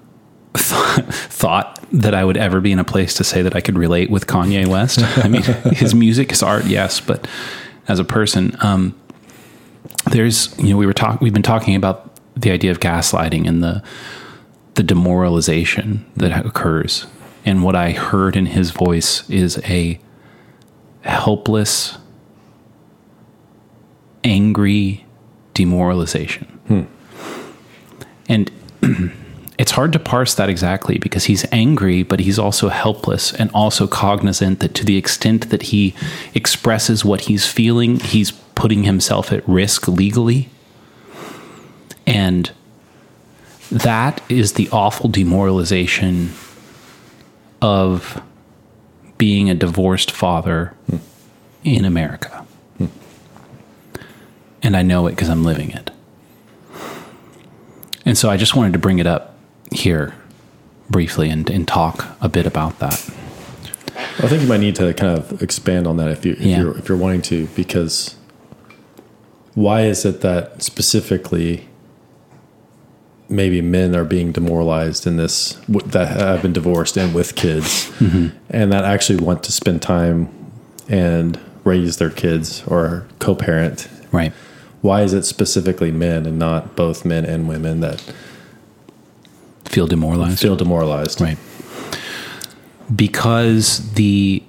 th- 0.55 1.07
thought 1.07 1.78
that 1.92 2.14
I 2.14 2.24
would 2.24 2.36
ever 2.36 2.61
be 2.61 2.72
in 2.72 2.78
a 2.78 2.84
place 2.84 3.14
to 3.14 3.24
say 3.24 3.42
that 3.42 3.55
I 3.57 3.61
could 3.61 3.78
relate 3.78 4.11
with 4.11 4.26
Kanye 4.26 4.66
West. 4.66 5.01
I 5.18 5.28
mean, 5.28 5.42
his 5.72 5.94
music, 5.94 6.30
his 6.30 6.42
art, 6.42 6.64
yes, 6.66 7.01
but 7.01 7.26
as 7.88 7.98
a 7.98 8.05
person, 8.05 8.57
um, 8.61 8.94
there's 10.11 10.57
you 10.59 10.70
know 10.70 10.76
we 10.76 10.86
were 10.86 10.92
talking 10.92 11.18
we've 11.20 11.32
been 11.32 11.42
talking 11.42 11.74
about 11.74 12.11
the 12.36 12.51
idea 12.51 12.70
of 12.70 12.80
gaslighting 12.80 13.46
and 13.46 13.62
the 13.62 13.82
the 14.74 14.82
demoralization 14.82 16.07
that 16.16 16.46
occurs. 16.46 17.07
And 17.44 17.62
what 17.62 17.74
I 17.74 17.92
heard 17.92 18.36
in 18.36 18.46
his 18.46 18.70
voice 18.70 19.28
is 19.30 19.59
a 19.64 19.98
helpless, 21.03 21.98
angry 24.22 25.07
demoralization. 25.55 26.86
And 28.28 28.51
it's 29.61 29.72
hard 29.72 29.92
to 29.92 29.98
parse 29.98 30.36
that 30.36 30.48
exactly 30.48 30.96
because 30.96 31.24
he's 31.24 31.44
angry, 31.52 32.02
but 32.02 32.18
he's 32.18 32.38
also 32.38 32.70
helpless 32.70 33.34
and 33.34 33.50
also 33.52 33.86
cognizant 33.86 34.61
that 34.61 34.74
to 34.74 34.86
the 34.86 34.96
extent 34.96 35.50
that 35.50 35.64
he 35.64 35.94
expresses 36.32 37.04
what 37.04 37.20
he's 37.20 37.44
feeling, 37.46 38.00
he's 38.00 38.30
putting 38.30 38.84
himself 38.84 39.30
at 39.30 39.46
risk 39.46 39.86
legally. 39.86 40.48
And 42.06 42.50
that 43.70 44.22
is 44.30 44.54
the 44.54 44.66
awful 44.72 45.11
demoralization 45.11 46.30
of 47.61 48.22
being 49.18 49.50
a 49.50 49.54
divorced 49.54 50.11
father 50.11 50.68
hmm. 50.88 50.96
in 51.64 51.84
America. 51.84 52.46
Hmm. 52.78 52.86
And 54.62 54.74
I 54.74 54.80
know 54.80 55.06
it 55.06 55.11
because 55.11 55.28
I'm 55.28 55.44
living 55.44 55.72
it. 55.72 55.90
And 58.06 58.16
so 58.16 58.30
I 58.30 58.38
just 58.38 58.56
wanted 58.56 58.72
to 58.72 58.78
bring 58.78 59.00
it 59.00 59.06
up 59.06 59.29
here 59.72 60.14
briefly 60.88 61.28
and, 61.30 61.48
and 61.50 61.66
talk 61.68 62.16
a 62.20 62.28
bit 62.28 62.46
about 62.46 62.78
that. 62.80 62.94
I 64.18 64.28
think 64.28 64.42
you 64.42 64.48
might 64.48 64.60
need 64.60 64.74
to 64.76 64.92
kind 64.94 65.16
of 65.18 65.42
expand 65.42 65.86
on 65.86 65.96
that 65.98 66.08
if 66.10 66.24
you 66.26 66.32
if 66.32 66.40
Yeah. 66.42 66.60
you're 66.60 66.78
if 66.78 66.88
you're 66.88 66.98
wanting 66.98 67.22
to 67.22 67.46
because 67.54 68.16
why 69.54 69.82
is 69.82 70.04
it 70.04 70.20
that 70.22 70.62
specifically 70.62 71.68
maybe 73.28 73.60
men 73.60 73.94
are 73.94 74.04
being 74.04 74.32
demoralized 74.32 75.06
in 75.06 75.16
this 75.16 75.52
that 75.86 76.08
have 76.08 76.42
been 76.42 76.52
divorced 76.52 76.96
and 76.96 77.14
with 77.14 77.34
kids 77.36 77.86
Mm-hmm. 77.98 78.36
and 78.50 78.72
that 78.72 78.84
actually 78.84 79.22
want 79.22 79.42
to 79.44 79.52
spend 79.52 79.82
time 79.82 80.28
and 80.88 81.38
raise 81.64 81.98
their 81.98 82.10
kids 82.10 82.62
or 82.66 83.06
co-parent 83.20 83.88
Right. 84.12 84.32
why 84.80 85.02
is 85.02 85.12
it 85.14 85.24
specifically 85.24 85.92
men 85.92 86.26
and 86.26 86.38
not 86.38 86.74
both 86.74 87.04
men 87.04 87.24
and 87.24 87.48
women 87.48 87.80
that 87.80 88.02
Feel 89.70 89.86
demoralized. 89.86 90.40
feel 90.40 90.56
demoralized 90.56 91.20
Right. 91.20 91.38
Because 92.94 93.92
the 93.92 94.42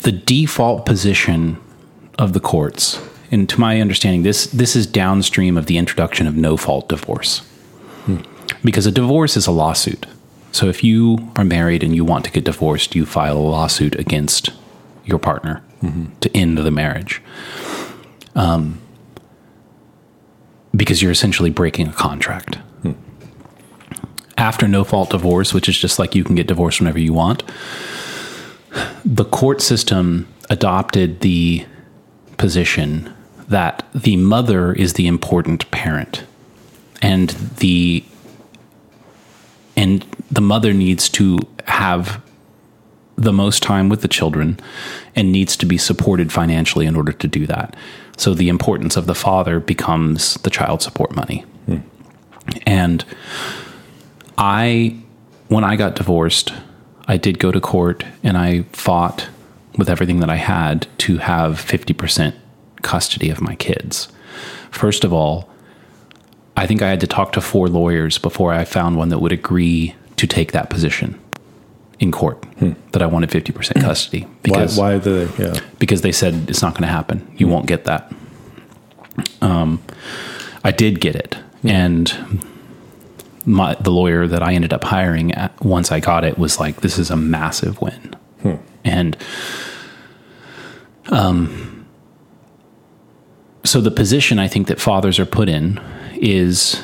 the 0.00 0.10
default 0.12 0.86
position 0.86 1.58
of 2.18 2.32
the 2.32 2.40
courts, 2.40 2.98
and 3.30 3.46
to 3.50 3.60
my 3.60 3.78
understanding, 3.78 4.22
this 4.22 4.46
this 4.46 4.74
is 4.74 4.86
downstream 4.86 5.58
of 5.58 5.66
the 5.66 5.76
introduction 5.76 6.26
of 6.26 6.34
no 6.34 6.56
fault 6.56 6.88
divorce. 6.88 7.42
Because 8.62 8.86
a 8.86 8.90
divorce 8.90 9.36
is 9.36 9.46
a 9.46 9.52
lawsuit. 9.52 10.06
So 10.52 10.68
if 10.68 10.82
you 10.82 11.30
are 11.36 11.44
married 11.44 11.82
and 11.82 11.94
you 11.94 12.06
want 12.06 12.24
to 12.24 12.30
get 12.30 12.44
divorced, 12.44 12.94
you 12.94 13.04
file 13.04 13.36
a 13.36 13.38
lawsuit 13.38 13.98
against 13.98 14.50
your 15.04 15.18
partner 15.18 15.62
to 16.20 16.34
end 16.34 16.56
the 16.56 16.70
marriage. 16.70 17.20
Um, 18.34 18.80
because 20.74 21.00
you're 21.00 21.12
essentially 21.12 21.50
breaking 21.50 21.88
a 21.88 21.92
contract 21.92 22.58
after 24.36 24.66
no 24.66 24.84
fault 24.84 25.10
divorce, 25.10 25.54
which 25.54 25.68
is 25.68 25.78
just 25.78 25.98
like 25.98 26.14
you 26.14 26.24
can 26.24 26.34
get 26.34 26.46
divorced 26.46 26.80
whenever 26.80 26.98
you 26.98 27.12
want, 27.12 27.42
the 29.04 29.24
court 29.24 29.62
system 29.62 30.28
adopted 30.50 31.20
the 31.20 31.64
position 32.36 33.12
that 33.48 33.86
the 33.94 34.16
mother 34.16 34.72
is 34.72 34.94
the 34.94 35.06
important 35.06 35.70
parent 35.70 36.24
and 37.02 37.30
the 37.58 38.04
and 39.76 40.04
the 40.30 40.40
mother 40.40 40.72
needs 40.72 41.08
to 41.08 41.38
have 41.66 42.22
the 43.16 43.32
most 43.32 43.62
time 43.62 43.88
with 43.88 44.02
the 44.02 44.08
children 44.08 44.58
and 45.14 45.30
needs 45.30 45.56
to 45.56 45.66
be 45.66 45.78
supported 45.78 46.32
financially 46.32 46.86
in 46.86 46.96
order 46.96 47.12
to 47.12 47.28
do 47.28 47.46
that. 47.46 47.76
So 48.16 48.34
the 48.34 48.48
importance 48.48 48.96
of 48.96 49.06
the 49.06 49.14
father 49.14 49.60
becomes 49.60 50.34
the 50.34 50.50
child 50.50 50.82
support 50.82 51.14
money. 51.14 51.44
And 52.66 53.04
I, 54.38 54.96
when 55.48 55.64
I 55.64 55.76
got 55.76 55.96
divorced, 55.96 56.52
I 57.06 57.16
did 57.16 57.38
go 57.38 57.50
to 57.50 57.60
court 57.60 58.04
and 58.22 58.36
I 58.36 58.62
fought 58.72 59.28
with 59.76 59.88
everything 59.88 60.20
that 60.20 60.30
I 60.30 60.36
had 60.36 60.86
to 60.98 61.18
have 61.18 61.54
50% 61.54 62.34
custody 62.82 63.30
of 63.30 63.40
my 63.40 63.54
kids. 63.56 64.08
First 64.70 65.04
of 65.04 65.12
all, 65.12 65.48
I 66.56 66.66
think 66.66 66.82
I 66.82 66.88
had 66.88 67.00
to 67.00 67.06
talk 67.06 67.32
to 67.32 67.40
four 67.40 67.68
lawyers 67.68 68.18
before 68.18 68.52
I 68.52 68.64
found 68.64 68.96
one 68.96 69.08
that 69.08 69.18
would 69.18 69.32
agree 69.32 69.94
to 70.16 70.26
take 70.26 70.52
that 70.52 70.70
position 70.70 71.18
in 72.00 72.10
court 72.10 72.44
that 72.92 73.02
I 73.02 73.06
wanted 73.06 73.30
50% 73.30 73.80
custody 73.80 74.26
because 74.42 74.76
why 74.76 74.98
the 74.98 75.32
yeah 75.38 75.60
because 75.78 76.02
they 76.02 76.12
said 76.12 76.48
it's 76.48 76.62
not 76.62 76.74
going 76.74 76.82
to 76.82 76.88
happen. 76.88 77.32
You 77.36 77.48
won't 77.48 77.66
get 77.66 77.84
that. 77.84 78.12
Um, 79.40 79.82
I 80.64 80.72
did 80.72 81.00
get 81.00 81.14
it, 81.14 81.36
and 81.62 82.42
my 83.44 83.74
the 83.74 83.90
lawyer 83.90 84.26
that 84.26 84.42
I 84.42 84.54
ended 84.54 84.72
up 84.72 84.84
hiring 84.84 85.32
at, 85.32 85.60
once 85.62 85.92
I 85.92 86.00
got 86.00 86.24
it 86.24 86.36
was 86.38 86.58
like, 86.58 86.80
"This 86.80 86.98
is 86.98 87.10
a 87.10 87.16
massive 87.16 87.80
win," 87.80 88.16
and 88.84 89.16
um, 91.10 91.86
so 93.62 93.80
the 93.80 93.90
position 93.90 94.38
I 94.38 94.48
think 94.48 94.66
that 94.66 94.80
fathers 94.80 95.18
are 95.18 95.26
put 95.26 95.48
in 95.48 95.80
is 96.14 96.82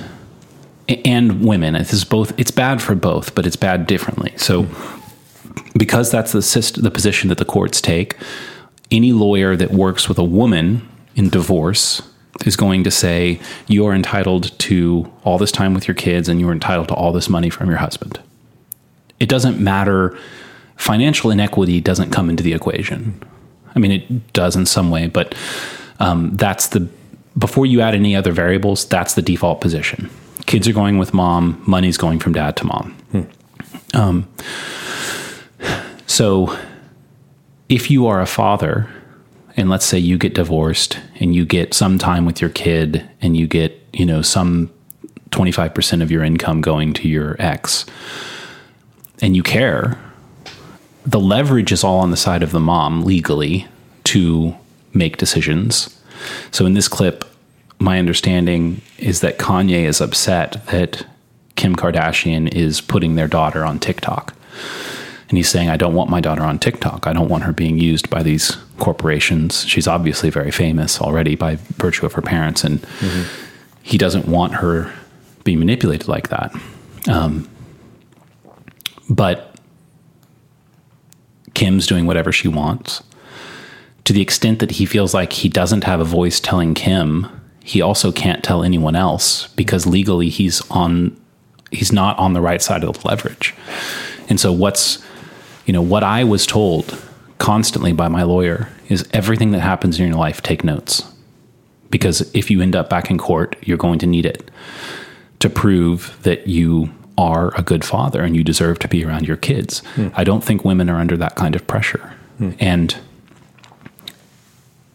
and 1.04 1.44
women. 1.44 1.74
This 1.74 1.92
is 1.92 2.04
both. 2.04 2.38
It's 2.38 2.50
bad 2.50 2.82
for 2.82 2.94
both, 2.94 3.34
but 3.34 3.46
it's 3.46 3.56
bad 3.56 3.86
differently. 3.86 4.32
So 4.36 4.66
because 5.80 6.10
that's 6.10 6.32
the 6.32 6.42
system, 6.42 6.82
the 6.82 6.90
position 6.90 7.30
that 7.30 7.38
the 7.38 7.44
courts 7.46 7.80
take, 7.80 8.14
any 8.90 9.12
lawyer 9.12 9.56
that 9.56 9.70
works 9.70 10.10
with 10.10 10.18
a 10.18 10.22
woman 10.22 10.86
in 11.14 11.30
divorce 11.30 12.02
is 12.44 12.54
going 12.54 12.84
to 12.84 12.90
say 12.90 13.40
you're 13.66 13.94
entitled 13.94 14.56
to 14.58 15.10
all 15.24 15.38
this 15.38 15.50
time 15.50 15.72
with 15.72 15.88
your 15.88 15.94
kids 15.94 16.28
and 16.28 16.38
you're 16.38 16.52
entitled 16.52 16.88
to 16.88 16.94
all 16.94 17.12
this 17.12 17.30
money 17.30 17.48
from 17.48 17.70
your 17.70 17.78
husband. 17.78 18.20
It 19.20 19.30
doesn't 19.30 19.58
matter. 19.58 20.18
Financial 20.76 21.30
inequity 21.30 21.80
doesn't 21.80 22.10
come 22.10 22.28
into 22.28 22.42
the 22.42 22.52
equation. 22.52 23.18
I 23.74 23.78
mean, 23.78 23.90
it 23.90 24.34
does 24.34 24.56
in 24.56 24.66
some 24.66 24.90
way, 24.90 25.06
but 25.06 25.34
um, 25.98 26.36
that's 26.36 26.68
the 26.68 26.86
before 27.38 27.64
you 27.64 27.80
add 27.80 27.94
any 27.94 28.14
other 28.14 28.32
variables, 28.32 28.84
that's 28.84 29.14
the 29.14 29.22
default 29.22 29.62
position. 29.62 30.10
Kids 30.44 30.68
are 30.68 30.74
going 30.74 30.98
with 30.98 31.14
mom, 31.14 31.62
money's 31.66 31.96
going 31.96 32.18
from 32.18 32.34
dad 32.34 32.54
to 32.58 32.66
mom. 32.66 32.96
Um, 33.94 34.28
so 36.10 36.58
if 37.68 37.88
you 37.88 38.08
are 38.08 38.20
a 38.20 38.26
father, 38.26 38.90
and 39.56 39.70
let's 39.70 39.86
say 39.86 39.96
you 39.96 40.18
get 40.18 40.34
divorced 40.34 40.98
and 41.20 41.36
you 41.36 41.46
get 41.46 41.72
some 41.72 41.98
time 41.98 42.24
with 42.24 42.40
your 42.40 42.50
kid 42.50 43.08
and 43.22 43.36
you 43.36 43.46
get, 43.46 43.80
you 43.92 44.04
know, 44.04 44.20
some 44.20 44.72
25% 45.30 46.02
of 46.02 46.10
your 46.10 46.24
income 46.24 46.62
going 46.62 46.92
to 46.94 47.08
your 47.08 47.36
ex 47.38 47.86
and 49.22 49.36
you 49.36 49.44
care, 49.44 50.00
the 51.06 51.20
leverage 51.20 51.70
is 51.70 51.84
all 51.84 52.00
on 52.00 52.10
the 52.10 52.16
side 52.16 52.42
of 52.42 52.50
the 52.50 52.58
mom 52.58 53.04
legally 53.04 53.68
to 54.02 54.56
make 54.92 55.16
decisions. 55.16 55.96
So 56.50 56.66
in 56.66 56.74
this 56.74 56.88
clip, 56.88 57.24
my 57.78 58.00
understanding 58.00 58.82
is 58.98 59.20
that 59.20 59.38
Kanye 59.38 59.84
is 59.84 60.00
upset 60.00 60.66
that 60.66 61.06
Kim 61.54 61.76
Kardashian 61.76 62.52
is 62.52 62.80
putting 62.80 63.14
their 63.14 63.28
daughter 63.28 63.64
on 63.64 63.78
TikTok. 63.78 64.34
And 65.30 65.38
he's 65.38 65.48
saying, 65.48 65.70
I 65.70 65.76
don't 65.76 65.94
want 65.94 66.10
my 66.10 66.20
daughter 66.20 66.42
on 66.42 66.58
TikTok. 66.58 67.06
I 67.06 67.12
don't 67.12 67.28
want 67.28 67.44
her 67.44 67.52
being 67.52 67.78
used 67.78 68.10
by 68.10 68.22
these 68.22 68.56
corporations. 68.78 69.64
She's 69.64 69.86
obviously 69.86 70.28
very 70.28 70.50
famous 70.50 71.00
already 71.00 71.36
by 71.36 71.54
virtue 71.76 72.04
of 72.04 72.12
her 72.14 72.22
parents. 72.22 72.64
And 72.64 72.84
he 73.82 73.96
doesn't 73.96 74.26
want 74.26 74.54
her 74.54 74.92
being 75.44 75.60
manipulated 75.60 76.08
like 76.08 76.30
that. 76.30 76.52
Um, 77.08 77.48
but 79.08 79.54
Kim's 81.54 81.86
doing 81.86 82.06
whatever 82.06 82.32
she 82.32 82.48
wants. 82.48 83.02
To 84.04 84.12
the 84.12 84.20
extent 84.20 84.58
that 84.58 84.72
he 84.72 84.84
feels 84.84 85.14
like 85.14 85.32
he 85.32 85.48
doesn't 85.48 85.84
have 85.84 86.00
a 86.00 86.04
voice 86.04 86.40
telling 86.40 86.74
Kim, 86.74 87.28
he 87.62 87.80
also 87.80 88.10
can't 88.10 88.42
tell 88.42 88.64
anyone 88.64 88.96
else 88.96 89.46
because 89.48 89.86
legally 89.86 90.28
he's 90.28 90.60
on 90.70 91.16
he's 91.70 91.92
not 91.92 92.18
on 92.18 92.32
the 92.32 92.40
right 92.40 92.60
side 92.60 92.82
of 92.82 93.00
the 93.00 93.06
leverage. 93.06 93.54
And 94.28 94.40
so 94.40 94.50
what's 94.50 94.98
you 95.66 95.72
know 95.72 95.82
what 95.82 96.02
I 96.02 96.24
was 96.24 96.46
told 96.46 97.02
constantly 97.38 97.92
by 97.92 98.08
my 98.08 98.22
lawyer 98.22 98.68
is 98.88 99.08
everything 99.12 99.52
that 99.52 99.60
happens 99.60 99.98
in 99.98 100.06
your 100.06 100.16
life 100.16 100.42
take 100.42 100.64
notes. 100.64 101.10
Because 101.90 102.30
if 102.34 102.50
you 102.50 102.60
end 102.60 102.76
up 102.76 102.88
back 102.88 103.10
in 103.10 103.18
court, 103.18 103.56
you're 103.62 103.78
going 103.78 103.98
to 104.00 104.06
need 104.06 104.26
it 104.26 104.50
to 105.40 105.50
prove 105.50 106.16
that 106.22 106.46
you 106.46 106.90
are 107.18 107.52
a 107.56 107.62
good 107.62 107.84
father 107.84 108.22
and 108.22 108.36
you 108.36 108.44
deserve 108.44 108.78
to 108.78 108.88
be 108.88 109.04
around 109.04 109.26
your 109.26 109.36
kids. 109.36 109.80
Hmm. 109.94 110.08
I 110.14 110.24
don't 110.24 110.44
think 110.44 110.64
women 110.64 110.88
are 110.88 111.00
under 111.00 111.16
that 111.16 111.34
kind 111.34 111.56
of 111.56 111.66
pressure. 111.66 112.14
Hmm. 112.38 112.52
And 112.58 112.96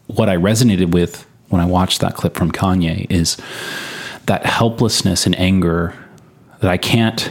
what 0.06 0.28
I 0.28 0.36
resonated 0.36 0.92
with 0.92 1.26
when 1.48 1.60
I 1.60 1.66
watched 1.66 2.00
that 2.00 2.14
clip 2.14 2.34
from 2.34 2.50
Kanye 2.50 3.10
is 3.10 3.36
that 4.26 4.46
helplessness 4.46 5.26
and 5.26 5.38
anger 5.38 5.94
that 6.60 6.70
I 6.70 6.76
can't 6.76 7.30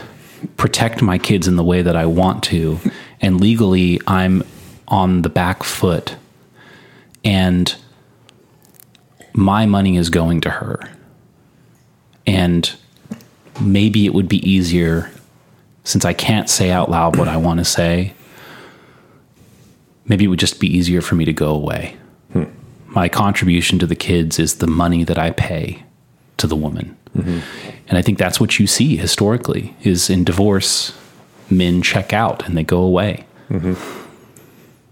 protect 0.56 1.02
my 1.02 1.18
kids 1.18 1.48
in 1.48 1.56
the 1.56 1.64
way 1.64 1.82
that 1.82 1.96
I 1.96 2.06
want 2.06 2.42
to. 2.44 2.78
And 3.20 3.40
legally, 3.40 4.00
I'm 4.06 4.42
on 4.88 5.22
the 5.22 5.28
back 5.28 5.62
foot. 5.62 6.16
And 7.24 7.74
my 9.32 9.66
money 9.66 9.96
is 9.96 10.10
going 10.10 10.40
to 10.42 10.50
her. 10.50 10.80
And 12.26 12.72
maybe 13.60 14.06
it 14.06 14.14
would 14.14 14.28
be 14.28 14.48
easier 14.48 15.10
since 15.84 16.04
I 16.04 16.12
can't 16.12 16.50
say 16.50 16.70
out 16.70 16.90
loud 16.90 17.16
what 17.16 17.28
I 17.28 17.36
want 17.36 17.58
to 17.58 17.64
say. 17.64 18.14
Maybe 20.06 20.24
it 20.24 20.28
would 20.28 20.38
just 20.38 20.60
be 20.60 20.68
easier 20.68 21.00
for 21.00 21.14
me 21.14 21.24
to 21.24 21.32
go 21.32 21.54
away. 21.54 21.96
Hmm. 22.32 22.44
My 22.86 23.08
contribution 23.08 23.78
to 23.80 23.86
the 23.86 23.96
kids 23.96 24.38
is 24.38 24.56
the 24.56 24.66
money 24.66 25.04
that 25.04 25.18
I 25.18 25.30
pay 25.30 25.82
to 26.38 26.46
the 26.46 26.56
woman. 26.56 26.96
Mm-hmm. 27.16 27.40
And 27.88 27.98
I 27.98 28.02
think 28.02 28.18
that's 28.18 28.40
what 28.40 28.58
you 28.58 28.66
see 28.66 28.96
historically 28.96 29.76
is 29.82 30.10
in 30.10 30.24
divorce 30.24 30.96
men 31.50 31.82
check 31.82 32.12
out 32.12 32.46
and 32.46 32.56
they 32.56 32.64
go 32.64 32.82
away 32.82 33.24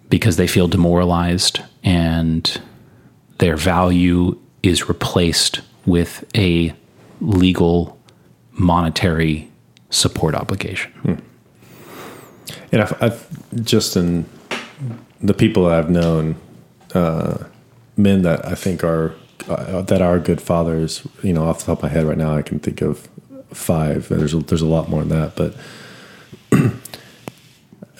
because 0.09 0.37
they 0.37 0.47
feel 0.47 0.69
demoralized 0.69 1.61
and 1.83 2.61
their 3.39 3.57
value 3.57 4.39
is 4.63 4.89
replaced 4.89 5.61
with 5.87 6.25
a 6.37 6.75
legal 7.21 7.99
monetary 8.53 9.51
support 9.91 10.35
obligation. 10.35 10.93
And 12.73 12.83
I've, 12.83 13.03
I've 13.03 13.65
just 13.65 13.97
in 13.97 14.25
the 15.21 15.35
people 15.35 15.65
that 15.65 15.79
I've 15.79 15.91
known, 15.91 16.37
uh, 16.95 17.45
men 17.97 18.23
that 18.23 18.47
I 18.47 18.55
think 18.55 18.83
are 18.85 19.15
uh, 19.49 19.83
that 19.83 20.01
are 20.03 20.19
good 20.19 20.41
fathers. 20.41 21.07
You 21.23 21.33
know, 21.33 21.45
off 21.45 21.61
the 21.61 21.67
top 21.67 21.79
of 21.79 21.83
my 21.85 21.89
head 21.89 22.05
right 22.07 22.19
now, 22.19 22.37
I 22.37 22.43
can 22.43 22.59
think 22.59 22.81
of 22.83 23.09
five. 23.53 24.09
There's 24.09 24.35
a, 24.35 24.39
there's 24.39 24.63
a 24.63 24.67
lot 24.67 24.89
more 24.89 25.01
than 25.05 25.11
that, 25.11 25.37
but 25.37 25.55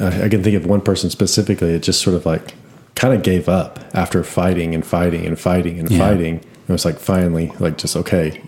I, 0.01 0.25
I 0.25 0.29
can 0.29 0.43
think 0.43 0.57
of 0.57 0.67
one 0.67 0.81
person 0.81 1.11
specifically. 1.11 1.75
It 1.75 1.83
just 1.83 2.01
sort 2.03 2.17
of 2.17 2.27
like 2.27 2.55
kind 2.95 3.15
of 3.15 3.23
gave 3.23 3.49
up 3.49 3.79
after 3.93 4.23
fighting 4.25 4.75
and 4.75 4.85
fighting 4.87 5.27
and 5.27 5.39
fighting 5.39 5.79
and 5.79 5.91
Yeah. 5.91 5.99
fighting. 5.99 6.37
It 6.69 6.73
was 6.73 6.85
like 6.85 6.99
finally, 6.99 7.53
like 7.59 7.77
just 7.79 7.97
okay, 7.97 8.41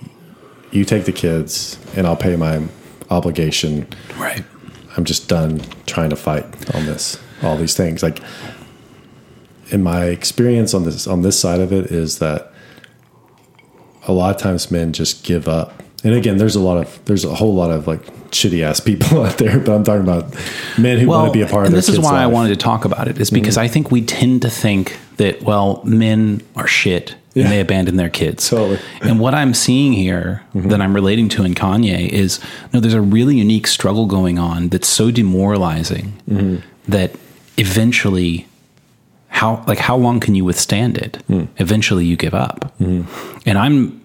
you 0.70 0.84
take 0.84 1.04
the 1.04 1.12
kids 1.12 1.78
and 1.96 2.06
I'll 2.06 2.16
pay 2.16 2.36
my 2.36 2.62
obligation. 3.10 3.86
Right. 4.16 4.44
I'm 4.96 5.04
just 5.04 5.28
done 5.28 5.60
trying 5.86 6.10
to 6.10 6.16
fight 6.16 6.44
on 6.74 6.86
this, 6.86 7.18
all 7.42 7.56
these 7.56 7.76
things. 7.76 8.02
Like, 8.02 8.20
in 9.70 9.82
my 9.82 10.04
experience 10.04 10.72
on 10.74 10.84
this 10.84 11.06
on 11.06 11.22
this 11.22 11.38
side 11.38 11.60
of 11.60 11.72
it 11.72 11.86
is 11.90 12.18
that 12.20 12.52
a 14.06 14.12
lot 14.12 14.34
of 14.34 14.40
times 14.40 14.70
men 14.70 14.92
just 14.92 15.24
give 15.24 15.48
up. 15.48 15.82
And 16.06 16.14
again, 16.14 16.36
there's 16.38 16.54
a 16.56 16.60
lot 16.60 16.76
of 16.78 17.04
there's 17.06 17.24
a 17.24 17.34
whole 17.34 17.54
lot 17.54 17.70
of 17.70 17.86
like 17.86 18.02
shitty 18.30 18.62
ass 18.62 18.80
people 18.80 19.22
out 19.26 19.38
there, 19.38 19.58
but 19.58 19.74
I'm 19.74 19.84
talking 19.84 20.02
about 20.02 20.32
men 20.78 20.98
who 20.98 21.08
want 21.08 21.26
to 21.26 21.32
be 21.32 21.42
a 21.42 21.46
part 21.48 21.64
of 21.66 21.72
and 21.72 21.76
this 21.76 21.88
is 21.88 21.98
why 21.98 22.10
I 22.10 22.12
life. 22.12 22.22
Mm-hmm. 22.26 22.32
wanted 22.34 22.48
to 22.50 22.56
talk 22.56 22.84
about 22.84 23.08
it 23.08 23.18
is 23.20 23.30
because 23.30 23.56
I 23.58 23.66
think 23.68 23.90
we 23.90 24.02
tend 24.02 24.42
to 24.42 24.50
think 24.50 24.96
that 25.16 25.42
well 25.42 25.82
men 25.84 26.42
are 26.54 26.66
shit 26.68 27.14
Yeah. 27.34 27.42
and 27.44 27.52
they 27.52 27.60
abandon 27.60 27.96
their 27.96 28.10
kids 28.10 28.48
Totally. 28.48 28.76
Mm-hmm. 28.76 29.08
and 29.08 29.20
what 29.20 29.34
I'm 29.34 29.52
seeing 29.54 29.92
here 29.94 30.42
that 30.54 30.80
I'm 30.80 30.94
relating 30.94 31.28
to 31.30 31.44
in 31.44 31.54
Kanye 31.54 32.08
is 32.08 32.38
no 32.72 32.80
there's 32.80 32.94
a 32.94 33.00
really 33.16 33.36
unique 33.38 33.66
struggle 33.66 34.06
going 34.06 34.38
on 34.38 34.68
that's 34.68 34.88
so 34.88 35.10
demoralizing 35.10 36.12
Mm-hmm. 36.30 36.56
that 36.92 37.10
eventually 37.58 38.46
how 39.28 39.64
like 39.66 39.78
how 39.78 39.96
long 39.96 40.20
can 40.20 40.34
you 40.34 40.44
withstand 40.44 40.96
it 40.98 41.18
Mm. 41.28 41.48
eventually 41.58 42.04
you 42.04 42.16
give 42.16 42.34
up 42.34 42.72
Mm-hmm. 42.80 43.38
and 43.48 43.58
I'm 43.58 44.00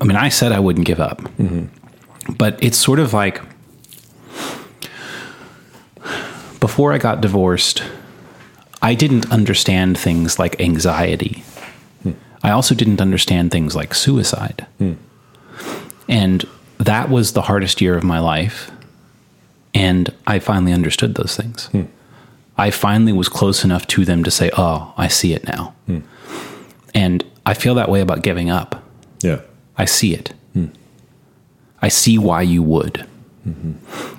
I 0.00 0.04
mean 0.04 0.16
I 0.16 0.28
said 0.28 0.52
I 0.52 0.60
wouldn't 0.60 0.86
give 0.86 1.00
up 1.00 1.20
Mm-hmm. 1.38 2.34
but 2.36 2.62
it's 2.62 2.78
sort 2.78 2.98
of 2.98 3.12
like 3.12 3.40
before 6.60 6.92
I 6.92 6.98
got 6.98 7.20
divorced, 7.20 7.82
I 8.82 8.94
didn't 8.94 9.30
understand 9.32 9.98
things 9.98 10.38
like 10.38 10.60
anxiety. 10.60 11.42
Hmm. 12.02 12.12
I 12.42 12.50
also 12.50 12.74
didn't 12.74 13.00
understand 13.00 13.50
things 13.50 13.74
like 13.74 13.94
suicide. 13.94 14.66
Hmm. 14.78 14.94
And 16.08 16.44
that 16.78 17.08
was 17.08 17.32
the 17.32 17.42
hardest 17.42 17.80
year 17.80 17.96
of 17.96 18.04
my 18.04 18.18
life. 18.18 18.70
And 19.74 20.10
I 20.26 20.38
finally 20.38 20.72
understood 20.72 21.14
those 21.14 21.36
things. 21.36 21.66
Hmm. 21.66 21.84
I 22.58 22.70
finally 22.70 23.12
was 23.12 23.28
close 23.28 23.64
enough 23.64 23.86
to 23.88 24.04
them 24.04 24.22
to 24.24 24.30
say, 24.30 24.50
oh, 24.56 24.92
I 24.98 25.08
see 25.08 25.32
it 25.32 25.44
now. 25.46 25.74
And 26.94 27.24
I 27.46 27.54
feel 27.54 27.74
that 27.76 27.88
way 27.88 28.00
about 28.02 28.22
giving 28.22 28.50
up. 28.50 28.82
yeah, 29.22 29.40
I 29.80 29.86
see 29.86 30.14
it. 30.14 30.34
I 31.80 31.88
see 31.88 32.18
why 32.18 32.42
you 32.42 32.62
would. 32.62 33.06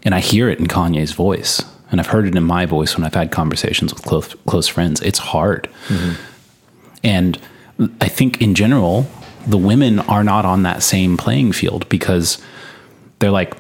And 0.04 0.16
I 0.16 0.20
hear 0.20 0.50
it 0.50 0.60
in 0.60 0.66
Kanye's 0.66 1.12
voice. 1.12 1.64
And 1.92 2.00
I've 2.00 2.08
heard 2.08 2.26
it 2.26 2.36
in 2.36 2.44
my 2.44 2.66
voice 2.66 2.96
when 2.96 3.06
I've 3.06 3.14
had 3.14 3.32
conversations 3.32 3.94
with 3.94 4.04
close, 4.04 4.34
close 4.48 4.68
friends. 4.68 5.02
It's 5.02 5.20
hard. 5.20 5.70
And 7.04 7.38
I 8.00 8.08
think 8.08 8.42
in 8.42 8.56
general, 8.56 9.06
the 9.46 9.58
women 9.58 10.00
are 10.00 10.24
not 10.24 10.46
on 10.46 10.64
that 10.64 10.82
same 10.82 11.18
playing 11.18 11.52
field 11.52 11.88
because 11.90 12.42
they're 13.20 13.32
like, 13.32 13.56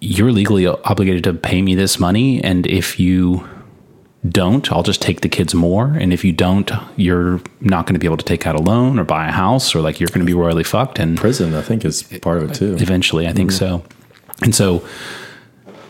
you're 0.00 0.32
legally 0.32 0.66
obligated 0.66 1.24
to 1.24 1.34
pay 1.34 1.62
me 1.62 1.74
this 1.76 2.00
money. 2.00 2.42
And 2.42 2.66
if 2.66 2.98
you 2.98 3.48
don't, 4.28 4.72
I'll 4.72 4.82
just 4.82 5.02
take 5.02 5.20
the 5.20 5.28
kids 5.28 5.54
more. 5.54 5.88
And 5.88 6.12
if 6.12 6.24
you 6.24 6.32
don't, 6.32 6.70
you're 6.96 7.40
not 7.60 7.86
going 7.86 7.94
to 7.94 7.98
be 7.98 8.06
able 8.06 8.16
to 8.16 8.24
take 8.24 8.46
out 8.46 8.54
a 8.54 8.62
loan 8.62 8.98
or 8.98 9.04
buy 9.04 9.28
a 9.28 9.32
house 9.32 9.74
or 9.74 9.80
like 9.80 10.00
you're 10.00 10.08
going 10.08 10.20
to 10.20 10.26
be 10.26 10.34
royally 10.34 10.64
fucked. 10.64 10.98
And 10.98 11.18
prison 11.18 11.54
I 11.54 11.62
think 11.62 11.84
is 11.84 12.02
part 12.22 12.42
of 12.42 12.50
it 12.50 12.54
too. 12.54 12.74
eventually, 12.76 13.28
I 13.28 13.32
think 13.32 13.50
mm-hmm. 13.50 13.82
so. 13.82 13.84
And 14.42 14.54
so, 14.54 14.86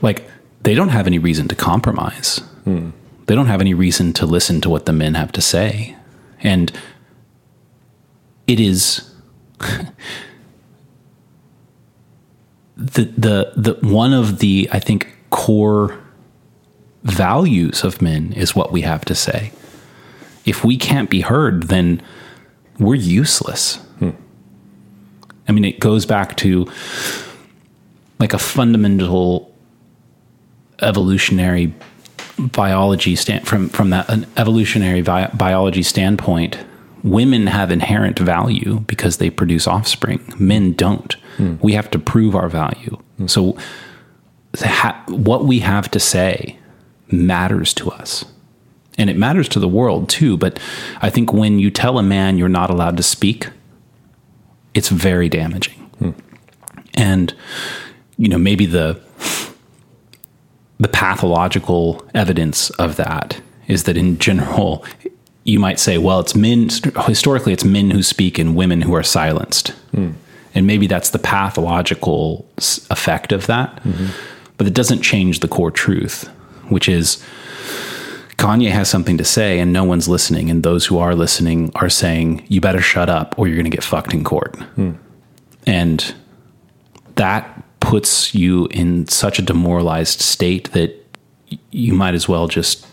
like, 0.03 0.29
they 0.63 0.75
don't 0.75 0.89
have 0.89 1.07
any 1.07 1.19
reason 1.19 1.49
to 1.49 1.55
compromise. 1.55 2.39
Hmm. 2.65 2.91
They 3.27 3.35
don't 3.35 3.47
have 3.47 3.61
any 3.61 3.73
reason 3.73 4.13
to 4.15 4.27
listen 4.27 4.61
to 4.63 4.71
what 4.71 4.87
the 4.87 4.93
men 4.93 5.15
have 5.15 5.33
to 5.33 5.41
say. 5.41 5.97
And 6.41 6.73
it 8.47 8.61
is 8.61 9.11
the 12.77 13.05
the 13.17 13.53
the 13.57 13.79
one 13.87 14.13
of 14.13 14.41
the 14.41 14.69
I 14.73 14.81
think 14.81 15.17
core 15.31 16.04
values 17.05 17.85
of 17.85 18.03
men 18.03 18.33
is 18.33 18.57
what 18.57 18.73
we 18.73 18.81
have 18.83 19.05
to 19.05 19.15
say. 19.15 19.53
If 20.45 20.65
we 20.65 20.77
can't 20.77 21.09
be 21.09 21.21
heard, 21.21 21.65
then 21.65 22.03
we're 22.79 22.95
useless. 22.95 23.77
Hmm. 23.99 24.11
I 25.49 25.53
mean, 25.53 25.65
it 25.65 25.81
goes 25.81 26.07
back 26.07 26.37
to 26.39 26.67
like 28.19 28.33
a 28.33 28.39
fundamental 28.39 29.55
evolutionary 30.81 31.73
biology 32.39 33.15
stand 33.15 33.47
from 33.47 33.69
from 33.69 33.91
that 33.91 34.09
an 34.11 34.27
evolutionary 34.37 35.03
bi- 35.03 35.29
biology 35.29 35.83
standpoint. 35.83 36.59
Women 37.03 37.47
have 37.49 37.71
inherent 37.71 38.19
value 38.19 38.81
because 38.81 39.19
they 39.19 39.29
produce 39.29 39.67
offspring. 39.67 40.21
Men 40.39 40.73
don't. 40.73 41.13
Hmm. 41.37 41.57
We 41.61 41.75
have 41.75 41.91
to 41.91 41.99
prove 41.99 42.35
our 42.35 42.49
value. 42.49 42.97
Hmm. 43.19 43.27
So, 43.27 43.59
ha- 44.57 45.03
what 45.09 45.45
we 45.45 45.59
have 45.61 45.91
to 45.91 46.01
say 46.01 46.59
matters 47.15 47.73
to 47.75 47.91
us 47.91 48.25
and 48.99 49.11
it 49.11 49.17
matters 49.17 49.49
to 49.51 49.61
the 49.61 49.69
world 49.69 50.09
too. 50.09 50.37
But 50.37 50.59
I 51.01 51.11
think 51.11 51.33
when 51.33 51.59
you 51.59 51.71
tell 51.71 51.99
a 51.99 52.03
man 52.03 52.39
you're 52.39 52.49
not 52.49 52.71
allowed 52.71 52.97
to 52.97 53.03
speak, 53.03 53.49
it's 54.75 54.89
very 54.89 55.29
damaging. 55.29 55.79
Hmm. 55.99 56.11
And 56.95 57.35
you 58.17 58.29
know, 58.29 58.39
maybe 58.39 58.67
the 58.67 59.01
the 60.79 60.89
pathological 60.89 62.07
evidence 62.15 62.71
of 62.71 62.97
that 62.97 63.41
is 63.69 63.85
that 63.85 63.97
in 63.97 64.19
general, 64.19 64.85
you 65.45 65.59
might 65.59 65.79
say, 65.79 65.99
well, 65.99 66.21
it's 66.21 66.35
men 66.35 66.69
historically 67.07 67.53
it's 67.53 67.65
men 67.65 67.91
who 67.91 68.03
speak 68.03 68.39
and 68.39 68.57
women 68.57 68.83
who 68.83 68.95
are 68.95 69.03
silenced. 69.03 69.69
Hmm. 69.93 70.13
and 70.57 70.67
maybe 70.67 70.87
that's 70.87 71.11
the 71.11 71.19
pathological 71.19 72.47
effect 72.91 73.33
of 73.33 73.47
that. 73.47 73.77
Mm-hmm. 73.83 74.07
But 74.57 74.69
it 74.69 74.75
doesn't 74.75 75.03
change 75.03 75.41
the 75.41 75.49
core 75.49 75.73
truth, 75.73 76.31
which 76.69 76.89
is 76.89 77.23
Kanye 78.37 78.71
has 78.71 78.91
something 78.91 79.17
to 79.19 79.25
say 79.25 79.59
and 79.59 79.73
no 79.73 79.85
one's 79.85 80.09
listening. 80.09 80.51
And 80.51 80.63
those 80.63 80.87
who 80.87 80.99
are 80.99 81.15
listening 81.15 81.73
are 81.77 81.89
saying, 81.89 82.45
you 82.49 82.61
better 82.61 82.81
shut 82.81 83.09
up 83.09 83.39
or 83.39 83.47
you're 83.47 83.57
going 83.57 83.65
to 83.65 83.71
get 83.71 83.85
fucked 83.85 84.13
in 84.13 84.25
court. 84.25 84.57
Hmm. 84.75 84.93
And 85.67 86.15
that 87.15 87.63
puts 87.81 88.35
you 88.35 88.67
in 88.67 89.07
such 89.07 89.39
a 89.39 89.43
demoralized 89.43 90.21
state 90.21 90.73
that 90.73 90.95
you 91.71 91.95
might 91.95 92.15
as 92.15 92.29
well 92.29 92.49
just 92.49 92.87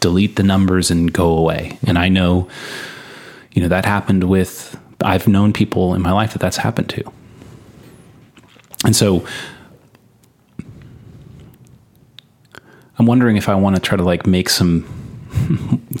delete 0.00 0.36
the 0.36 0.42
numbers 0.42 0.90
and 0.90 1.12
go 1.12 1.36
away. 1.36 1.76
Hmm. 1.80 1.90
And 1.90 1.98
I 1.98 2.08
know, 2.08 2.48
you 3.52 3.62
know, 3.62 3.68
that 3.68 3.84
happened 3.84 4.24
with, 4.24 4.78
I've 5.02 5.28
known 5.28 5.52
people 5.52 5.94
in 5.94 6.02
my 6.02 6.12
life 6.12 6.32
that 6.32 6.40
that's 6.40 6.56
happened 6.56 6.88
to. 6.90 7.02
And 8.84 8.94
so 8.94 9.26
I'm 12.98 13.06
wondering 13.06 13.36
if 13.36 13.48
I 13.48 13.54
want 13.54 13.76
to 13.76 13.82
try 13.82 13.96
to 13.96 14.02
like 14.02 14.26
make 14.26 14.48
some 14.48 14.86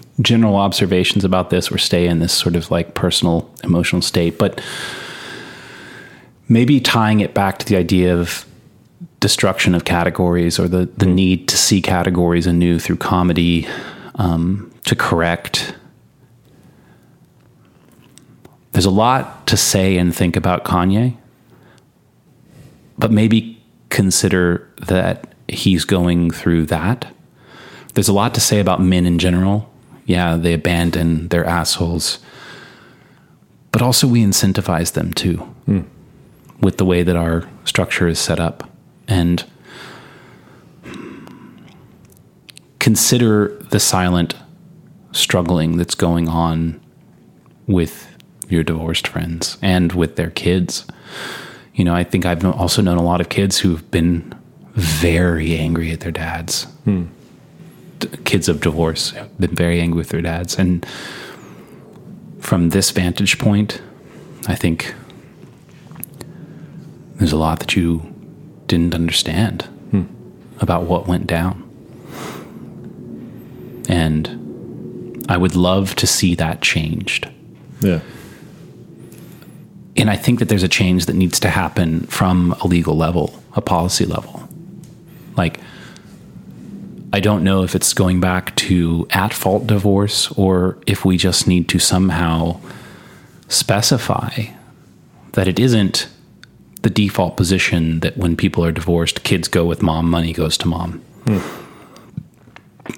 general 0.20 0.56
observations 0.56 1.24
about 1.24 1.50
this 1.50 1.70
or 1.70 1.78
stay 1.78 2.06
in 2.06 2.20
this 2.20 2.32
sort 2.32 2.56
of 2.56 2.70
like 2.70 2.94
personal 2.94 3.50
emotional 3.62 4.02
state, 4.02 4.38
but 4.38 4.60
maybe 6.48 6.80
tying 6.80 7.20
it 7.20 7.34
back 7.34 7.58
to 7.58 7.66
the 7.66 7.76
idea 7.76 8.16
of 8.16 8.46
destruction 9.20 9.74
of 9.74 9.84
categories 9.84 10.58
or 10.58 10.68
the, 10.68 10.86
the 10.96 11.06
need 11.06 11.48
to 11.48 11.56
see 11.56 11.82
categories 11.82 12.46
anew 12.46 12.78
through 12.78 12.96
comedy 12.96 13.66
um, 14.16 14.72
to 14.84 14.94
correct. 14.94 15.74
There's 18.72 18.84
a 18.84 18.90
lot 18.90 19.46
to 19.48 19.56
say 19.56 19.96
and 19.96 20.14
think 20.14 20.36
about 20.36 20.64
Kanye, 20.64 21.16
but 22.98 23.10
maybe 23.10 23.62
consider 23.88 24.70
that 24.86 25.34
he's 25.48 25.84
going 25.84 26.30
through 26.30 26.66
that. 26.66 27.12
There's 27.94 28.08
a 28.08 28.12
lot 28.12 28.34
to 28.34 28.40
say 28.40 28.60
about 28.60 28.80
men 28.80 29.06
in 29.06 29.18
general. 29.18 29.72
Yeah, 30.04 30.36
they 30.36 30.52
abandon 30.52 31.28
their 31.28 31.44
assholes, 31.44 32.18
but 33.72 33.82
also 33.82 34.06
we 34.06 34.22
incentivize 34.22 34.92
them 34.92 35.12
too 35.12 35.38
hmm. 35.66 35.80
with 36.60 36.76
the 36.76 36.84
way 36.84 37.02
that 37.02 37.16
our 37.16 37.48
structure 37.64 38.06
is 38.06 38.18
set 38.18 38.38
up. 38.38 38.70
And 39.08 39.44
consider 42.78 43.48
the 43.70 43.80
silent 43.80 44.34
struggling 45.12 45.76
that's 45.76 45.94
going 45.94 46.28
on 46.28 46.80
with 47.66 48.06
your 48.48 48.62
divorced 48.62 49.08
friends 49.08 49.58
and 49.60 49.92
with 49.92 50.16
their 50.16 50.30
kids. 50.30 50.86
You 51.74 51.84
know, 51.84 51.94
I 51.94 52.04
think 52.04 52.24
I've 52.24 52.44
also 52.44 52.82
known 52.82 52.96
a 52.96 53.02
lot 53.02 53.20
of 53.20 53.28
kids 53.28 53.58
who've 53.58 53.90
been 53.90 54.32
very 54.76 55.56
angry 55.56 55.90
at 55.90 56.00
their 56.00 56.12
dads. 56.12 56.64
Hmm. 56.84 57.04
D- 57.98 58.08
Kids 58.24 58.48
of 58.48 58.60
divorce 58.60 59.10
have 59.12 59.36
been 59.38 59.54
very 59.54 59.80
angry 59.80 59.98
with 59.98 60.10
their 60.10 60.20
dads. 60.20 60.58
And 60.58 60.86
from 62.40 62.70
this 62.70 62.90
vantage 62.90 63.38
point, 63.38 63.80
I 64.46 64.54
think 64.54 64.94
there's 67.16 67.32
a 67.32 67.38
lot 67.38 67.60
that 67.60 67.74
you 67.74 68.12
didn't 68.66 68.94
understand 68.94 69.62
hmm. 69.90 70.04
about 70.60 70.84
what 70.84 71.06
went 71.06 71.26
down. 71.26 71.62
And 73.88 75.24
I 75.28 75.36
would 75.38 75.56
love 75.56 75.94
to 75.96 76.06
see 76.06 76.34
that 76.34 76.60
changed. 76.60 77.28
Yeah. 77.80 78.00
And 79.96 80.10
I 80.10 80.16
think 80.16 80.40
that 80.40 80.50
there's 80.50 80.62
a 80.62 80.68
change 80.68 81.06
that 81.06 81.16
needs 81.16 81.40
to 81.40 81.48
happen 81.48 82.00
from 82.02 82.52
a 82.60 82.66
legal 82.66 82.96
level, 82.96 83.42
a 83.54 83.62
policy 83.62 84.04
level. 84.04 84.35
Like, 85.36 85.60
I 87.12 87.20
don't 87.20 87.44
know 87.44 87.62
if 87.62 87.74
it's 87.74 87.94
going 87.94 88.20
back 88.20 88.54
to 88.56 89.06
at 89.10 89.32
fault 89.32 89.66
divorce 89.66 90.30
or 90.32 90.78
if 90.86 91.04
we 91.04 91.16
just 91.16 91.46
need 91.46 91.68
to 91.70 91.78
somehow 91.78 92.60
specify 93.48 94.46
that 95.32 95.48
it 95.48 95.58
isn't 95.58 96.08
the 96.82 96.90
default 96.90 97.36
position 97.36 98.00
that 98.00 98.16
when 98.16 98.36
people 98.36 98.64
are 98.64 98.72
divorced, 98.72 99.24
kids 99.24 99.48
go 99.48 99.64
with 99.64 99.82
mom, 99.82 100.10
money 100.10 100.32
goes 100.32 100.56
to 100.58 100.68
mom. 100.68 101.00
Hmm. 101.26 101.38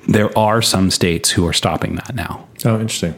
There 0.07 0.37
are 0.39 0.61
some 0.63 0.91
states 0.91 1.31
who 1.31 1.47
are 1.47 1.53
stopping 1.53 1.97
that 1.97 2.15
now. 2.15 2.47
Oh, 2.65 2.81
interesting. 2.81 3.15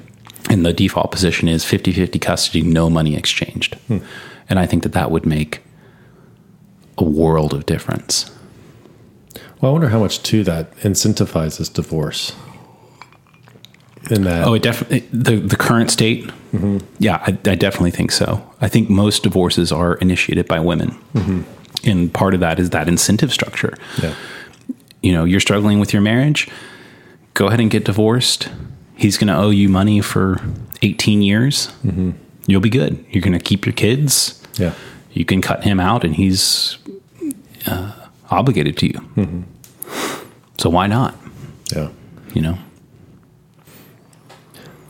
And 0.48 0.64
the 0.64 0.72
default 0.72 1.10
position 1.10 1.48
is 1.48 1.64
50 1.64 1.92
50 1.92 2.18
custody, 2.18 2.62
no 2.62 2.88
money 2.88 3.16
exchanged. 3.16 3.74
Hmm. 3.86 3.98
And 4.48 4.58
I 4.58 4.66
think 4.66 4.82
that 4.82 4.92
that 4.92 5.10
would 5.10 5.26
make 5.26 5.60
a 6.98 7.04
world 7.04 7.54
of 7.54 7.66
difference. 7.66 8.30
Well, 9.60 9.70
I 9.70 9.72
wonder 9.72 9.88
how 9.88 9.98
much 10.00 10.22
too 10.22 10.42
that 10.44 10.74
incentivizes 10.78 11.72
divorce. 11.72 12.32
In 14.10 14.24
that, 14.24 14.46
Oh, 14.46 14.54
it 14.54 14.62
definitely 14.62 15.00
the 15.12 15.36
the 15.36 15.56
current 15.56 15.90
state. 15.90 16.24
Mm-hmm. 16.52 16.78
Yeah, 16.98 17.16
I, 17.26 17.30
I 17.48 17.54
definitely 17.54 17.90
think 17.92 18.10
so. 18.10 18.42
I 18.60 18.68
think 18.68 18.88
most 18.90 19.22
divorces 19.22 19.70
are 19.70 19.94
initiated 19.96 20.48
by 20.48 20.58
women, 20.58 20.90
mm-hmm. 21.14 21.42
and 21.88 22.12
part 22.12 22.34
of 22.34 22.40
that 22.40 22.58
is 22.58 22.70
that 22.70 22.88
incentive 22.88 23.32
structure. 23.32 23.74
yeah, 24.02 24.14
You 25.02 25.12
know, 25.12 25.24
you're 25.24 25.38
struggling 25.40 25.78
with 25.78 25.92
your 25.92 26.02
marriage. 26.02 26.48
Go 27.34 27.46
ahead 27.46 27.60
and 27.60 27.70
get 27.70 27.84
divorced. 27.84 28.48
He's 28.96 29.16
going 29.16 29.28
to 29.28 29.36
owe 29.36 29.50
you 29.50 29.68
money 29.68 30.00
for 30.00 30.40
18 30.82 31.22
years. 31.22 31.68
Mm-hmm. 31.84 32.10
You'll 32.46 32.60
be 32.60 32.70
good. 32.70 33.04
You're 33.10 33.22
going 33.22 33.38
to 33.38 33.44
keep 33.44 33.64
your 33.64 33.72
kids. 33.74 34.42
yeah, 34.58 34.74
You 35.12 35.24
can 35.24 35.40
cut 35.40 35.62
him 35.62 35.78
out, 35.78 36.04
and 36.04 36.16
he's 36.16 36.78
uh, 37.66 37.92
obligated 38.30 38.76
to 38.78 38.86
you. 38.86 39.44
So 40.58 40.70
why 40.70 40.86
not? 40.86 41.14
yeah. 41.74 41.88
You 42.34 42.42
know. 42.42 42.58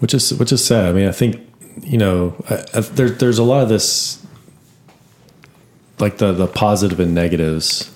which 0.01 0.15
is 0.15 0.35
which 0.35 0.53
is 0.53 0.65
sad. 0.65 0.87
I 0.89 0.93
mean, 0.93 1.09
I 1.09 1.13
think 1.13 1.37
you 1.83 1.99
know 1.99 2.35
I, 2.49 2.65
I, 2.75 2.81
there, 2.81 3.09
there's 3.11 3.39
a 3.39 3.45
lot 3.45 3.63
of 3.63 3.69
this, 3.69 4.25
like 5.99 6.19
the 6.19 6.33
the 6.33 6.47
positive 6.47 7.01
and 7.01 7.15
negatives 7.15 7.91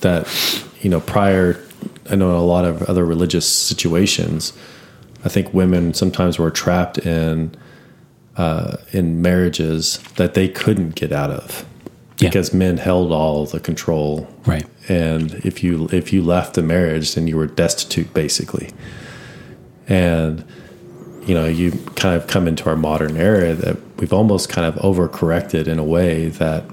that 0.00 0.28
you 0.80 0.90
know 0.90 1.00
prior. 1.00 1.60
I 2.10 2.16
know 2.16 2.30
in 2.30 2.36
a 2.36 2.44
lot 2.44 2.66
of 2.66 2.82
other 2.82 3.04
religious 3.04 3.48
situations, 3.48 4.52
I 5.24 5.30
think 5.30 5.54
women 5.54 5.94
sometimes 5.94 6.38
were 6.38 6.50
trapped 6.50 6.98
in 6.98 7.54
uh, 8.36 8.76
in 8.92 9.22
marriages 9.22 9.98
that 10.16 10.34
they 10.34 10.48
couldn't 10.48 10.94
get 10.94 11.12
out 11.12 11.30
of 11.30 11.64
Yeah. 12.18 12.28
because 12.28 12.54
men 12.54 12.76
held 12.76 13.10
all 13.12 13.44
the 13.46 13.58
control 13.60 14.28
Right. 14.46 14.64
and 14.88 15.32
if 15.44 15.64
you 15.64 15.88
if 15.92 16.12
you 16.12 16.22
left 16.22 16.54
the 16.54 16.62
marriage 16.62 17.14
then 17.14 17.26
you 17.26 17.36
were 17.36 17.46
destitute 17.48 18.14
basically 18.14 18.70
and 19.88 20.44
you 21.26 21.34
know 21.34 21.46
you 21.46 21.72
kind 21.96 22.14
of 22.14 22.26
come 22.28 22.46
into 22.46 22.68
our 22.70 22.76
modern 22.76 23.16
era 23.16 23.54
that 23.54 23.76
we've 23.98 24.12
almost 24.12 24.48
kind 24.48 24.64
of 24.66 24.74
overcorrected 24.76 25.66
in 25.66 25.78
a 25.80 25.84
way 25.84 26.28
that 26.28 26.64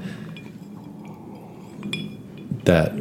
that 2.66 2.94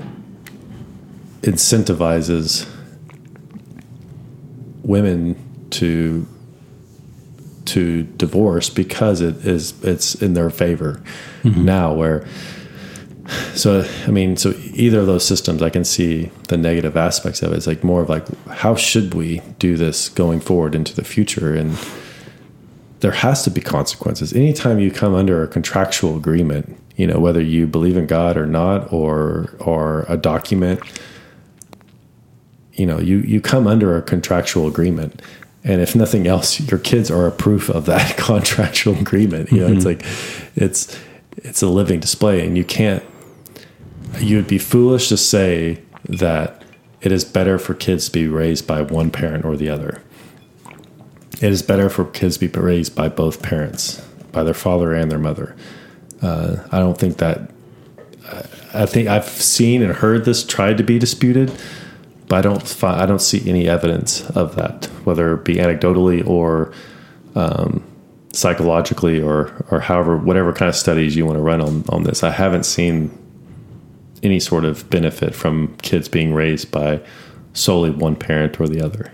incentivizes 1.43 2.67
women 4.83 5.37
to 5.71 6.27
to 7.71 8.03
divorce 8.03 8.71
because 8.71 9.21
it 9.21 9.47
is 9.47 9.83
it's 9.83 10.15
in 10.15 10.35
their 10.35 10.51
favor 10.51 11.03
mm-hmm. 11.43 11.65
now 11.65 11.93
where 11.95 12.27
so 13.55 13.89
I 14.07 14.11
mean, 14.11 14.37
so 14.37 14.53
either 14.75 15.01
of 15.01 15.07
those 15.07 15.25
systems, 15.25 15.63
I 15.63 15.71
can 15.71 15.85
see 15.85 16.31
the 16.49 16.57
negative 16.57 16.97
aspects 16.97 17.43
of 17.43 17.53
it. 17.53 17.57
It's 17.57 17.67
like 17.67 17.85
more 17.85 18.03
of 18.03 18.09
like, 18.09 18.27
how 18.49 18.75
should 18.75 19.15
we 19.15 19.41
do 19.59 19.77
this 19.77 20.09
going 20.09 20.41
forward 20.41 20.75
into 20.75 20.95
the 20.95 21.05
future? 21.05 21.55
And 21.55 21.79
there 23.01 23.13
has 23.13 23.43
to 23.45 23.51
be 23.51 23.61
consequences. 23.61 24.33
Anytime 24.33 24.79
you 24.79 24.91
come 24.91 25.15
under 25.15 25.43
a 25.43 25.49
contractual 25.49 26.17
agreement, 26.17 26.77
you 26.97 27.07
know, 27.07 27.19
whether 27.19 27.41
you 27.41 27.67
believe 27.67 27.97
in 27.97 28.07
God 28.07 28.37
or 28.37 28.47
not, 28.47 28.93
or 28.93 29.55
or 29.61 30.05
a 30.09 30.17
document, 30.17 30.81
you 32.75 32.87
know, 32.87 32.99
you 32.99 33.19
you 33.19 33.41
come 33.41 33.67
under 33.67 33.97
a 33.97 34.03
contractual 34.03 34.67
agreement. 34.67 35.23
And 35.63 35.81
if 35.81 35.95
nothing 35.95 36.27
else, 36.27 36.59
your 36.61 36.79
kids 36.79 37.11
are 37.11 37.27
a 37.27 37.31
proof 37.31 37.69
of 37.69 37.87
that 37.87 38.17
contractual 38.17 38.99
agreement. 38.99 39.53
You 39.53 39.61
know, 39.61 39.73
it's 39.73 39.85
like 39.85 40.05
it's 40.57 40.99
it's 41.37 41.63
a 41.63 41.69
living 41.69 42.01
display, 42.01 42.47
and 42.47 42.57
you 42.57 42.65
can't 42.65 43.05
you 44.19 44.37
would 44.37 44.49
be 44.49 44.59
foolish 44.59 45.09
to 45.09 45.17
say 45.17 45.81
that 46.09 46.63
it 47.01 47.13
is 47.13 47.25
better 47.25 47.59
for 47.59 47.75
kids 47.75 48.07
to 48.07 48.13
be 48.13 48.27
raised 48.27 48.67
by 48.67 48.83
one 48.83 49.11
parent 49.11 49.45
or 49.45 49.57
the 49.57 49.69
other. 49.69 50.03
It 51.41 51.51
is 51.51 51.63
better 51.63 51.89
for 51.89 52.05
kids 52.05 52.37
to 52.39 52.49
be 52.49 52.61
raised 52.61 52.95
by 52.95 53.09
both 53.09 53.43
parents, 53.43 54.01
by 54.33 54.43
their 54.43 54.55
father 54.55 54.93
and 54.95 55.11
their 55.11 55.19
mother. 55.19 55.57
Uh, 56.21 56.57
I 56.71 56.79
don't 56.79 56.99
think 56.99 57.19
that. 57.19 57.51
I 58.73 58.87
think 58.87 59.09
I've 59.09 59.27
seen 59.27 59.83
and 59.83 59.93
heard 59.93 60.25
this 60.25 60.45
tried 60.45 60.79
to 60.79 60.85
be 60.85 60.99
disputed, 61.01 61.51
but 62.31 62.39
I 62.39 62.41
don't. 62.49 62.63
Find, 62.67 63.03
I 63.03 63.05
don't 63.07 63.21
see 63.21 63.43
any 63.51 63.69
evidence 63.69 64.25
of 64.31 64.55
that, 64.57 64.87
whether 65.05 65.35
it 65.35 65.45
be 65.45 65.57
anecdotally 65.57 66.25
or 66.27 66.73
um, 67.35 67.83
psychologically 68.33 69.21
or 69.21 69.51
or 69.71 69.81
however 69.81 70.17
whatever 70.17 70.53
kind 70.53 70.69
of 70.69 70.77
studies 70.77 71.17
you 71.17 71.27
want 71.27 71.37
to 71.37 71.43
run 71.43 71.61
on 71.61 71.85
on 71.89 72.05
this. 72.05 72.23
I 72.23 72.31
haven't 72.31 72.65
seen 72.65 73.11
any 74.23 74.39
sort 74.39 74.65
of 74.65 74.89
benefit 74.91 75.35
from 75.35 75.77
kids 75.83 76.09
being 76.09 76.33
raised 76.33 76.71
by 76.71 77.01
solely 77.53 77.91
one 77.91 78.15
parent 78.17 78.61
or 78.61 78.69
the 78.69 78.81
other. 78.81 79.11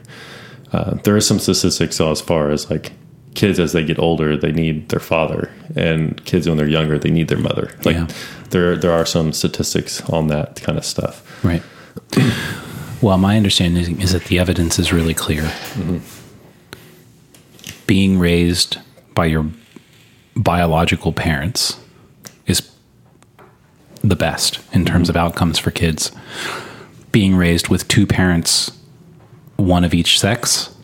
Uh, 0.73 0.95
there 1.05 1.17
is 1.17 1.27
some 1.27 1.39
statistics 1.39 2.01
as 2.01 2.21
far 2.21 2.51
as 2.51 2.71
like 2.71 2.93
kids 3.35 3.59
as 3.61 3.73
they 3.73 3.85
get 3.85 3.99
older 3.99 4.37
they 4.37 4.51
need 4.51 4.89
their 4.89 4.99
father 5.01 5.51
and 5.77 6.23
kids 6.25 6.49
when 6.49 6.57
they're 6.57 6.69
younger 6.69 6.99
they 6.99 7.11
need 7.11 7.29
their 7.29 7.39
mother 7.39 7.71
like 7.85 7.95
Yeah. 7.97 8.07
there 8.51 8.77
there 8.77 8.93
are 8.93 9.05
some 9.07 9.33
statistics 9.33 10.01
on 10.09 10.29
that 10.29 10.57
kind 10.63 10.79
of 10.79 10.85
stuff 10.87 11.23
Right. 11.45 11.63
Well, 13.03 13.19
my 13.19 13.37
understanding 13.37 14.01
is 14.01 14.13
that 14.13 14.25
the 14.25 14.39
evidence 14.39 14.79
is 14.79 14.93
really 14.93 15.15
clear. 15.15 15.43
Mm-hmm. 15.43 15.99
Being 17.87 18.19
raised 18.19 18.79
by 19.15 19.27
your 19.27 19.47
biological 20.35 21.13
parents 21.13 21.79
is 22.47 22.71
the 24.03 24.17
best 24.17 24.61
in 24.73 24.85
terms 24.85 25.09
of 25.09 25.17
outcomes 25.17 25.59
for 25.59 25.71
kids. 25.71 26.13
Being 27.13 27.37
raised 27.37 27.69
with 27.69 27.87
two 27.89 28.07
parents, 28.07 28.71
one 29.57 29.85
of 29.85 29.95
each 29.95 30.19
sex, 30.19 30.75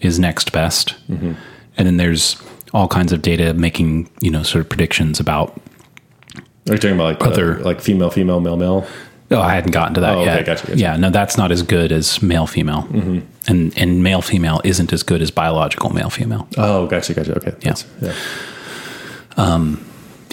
is 0.00 0.18
next 0.18 0.52
best. 0.52 0.94
Mm-hmm. 1.10 1.32
And 1.76 1.86
then 1.86 1.96
there's 1.96 2.40
all 2.72 2.88
kinds 2.88 3.12
of 3.12 3.22
data 3.22 3.54
making, 3.54 4.08
you 4.20 4.30
know, 4.30 4.42
sort 4.42 4.62
of 4.64 4.68
predictions 4.68 5.20
about 5.20 5.60
are 6.68 6.74
you 6.74 6.78
talking 6.78 6.94
about 6.94 7.20
like 7.20 7.22
Other- 7.22 7.54
other 7.54 7.64
like 7.64 7.80
female 7.80 8.10
female 8.10 8.40
male 8.40 8.56
male 8.56 8.86
Oh, 9.32 9.40
I 9.40 9.54
hadn't 9.54 9.72
gotten 9.72 9.94
to 9.94 10.00
that 10.00 10.14
Oh, 10.14 10.20
okay, 10.20 10.36
yet. 10.36 10.46
gotcha, 10.46 10.66
gotcha. 10.66 10.78
Yeah, 10.78 10.96
no, 10.96 11.10
that's 11.10 11.36
not 11.36 11.50
as 11.50 11.62
good 11.62 11.90
as 11.92 12.22
male 12.22 12.46
female, 12.46 12.82
mm-hmm. 12.82 13.20
and 13.48 13.76
and 13.78 14.02
male 14.02 14.22
female 14.22 14.60
isn't 14.64 14.92
as 14.92 15.02
good 15.02 15.22
as 15.22 15.30
biological 15.30 15.90
male 15.90 16.10
female 16.10 16.46
oh 16.56 16.86
gotcha 16.86 17.14
gotcha 17.14 17.34
okay 17.36 17.54
Yeah. 17.62 17.74
Yeah 18.00 18.14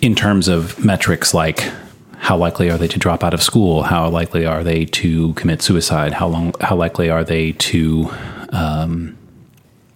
in 0.02 0.16
terms 0.16 0.48
of 0.48 0.84
metrics 0.84 1.34
like 1.34 1.70
how 2.18 2.38
likely 2.38 2.70
are 2.70 2.78
they 2.78 2.88
to 2.88 3.00
drop 3.00 3.24
out 3.24 3.34
of 3.34 3.42
school, 3.42 3.84
how 3.84 4.10
likely 4.10 4.46
are 4.46 4.64
they 4.64 4.86
to 4.86 5.34
commit 5.34 5.62
suicide, 5.62 6.14
how 6.14 6.28
long, 6.28 6.54
how 6.60 6.76
likely 6.76 7.10
are 7.10 7.24
they 7.24 7.54
to, 7.54 8.10
um, 8.50 9.18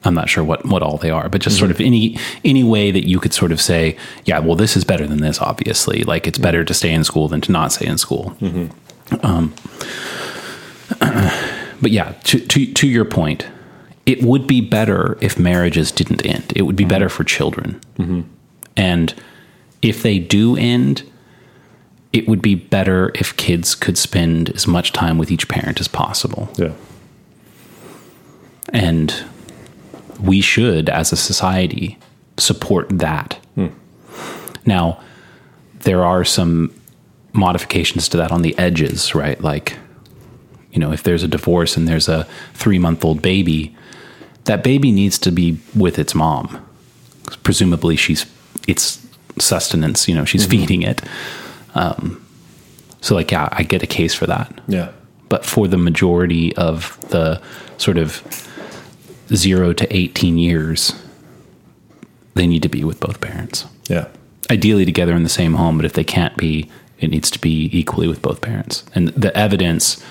I'm 0.06 0.14
not 0.14 0.30
sure 0.30 0.44
what 0.44 0.66
what 0.66 0.82
all 0.82 0.98
they 0.98 1.12
are, 1.12 1.30
but 1.30 1.40
just 1.42 1.58
sort 1.58 1.72
of 1.72 1.80
any 1.80 2.18
any 2.44 2.64
way 2.64 2.92
that 2.92 3.08
you 3.08 3.20
could 3.22 3.34
sort 3.34 3.54
of 3.54 3.62
say, 3.62 3.96
yeah, 4.26 4.40
well, 4.40 4.56
this 4.56 4.76
is 4.76 4.84
better 4.84 5.08
than 5.08 5.20
this. 5.22 5.40
Obviously, 5.40 6.04
like 6.04 6.28
it's 6.28 6.38
better 6.38 6.66
to 6.66 6.74
stay 6.74 6.92
in 6.94 7.06
school 7.06 7.30
than 7.30 7.40
to 7.42 7.52
not 7.54 7.72
stay 7.72 7.86
in 7.86 7.98
school. 7.98 8.36
Um, 9.22 9.54
but 11.00 11.92
yeah, 11.92 12.14
to, 12.26 12.40
to 12.40 12.74
to 12.74 12.88
your 12.88 13.06
point, 13.06 13.48
it 14.06 14.22
would 14.24 14.48
be 14.48 14.62
better 14.62 15.18
if 15.22 15.38
marriages 15.38 15.92
didn't 15.92 16.26
end. 16.26 16.54
It 16.56 16.64
would 16.64 16.76
be 16.76 16.86
better 16.86 17.10
for 17.10 17.24
children, 17.24 17.80
and 18.78 19.14
if 19.82 20.02
they 20.04 20.20
do 20.20 20.56
end, 20.56 21.04
it 22.14 22.28
would 22.28 22.42
be 22.42 22.56
better 22.56 23.12
if 23.16 23.36
kids 23.38 23.76
could 23.76 23.98
spend 23.98 24.50
as 24.52 24.68
much 24.68 24.94
time 24.94 25.18
with 25.18 25.32
each 25.32 25.48
parent 25.50 25.80
as 25.80 25.88
possible. 25.88 26.50
yeah 26.58 26.72
And 28.72 29.14
we 30.22 30.42
should, 30.42 30.90
as 30.90 31.12
a 31.12 31.18
society, 31.18 31.98
support 32.38 32.88
that. 32.90 33.40
Now, 34.66 35.02
there 35.82 36.04
are 36.06 36.24
some 36.24 36.72
modifications 37.34 38.08
to 38.10 38.18
that 38.18 38.32
on 38.32 38.42
the 38.42 38.58
edges, 38.58 39.14
right? 39.14 39.40
Like, 39.42 39.78
you 40.72 40.80
know, 40.80 40.92
if 40.92 41.04
there's 41.04 41.24
a 41.24 41.28
divorce 41.28 41.76
and 41.76 41.88
there's 41.88 42.08
a 42.08 42.28
three 42.54 42.80
month 42.80 43.04
old 43.04 43.22
baby, 43.22 43.76
that 44.46 44.64
baby 44.64 44.92
needs 44.92 45.18
to 45.20 45.32
be 45.32 45.58
with 45.76 46.00
its 46.00 46.16
mom. 46.16 46.66
Presumably, 47.44 47.96
she's 47.96 48.26
it's 48.68 49.06
sustenance. 49.40 50.08
You 50.08 50.16
know, 50.16 50.26
she's 50.26 50.46
feeding 50.46 50.82
it. 50.84 51.02
Um, 51.76 52.26
so, 53.02 53.16
like, 53.16 53.32
yeah, 53.32 53.50
I 53.52 53.64
get 53.64 53.84
a 53.84 53.88
case 53.88 54.14
for 54.14 54.28
that 54.28 54.62
yeah 54.68 54.92
but 55.34 55.48
for 55.48 55.68
the 55.68 55.80
majority 55.80 56.56
of 56.58 57.00
the 57.10 57.42
sort 57.80 57.98
of 57.98 58.22
zero 59.34 59.74
to 59.74 59.92
18 59.92 60.38
years, 60.38 60.94
they 62.36 62.46
need 62.46 62.62
to 62.62 62.70
be 62.70 62.84
with 62.84 63.00
both 63.00 63.20
parents. 63.20 63.66
yeah 63.90 64.10
Ideally 64.52 64.86
together 64.86 65.16
in 65.16 65.24
the 65.24 65.30
same 65.30 65.56
home, 65.56 65.78
but 65.78 65.86
if 65.86 65.94
they 65.94 66.04
can't 66.04 66.38
be, 66.38 66.70
it 67.04 67.10
needs 67.10 67.30
to 67.32 67.40
be 67.40 67.70
equally 67.72 68.08
with 68.08 68.22
both 68.22 68.42
parents. 68.42 68.84
And 68.96 69.10
the 69.10 69.36
evidence 69.38 70.04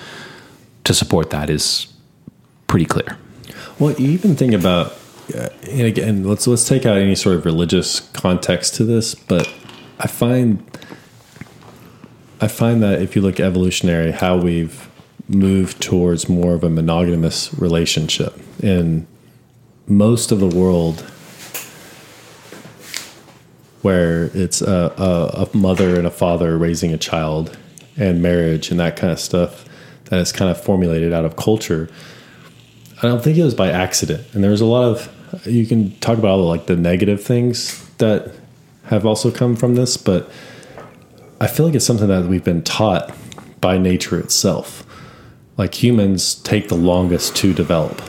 to 0.83 0.93
support 0.93 1.29
that 1.31 1.49
is 1.49 1.87
pretty 2.67 2.85
clear. 2.85 3.17
Well, 3.79 3.93
you 3.93 4.11
even 4.11 4.35
think 4.35 4.53
about, 4.53 4.93
uh, 5.35 5.49
and 5.69 5.81
again, 5.81 6.23
let's 6.23 6.45
let's 6.47 6.67
take 6.67 6.85
out 6.85 6.97
any 6.97 7.15
sort 7.15 7.35
of 7.35 7.45
religious 7.45 7.99
context 7.99 8.75
to 8.75 8.83
this, 8.83 9.15
but 9.15 9.51
I 9.99 10.07
find 10.07 10.63
I 12.39 12.47
find 12.47 12.83
that 12.83 13.01
if 13.01 13.15
you 13.15 13.21
look 13.21 13.39
evolutionary, 13.39 14.11
how 14.11 14.37
we've 14.37 14.89
moved 15.27 15.81
towards 15.81 16.27
more 16.27 16.53
of 16.53 16.63
a 16.63 16.69
monogamous 16.69 17.53
relationship 17.53 18.37
in 18.61 19.07
most 19.87 20.31
of 20.31 20.39
the 20.39 20.47
world, 20.47 21.09
where 23.83 24.31
it's 24.33 24.61
a, 24.61 24.93
a, 24.97 25.47
a 25.47 25.57
mother 25.57 25.97
and 25.97 26.07
a 26.07 26.11
father 26.11 26.57
raising 26.57 26.93
a 26.93 26.97
child, 26.97 27.57
and 27.97 28.21
marriage 28.21 28.71
and 28.71 28.79
that 28.79 28.95
kind 28.95 29.11
of 29.11 29.19
stuff, 29.19 29.65
that 30.05 30.19
is 30.19 30.31
kind 30.31 30.49
of 30.49 30.61
formulated 30.61 31.13
out 31.13 31.25
of 31.25 31.35
culture. 31.35 31.89
I 32.97 33.01
don't 33.03 33.23
think 33.23 33.37
it 33.37 33.43
was 33.43 33.55
by 33.55 33.69
accident. 33.69 34.25
And 34.33 34.43
there's 34.43 34.61
a 34.61 34.65
lot 34.65 34.83
of 34.83 35.47
you 35.47 35.65
can 35.65 35.97
talk 35.99 36.17
about 36.17 36.31
all 36.31 36.37
the 36.39 36.43
like 36.43 36.67
the 36.67 36.75
negative 36.75 37.23
things 37.23 37.87
that 37.97 38.31
have 38.85 39.05
also 39.05 39.31
come 39.31 39.55
from 39.55 39.75
this, 39.75 39.97
but 39.97 40.29
I 41.39 41.47
feel 41.47 41.65
like 41.65 41.75
it's 41.75 41.85
something 41.85 42.07
that 42.07 42.25
we've 42.25 42.43
been 42.43 42.63
taught 42.63 43.13
by 43.59 43.77
nature 43.77 44.19
itself. 44.19 44.85
Like 45.57 45.81
humans 45.81 46.35
take 46.35 46.67
the 46.67 46.75
longest 46.75 47.35
to 47.37 47.53
develop. 47.53 48.01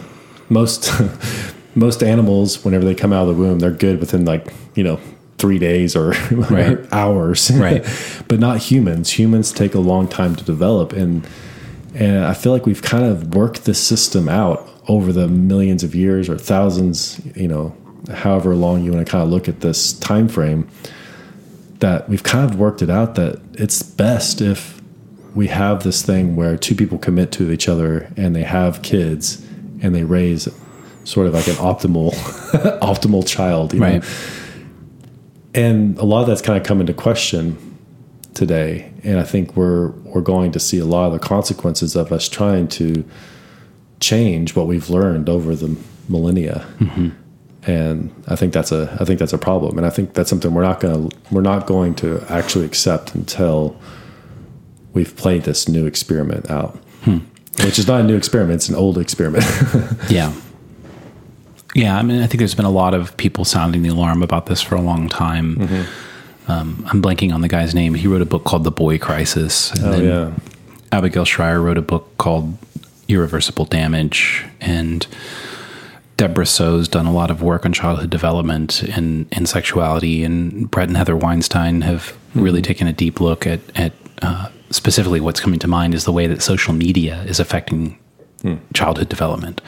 Most 0.48 0.90
most 1.74 2.02
animals, 2.02 2.64
whenever 2.64 2.84
they 2.84 2.94
come 2.94 3.12
out 3.12 3.28
of 3.28 3.34
the 3.36 3.42
womb, 3.42 3.58
they're 3.58 3.70
good 3.70 4.00
within 4.00 4.24
like, 4.24 4.52
you 4.74 4.84
know, 4.84 5.00
three 5.38 5.58
days 5.58 5.96
or 5.96 6.10
Right. 6.30 6.78
hours. 6.92 7.50
Right. 7.50 7.84
but 8.28 8.38
not 8.38 8.58
humans. 8.58 9.18
Humans 9.18 9.52
take 9.52 9.74
a 9.74 9.80
long 9.80 10.08
time 10.08 10.36
to 10.36 10.44
develop 10.44 10.92
and 10.92 11.26
and 11.94 12.24
I 12.24 12.34
feel 12.34 12.50
like 12.52 12.66
we've 12.66 12.82
kind 12.82 13.04
of 13.04 13.34
worked 13.36 13.66
this 13.66 13.80
system 13.80 14.28
out 14.28 14.68
over 14.88 15.12
the 15.12 15.28
millions 15.28 15.84
of 15.84 15.94
years 15.94 16.28
or 16.28 16.36
thousands, 16.36 17.20
you 17.36 17.46
know, 17.46 17.74
however 18.12 18.54
long 18.56 18.82
you 18.82 18.92
want 18.92 19.06
to 19.06 19.10
kind 19.10 19.22
of 19.22 19.30
look 19.30 19.48
at 19.48 19.60
this 19.60 19.92
time 19.92 20.26
frame, 20.28 20.68
that 21.78 22.08
we've 22.08 22.24
kind 22.24 22.48
of 22.50 22.58
worked 22.58 22.82
it 22.82 22.90
out 22.90 23.14
that 23.14 23.40
it's 23.52 23.82
best 23.82 24.40
if 24.40 24.80
we 25.34 25.46
have 25.48 25.84
this 25.84 26.02
thing 26.02 26.34
where 26.36 26.56
two 26.56 26.74
people 26.74 26.98
commit 26.98 27.30
to 27.32 27.50
each 27.52 27.68
other 27.68 28.12
and 28.16 28.34
they 28.34 28.42
have 28.42 28.82
kids 28.82 29.44
and 29.80 29.94
they 29.94 30.04
raise 30.04 30.48
sort 31.04 31.26
of 31.26 31.34
like 31.34 31.46
an 31.46 31.54
optimal 31.54 32.10
optimal 32.80 33.26
child, 33.26 33.72
you 33.72 33.80
know? 33.80 33.86
And 35.54 35.96
a 35.98 36.04
lot 36.04 36.22
of 36.22 36.26
that's 36.26 36.42
kind 36.42 36.58
of 36.60 36.66
come 36.66 36.80
into 36.80 36.92
question 36.92 37.74
today. 38.34 38.90
And 39.04 39.18
i 39.18 39.22
think 39.22 39.56
we're 39.56 39.88
we're 39.88 40.20
going 40.20 40.52
to 40.52 40.60
see 40.60 40.78
a 40.78 40.84
lot 40.84 41.06
of 41.06 41.12
the 41.12 41.18
consequences 41.18 41.96
of 41.96 42.12
us 42.12 42.28
trying 42.28 42.68
to 42.68 43.04
change 44.00 44.56
what 44.56 44.66
we've 44.66 44.90
learned 44.90 45.28
over 45.28 45.54
the 45.54 45.76
millennia. 46.08 46.66
Mm-hmm. 46.78 47.10
And 47.70 48.24
i 48.28 48.36
think 48.36 48.52
that's 48.52 48.72
a 48.72 48.96
i 49.00 49.04
think 49.04 49.18
that's 49.18 49.32
a 49.32 49.38
problem. 49.38 49.78
And 49.78 49.86
i 49.86 49.90
think 49.90 50.14
that's 50.14 50.28
something 50.28 50.52
we're 50.52 50.62
not 50.62 50.80
going 50.80 51.08
to 51.08 51.16
we're 51.30 51.42
not 51.42 51.66
going 51.66 51.94
to 51.96 52.24
actually 52.28 52.66
accept 52.66 53.14
until 53.14 53.80
we've 54.92 55.16
played 55.16 55.42
this 55.44 55.68
new 55.68 55.86
experiment 55.86 56.50
out. 56.50 56.76
Hmm. 57.02 57.18
Which 57.62 57.78
is 57.78 57.86
not 57.86 58.00
a 58.00 58.04
new 58.04 58.16
experiment 58.16 58.56
it's 58.56 58.68
an 58.68 58.74
old 58.74 58.98
experiment. 58.98 59.44
Yeah. 60.10 60.32
Yeah, 61.74 61.98
I 61.98 62.02
mean, 62.02 62.22
I 62.22 62.26
think 62.26 62.38
there's 62.38 62.54
been 62.54 62.64
a 62.64 62.70
lot 62.70 62.94
of 62.94 63.16
people 63.16 63.44
sounding 63.44 63.82
the 63.82 63.88
alarm 63.88 64.22
about 64.22 64.46
this 64.46 64.62
for 64.62 64.76
a 64.76 64.80
long 64.80 65.08
time. 65.08 65.58
Um, 66.46 66.86
I'm 66.88 67.02
blanking 67.02 67.32
on 67.32 67.40
the 67.40 67.48
guy's 67.48 67.74
name. 67.74 67.94
He 67.94 68.06
wrote 68.06 68.22
a 68.22 68.26
book 68.26 68.44
called 68.44 68.64
The 68.64 68.70
Boy 68.70 68.98
Crisis. 68.98 69.72
And 69.72 69.84
oh 69.84 69.90
then 69.90 70.04
yeah 70.04 70.32
Abigail 70.92 71.24
Shrier 71.24 71.60
wrote 71.60 71.78
a 71.78 71.82
book 71.82 72.16
called 72.18 72.56
Irreversible 73.08 73.64
Damage. 73.64 74.44
And 74.60 75.06
Debra 76.16 76.46
Soh's 76.46 76.86
done 76.86 77.06
a 77.06 77.12
lot 77.12 77.30
of 77.30 77.42
work 77.42 77.66
on 77.66 77.72
childhood 77.72 78.10
development 78.10 78.82
and, 78.82 79.26
and 79.32 79.48
sexuality. 79.48 80.22
And 80.22 80.70
Bret 80.70 80.86
and 80.86 80.96
Heather 80.96 81.16
Weinstein 81.16 81.80
have 81.80 82.16
really 82.34 82.62
taken 82.62 82.86
a 82.86 82.92
deep 82.92 83.20
look 83.20 83.46
at, 83.46 83.60
at 83.74 83.92
uh, 84.22 84.50
specifically 84.70 85.20
what's 85.20 85.40
coming 85.40 85.58
to 85.58 85.66
mind 85.66 85.94
is 85.94 86.04
the 86.04 86.12
way 86.12 86.28
that 86.28 86.42
social 86.42 86.72
media 86.72 87.22
is 87.22 87.40
affecting 87.40 87.98
childhood 88.74 89.08
development 89.08 89.62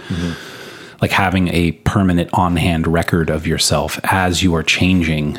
like 1.02 1.10
having 1.10 1.48
a 1.48 1.72
permanent 1.72 2.30
on 2.32 2.56
hand 2.56 2.86
record 2.86 3.30
of 3.30 3.46
yourself 3.46 4.00
as 4.04 4.42
you 4.42 4.54
are 4.54 4.62
changing 4.62 5.38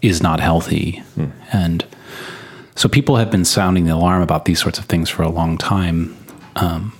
is 0.00 0.22
not 0.22 0.40
healthy. 0.40 1.02
And 1.52 1.84
so 2.74 2.88
people 2.88 3.16
have 3.16 3.30
been 3.30 3.44
sounding 3.44 3.84
the 3.84 3.94
alarm 3.94 4.22
about 4.22 4.44
these 4.46 4.60
sorts 4.60 4.78
of 4.78 4.86
things 4.86 5.08
for 5.08 5.22
a 5.22 5.28
long 5.28 5.56
time. 5.58 6.16
Um, 6.56 6.92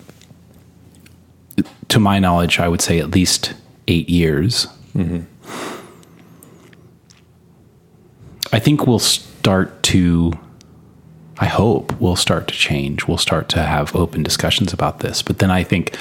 to 1.89 1.99
my 1.99 2.19
knowledge, 2.19 2.59
I 2.61 2.69
would 2.69 2.81
say 2.81 2.99
at 3.01 3.11
least 3.11 3.55
eight 3.89 4.09
years. 4.09 4.67
I 8.53 8.59
think 8.59 8.87
we'll 8.87 8.99
start 8.99 9.83
to. 9.85 10.33
I 11.39 11.47
hope 11.47 11.99
we'll 12.01 12.17
start 12.17 12.47
to 12.49 12.55
change. 12.55 13.09
We'll 13.09 13.19
start 13.19 13.49
to 13.51 13.63
have 13.63 13.97
open 13.97 14.23
discussions 14.23 14.73
about 14.73 15.01
this. 15.01 15.23
But 15.23 15.39
then 15.39 15.51
I 15.51 15.65
think 15.65 15.97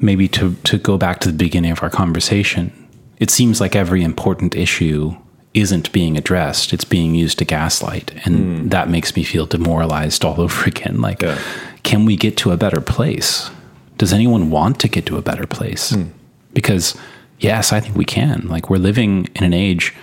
maybe 0.00 0.28
to 0.28 0.54
to 0.64 0.78
go 0.78 0.96
back 0.96 1.20
to 1.20 1.28
the 1.28 1.36
beginning 1.36 1.72
of 1.72 1.82
our 1.82 1.90
conversation, 1.90 2.72
it 3.18 3.30
seems 3.30 3.60
like 3.60 3.76
every 3.76 4.02
important 4.02 4.54
issue 4.54 5.14
isn't 5.54 5.92
being 5.92 6.16
addressed. 6.16 6.72
It's 6.72 6.84
being 6.84 7.14
used 7.14 7.38
to 7.38 7.44
gaslight, 7.44 8.12
and 8.24 8.36
hmm. 8.36 8.68
that 8.68 8.88
makes 8.88 9.16
me 9.16 9.24
feel 9.24 9.46
demoralized 9.46 10.24
all 10.24 10.40
over 10.44 10.64
again. 10.64 11.00
Like, 11.00 11.22
Yeah. 11.22 11.38
can 11.82 12.04
we 12.04 12.16
get 12.16 12.36
to 12.38 12.52
a 12.52 12.56
better 12.56 12.80
place? 12.80 13.50
Does 13.98 14.12
anyone 14.12 14.50
want 14.50 14.80
to 14.80 14.88
get 14.88 15.06
to 15.06 15.16
a 15.16 15.22
better 15.22 15.46
place? 15.46 15.90
Hmm. 15.90 16.04
Because 16.52 16.96
yes, 17.38 17.72
I 17.72 17.80
think 17.80 17.96
we 17.96 18.04
can. 18.04 18.46
Like, 18.48 18.70
we're 18.70 18.78
living 18.78 19.28
in 19.34 19.44
an 19.44 19.52
age 19.54 19.94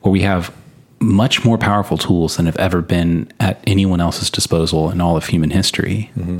where 0.00 0.12
we 0.12 0.22
have 0.22 0.52
much 0.98 1.44
more 1.44 1.58
powerful 1.58 1.98
tools 1.98 2.36
than 2.36 2.46
have 2.46 2.56
ever 2.56 2.80
been 2.80 3.30
at 3.38 3.62
anyone 3.66 4.00
else's 4.00 4.30
disposal 4.30 4.90
in 4.90 5.00
all 5.00 5.16
of 5.16 5.26
human 5.26 5.50
history. 5.50 6.10
Mm-hmm. 6.16 6.38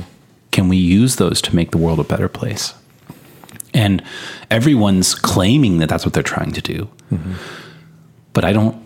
Can 0.51 0.67
we 0.67 0.77
use 0.77 1.17
those 1.17 1.41
to 1.43 1.55
make 1.55 1.71
the 1.71 1.77
world 1.77 1.99
a 1.99 2.03
better 2.03 2.27
place? 2.27 2.73
And 3.73 4.01
everyone's 4.49 5.13
claiming 5.13 5.79
that 5.79 5.89
that's 5.89 6.05
what 6.05 6.13
they're 6.13 6.23
trying 6.23 6.51
to 6.53 6.61
do. 6.61 6.89
But 8.33 8.45
I 8.45 8.53
don't 8.53 8.83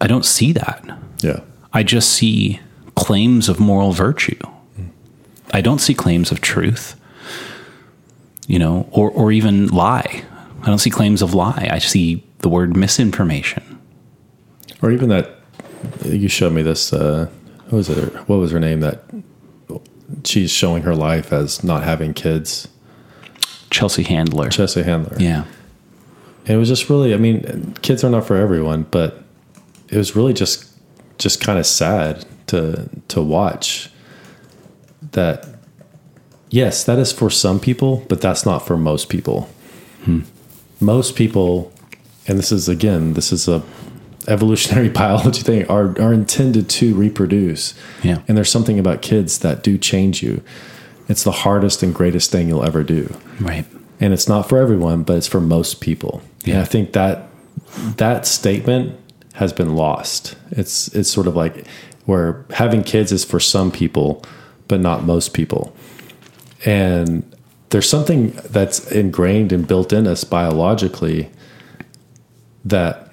I 0.00 0.06
don't 0.06 0.24
see 0.24 0.52
that. 0.52 0.84
Yeah. 1.22 1.40
I 1.72 1.82
just 1.82 2.10
see 2.10 2.60
claims 2.94 3.48
of 3.48 3.58
moral 3.60 3.92
virtue. 3.92 4.38
I 5.52 5.60
don't 5.60 5.80
see 5.80 5.94
claims 5.94 6.32
of 6.32 6.40
truth. 6.40 7.00
You 8.46 8.58
know, 8.58 8.88
or 8.90 9.10
or 9.10 9.32
even 9.32 9.68
lie. 9.68 10.24
I 10.62 10.66
don't 10.66 10.78
see 10.78 10.90
claims 10.90 11.22
of 11.22 11.34
lie. 11.34 11.68
I 11.70 11.78
see 11.78 12.22
the 12.38 12.48
word 12.48 12.76
misinformation. 12.76 13.80
Or 14.82 14.90
even 14.90 15.08
that 15.08 15.40
you 16.04 16.28
showed 16.28 16.52
me 16.52 16.62
this. 16.62 16.92
Uh, 16.92 17.28
what 17.68 17.78
was 17.78 17.88
it? 17.88 18.12
What 18.28 18.36
was 18.36 18.50
her 18.50 18.60
name? 18.60 18.80
That 18.80 19.04
she's 20.24 20.50
showing 20.50 20.82
her 20.82 20.94
life 20.94 21.32
as 21.32 21.64
not 21.64 21.82
having 21.82 22.14
kids. 22.14 22.68
Chelsea 23.74 24.04
Handler. 24.04 24.48
Chelsea 24.50 24.82
Handler. 24.84 25.16
yeah. 25.18 25.44
And 26.46 26.54
it 26.54 26.58
was 26.58 26.68
just 26.68 26.88
really. 26.90 27.12
I 27.14 27.16
mean, 27.16 27.74
kids 27.82 28.04
are 28.04 28.10
not 28.10 28.26
for 28.26 28.36
everyone, 28.36 28.86
but 28.90 29.24
it 29.88 29.96
was 29.96 30.14
really 30.14 30.32
just 30.32 30.70
just 31.18 31.40
kind 31.40 31.58
of 31.58 31.66
sad 31.66 32.24
to 32.48 32.88
to 33.08 33.22
watch 33.22 33.90
that. 35.12 35.46
Yes, 36.50 36.84
that 36.84 36.98
is 36.98 37.10
for 37.12 37.30
some 37.30 37.58
people, 37.58 38.04
but 38.08 38.20
that's 38.20 38.46
not 38.46 38.64
for 38.64 38.76
most 38.76 39.08
people. 39.08 39.48
Hmm. 40.04 40.20
Most 40.80 41.16
people, 41.16 41.72
and 42.28 42.38
this 42.38 42.52
is 42.52 42.68
again, 42.68 43.14
this 43.14 43.32
is 43.32 43.48
a 43.48 43.62
evolutionary 44.28 44.88
biology 45.00 45.42
thing, 45.42 45.66
are 45.68 45.98
are 46.00 46.12
intended 46.12 46.68
to 46.68 46.94
reproduce. 46.94 47.74
Yeah. 48.02 48.18
And 48.28 48.36
there's 48.36 48.50
something 48.50 48.78
about 48.78 49.02
kids 49.02 49.38
that 49.40 49.64
do 49.64 49.78
change 49.78 50.22
you. 50.22 50.42
It's 51.08 51.22
the 51.24 51.32
hardest 51.32 51.82
and 51.82 51.94
greatest 51.94 52.30
thing 52.30 52.48
you'll 52.48 52.64
ever 52.64 52.82
do 52.82 53.14
Right. 53.40 53.64
and 54.00 54.12
it's 54.12 54.28
not 54.28 54.48
for 54.48 54.58
everyone, 54.58 55.02
but 55.02 55.16
it's 55.16 55.26
for 55.26 55.40
most 55.40 55.80
people. 55.80 56.22
And 56.44 56.54
Yeah. 56.54 56.60
I 56.62 56.64
think 56.64 56.92
that 56.92 57.28
that 57.96 58.26
statement 58.26 58.92
has 59.34 59.52
been 59.52 59.74
lost. 59.74 60.36
It's 60.50 60.88
it's 60.94 61.10
sort 61.10 61.26
of 61.26 61.34
like 61.36 61.66
where 62.06 62.44
having 62.50 62.82
kids 62.82 63.12
is 63.12 63.24
for 63.24 63.40
some 63.40 63.70
people, 63.70 64.22
but 64.68 64.80
not 64.80 65.04
most 65.04 65.32
people. 65.34 65.74
And 66.64 67.24
there's 67.70 67.88
something 67.88 68.38
that's 68.50 68.90
ingrained 68.92 69.52
and 69.52 69.66
built 69.66 69.92
in 69.92 70.06
us 70.06 70.22
biologically 70.24 71.30
that 72.64 73.10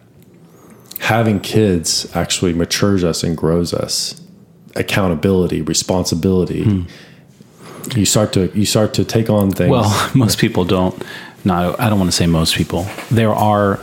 having 1.00 1.40
kids 1.40 2.08
actually 2.16 2.54
matures 2.54 3.04
us 3.04 3.24
and 3.24 3.36
grows 3.36 3.74
us. 3.74 4.22
Accountability, 4.76 5.62
responsibility. 5.62 6.64
Hmm. 6.64 6.82
You 7.96 8.06
start 8.06 8.34
to 8.34 8.52
you 8.58 8.66
start 8.66 8.94
to 8.96 9.04
take 9.06 9.30
on 9.30 9.52
things. 9.52 9.70
Well, 9.70 10.12
most 10.16 10.40
people 10.40 10.66
don't. 10.66 11.02
No, 11.44 11.76
I 11.80 11.90
don't 11.90 12.00
want 12.00 12.10
to 12.12 12.16
say 12.16 12.28
most 12.28 12.56
people. 12.56 12.86
There 13.10 13.34
are. 13.34 13.80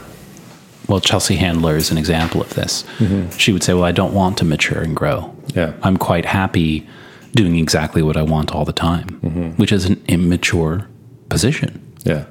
Well, 0.89 1.01
Chelsea 1.01 1.37
Handler 1.37 1.77
is 1.77 1.91
an 1.91 1.99
example 1.99 2.41
of 2.41 2.55
this. 2.55 2.85
Mm-hmm. 2.99 3.37
She 3.37 3.53
would 3.53 3.63
say, 3.63 3.75
"Well, 3.75 3.85
I 3.85 3.93
don't 3.93 4.15
want 4.15 4.39
to 4.39 4.45
mature 4.45 4.81
and 4.81 4.97
grow. 4.97 5.35
Yeah. 5.55 5.73
I'm 5.83 5.97
quite 5.97 6.25
happy 6.25 6.87
doing 7.35 7.57
exactly 7.57 8.01
what 8.03 8.17
I 8.17 8.23
want 8.23 8.53
all 8.55 8.65
the 8.65 8.73
time," 8.73 9.09
mm-hmm. 9.23 9.51
which 9.61 9.73
is 9.73 9.85
an 9.85 10.03
immature 10.09 10.87
position. 11.29 11.81
yeah. 12.05 12.25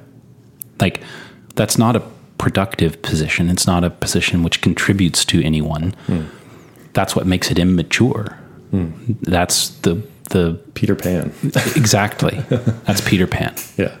Like 0.80 1.02
that's 1.54 1.76
not 1.76 1.96
a 1.96 2.02
productive 2.38 3.02
position. 3.02 3.50
It's 3.50 3.66
not 3.66 3.84
a 3.84 3.90
position 3.90 4.42
which 4.42 4.60
contributes 4.60 5.24
to 5.26 5.42
anyone. 5.44 5.94
Hmm. 6.06 6.24
That's 6.92 7.14
what 7.16 7.26
makes 7.26 7.50
it 7.50 7.58
immature. 7.58 8.38
Hmm. 8.70 8.90
That's 9.22 9.70
the 9.80 9.96
the 10.30 10.60
Peter 10.74 10.94
Pan. 10.94 11.32
exactly. 11.42 12.38
That's 12.48 13.00
Peter 13.00 13.26
Pan. 13.26 13.54
Yeah. 13.76 13.96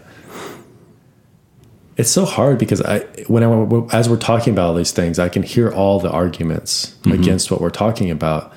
It's 1.96 2.10
so 2.10 2.24
hard 2.24 2.58
because 2.58 2.80
I 2.80 3.00
when 3.26 3.42
I 3.42 3.96
as 3.96 4.08
we're 4.08 4.18
talking 4.18 4.52
about 4.52 4.68
all 4.68 4.74
these 4.74 4.92
things, 4.92 5.18
I 5.18 5.28
can 5.28 5.42
hear 5.42 5.70
all 5.70 5.98
the 5.98 6.10
arguments 6.10 6.96
mm-hmm. 7.02 7.12
against 7.12 7.50
what 7.50 7.60
we're 7.60 7.70
talking 7.70 8.10
about, 8.10 8.52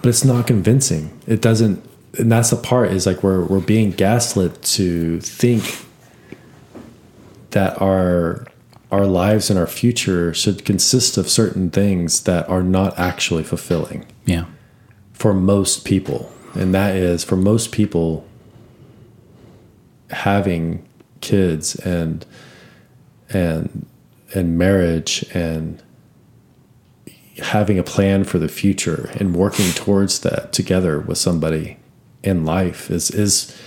but 0.00 0.10
it's 0.10 0.24
not 0.24 0.46
convincing. 0.46 1.18
It 1.26 1.42
doesn't, 1.42 1.84
and 2.18 2.30
that's 2.30 2.50
the 2.50 2.56
part 2.56 2.92
is 2.92 3.04
like 3.04 3.22
we're 3.24 3.44
we're 3.44 3.60
being 3.60 3.90
gaslit 3.90 4.62
to 4.62 5.20
think 5.20 5.84
that 7.50 7.82
our 7.82 8.46
our 8.92 9.06
lives 9.06 9.48
and 9.50 9.58
our 9.58 9.66
future 9.66 10.34
should 10.34 10.64
consist 10.64 11.16
of 11.16 11.28
certain 11.28 11.70
things 11.70 12.24
that 12.24 12.48
are 12.48 12.62
not 12.62 12.96
actually 12.98 13.42
fulfilling 13.42 14.04
Yeah. 14.26 14.44
for 15.14 15.32
most 15.32 15.84
people. 15.86 16.30
And 16.54 16.74
that 16.74 16.96
is 16.96 17.24
for 17.24 17.36
most 17.36 17.72
people 17.72 18.26
having 20.10 20.86
kids 21.20 21.76
and 21.76 22.26
and 23.30 23.86
and 24.34 24.58
marriage 24.58 25.24
and 25.32 25.82
having 27.38 27.78
a 27.78 27.82
plan 27.82 28.24
for 28.24 28.38
the 28.38 28.48
future 28.48 29.10
and 29.14 29.34
working 29.34 29.70
towards 29.72 30.20
that 30.20 30.52
together 30.52 31.00
with 31.00 31.18
somebody 31.18 31.78
in 32.22 32.44
life 32.44 32.90
is 32.90 33.10
is 33.10 33.58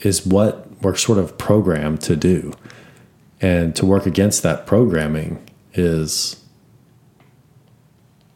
is 0.00 0.26
what 0.26 0.66
we're 0.82 0.96
sort 0.96 1.18
of 1.18 1.38
programmed 1.38 2.00
to 2.02 2.16
do. 2.16 2.52
And 3.40 3.74
to 3.76 3.86
work 3.86 4.06
against 4.06 4.42
that 4.42 4.66
programming 4.66 5.46
is 5.74 6.42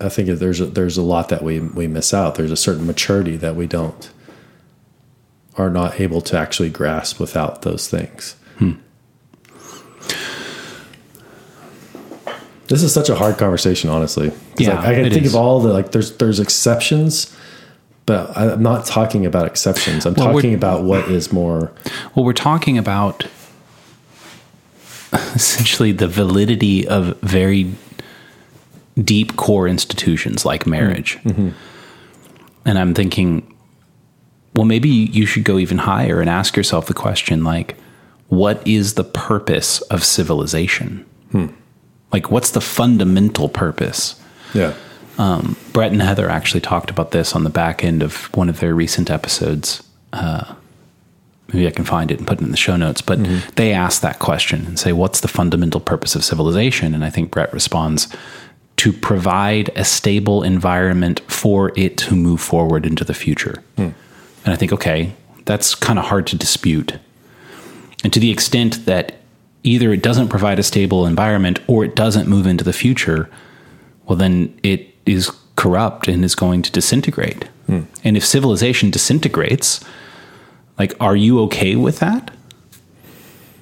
I 0.01 0.09
think 0.09 0.29
there's 0.29 0.61
a, 0.61 0.67
there's 0.67 0.97
a 0.97 1.03
lot 1.03 1.29
that 1.29 1.43
we 1.43 1.61
we 1.61 1.87
miss 1.87 2.15
out. 2.15 2.37
There's 2.37 2.51
a 2.51 2.57
certain 2.57 2.87
maturity 2.87 3.37
that 3.37 3.57
we 3.57 3.67
don't 3.67 4.11
are 5.57 5.71
not 5.71 6.01
able 6.01 6.21
to 6.23 6.39
actually 6.39 6.71
grasp 6.71 7.21
without 7.21 7.63
those 7.63 7.89
things. 7.89 8.37
Hmm. 8.59 8.73
This 12.69 12.85
is 12.85 12.95
such 12.95 13.09
a 13.09 13.17
hard 13.17 13.37
conversation, 13.37 13.91
honestly. 13.91 14.33
Yeah, 14.57 14.81
I, 14.81 14.93
I 14.93 14.95
can 14.95 15.11
think 15.11 15.27
is. 15.27 15.35
of 15.35 15.41
all 15.41 15.61
the 15.61 15.73
like. 15.73 15.91
There's 15.91 16.17
there's 16.19 16.39
exceptions, 16.39 17.37
but 18.07 18.37
I'm 18.37 18.63
not 18.63 18.87
talking 18.87 19.27
about 19.27 19.47
exceptions. 19.47 20.07
I'm 20.07 20.15
Well, 20.15 20.33
talking 20.33 20.55
about 20.55 20.85
what 20.85 21.09
is 21.09 21.33
more. 21.33 21.73
Well, 22.15 22.25
we're 22.25 22.33
talking 22.33 22.79
about 22.79 23.27
essentially 25.13 25.91
the 25.91 26.07
validity 26.07 26.87
of 26.87 27.19
very 27.23 27.73
deep 29.03 29.37
core 29.37 29.69
institutions 29.69 30.45
like 30.45 30.67
marriage. 30.67 31.19
And 32.65 32.79
I'm 32.79 32.95
thinking, 32.95 33.47
well, 34.55 34.67
maybe 34.67 34.89
you 34.89 35.27
should 35.27 35.45
go 35.45 35.59
even 35.59 35.79
higher 35.79 36.21
and 36.21 36.29
ask 36.29 36.57
yourself 36.57 36.87
the 36.87 36.95
question 36.95 37.45
like, 37.45 37.77
what 38.29 38.67
is 38.67 38.95
the 38.95 39.05
purpose 39.05 39.81
of 39.83 40.05
civilization? 40.05 41.05
Like, 42.13 42.31
what's 42.31 42.51
the 42.51 42.61
fundamental 42.61 43.49
purpose? 43.49 44.21
Yeah, 44.55 44.75
Bret 45.73 45.93
and 45.93 46.03
Heather 46.03 46.29
actually 46.29 46.61
talked 46.61 46.91
about 46.91 47.13
this 47.13 47.35
on 47.37 47.45
the 47.45 47.51
back 47.51 47.85
end 47.85 48.03
of 48.03 48.25
one 48.37 48.49
of 48.49 48.59
their 48.61 48.75
recent 48.75 49.11
episodes. 49.11 49.83
Uh, 50.13 50.55
maybe 51.53 51.67
I 51.69 51.71
can 51.71 51.85
find 51.85 52.11
it 52.11 52.19
and 52.19 52.27
put 52.27 52.41
it 52.41 52.45
in 52.45 52.51
the 52.51 52.57
show 52.57 52.77
notes. 52.77 53.01
But 53.01 53.21
they 53.57 53.73
ask 53.73 54.01
that 54.03 54.19
question 54.19 54.67
and 54.67 54.79
say, 54.79 54.93
"What's 54.93 55.21
the 55.21 55.29
fundamental 55.29 55.81
purpose 55.81 56.17
of 56.17 56.25
civilization?" 56.25 56.95
And 56.95 57.05
I 57.05 57.11
think 57.11 57.31
Bret 57.31 57.53
responds, 57.53 58.09
"To 58.81 58.93
provide 58.93 59.71
a 59.77 59.85
stable 59.85 60.43
environment 60.43 61.21
for 61.29 61.73
it 61.77 61.97
to 61.99 62.15
move 62.15 62.41
forward 62.41 62.87
into 62.87 63.05
the 63.05 63.15
future." 63.15 63.63
Hmm. 63.77 63.91
And 64.45 64.55
I 64.55 64.57
think, 64.57 64.73
okay, 64.73 65.13
that's 65.45 65.75
kind 65.75 65.99
of 65.99 66.07
hard 66.07 66.27
to 66.29 66.37
dispute. 66.37 66.99
And 68.05 68.13
to 68.13 68.21
the 68.21 68.31
extent 68.31 68.87
that 68.87 69.21
either 69.63 69.93
it 69.93 70.03
doesn't 70.03 70.29
provide 70.29 70.59
a 70.59 70.63
stable 70.63 71.07
environment 71.07 71.61
or 71.67 71.85
it 71.85 71.95
doesn't 71.95 72.29
move 72.29 72.47
into 72.47 72.65
the 72.65 72.73
future, 72.73 73.29
well, 74.07 74.17
then 74.17 74.59
it 74.63 74.95
is 75.05 75.31
corrupt 75.57 76.09
and 76.09 76.25
is 76.25 76.35
going 76.35 76.63
to 76.63 76.73
disintegrate. 76.73 77.45
Hmm. 77.67 77.83
And 78.03 78.17
if 78.17 78.25
civilization 78.25 78.91
disintegrates, 78.91 79.81
like, 80.79 80.95
are 80.99 81.17
you 81.17 81.41
okay 81.43 81.77
with 81.77 81.99
that? 81.99 82.31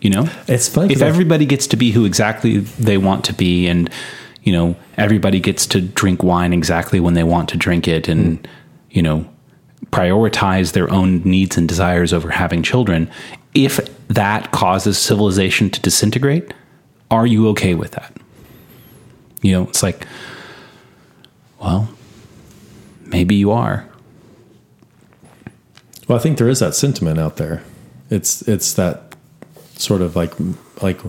You 0.01 0.11
know, 0.11 0.28
it's 0.47 0.69
funny. 0.69 0.93
if 0.93 1.03
everybody 1.03 1.45
gets 1.45 1.66
to 1.66 1.77
be 1.77 1.90
who 1.90 2.05
exactly 2.05 2.59
they 2.59 2.99
want 2.99 3.24
to 3.24 3.32
be, 3.32 3.66
and 3.66 3.90
you 4.48 4.52
know, 4.52 4.74
everybody 4.96 5.40
gets 5.40 5.66
to 5.66 5.78
drink 5.82 6.22
wine 6.22 6.54
exactly 6.54 7.00
when 7.00 7.12
they 7.12 7.22
want 7.22 7.50
to 7.50 7.58
drink 7.58 7.86
it 7.86 8.08
and, 8.08 8.38
hmm. 8.38 8.52
you 8.88 9.02
know, 9.02 9.28
prioritize 9.90 10.72
their 10.72 10.90
own 10.90 11.20
needs 11.22 11.58
and 11.58 11.68
desires 11.68 12.14
over 12.14 12.30
having 12.30 12.62
children. 12.62 13.10
If 13.52 13.78
that 14.08 14.50
causes 14.50 14.96
civilization 14.96 15.68
to 15.68 15.82
disintegrate, 15.82 16.54
are 17.10 17.26
you 17.26 17.46
okay 17.48 17.74
with 17.74 17.90
that? 17.90 18.16
You 19.42 19.52
know, 19.52 19.62
it's 19.64 19.82
like, 19.82 20.06
well, 21.60 21.90
maybe 23.04 23.34
you 23.34 23.50
are. 23.50 23.86
Well, 26.08 26.18
I 26.18 26.22
think 26.22 26.38
there 26.38 26.48
is 26.48 26.60
that 26.60 26.74
sentiment 26.74 27.18
out 27.18 27.36
there. 27.36 27.62
It's 28.08 28.40
it's 28.48 28.72
that 28.72 29.14
sort 29.76 30.00
of 30.00 30.16
like 30.16 30.32
like 30.80 31.02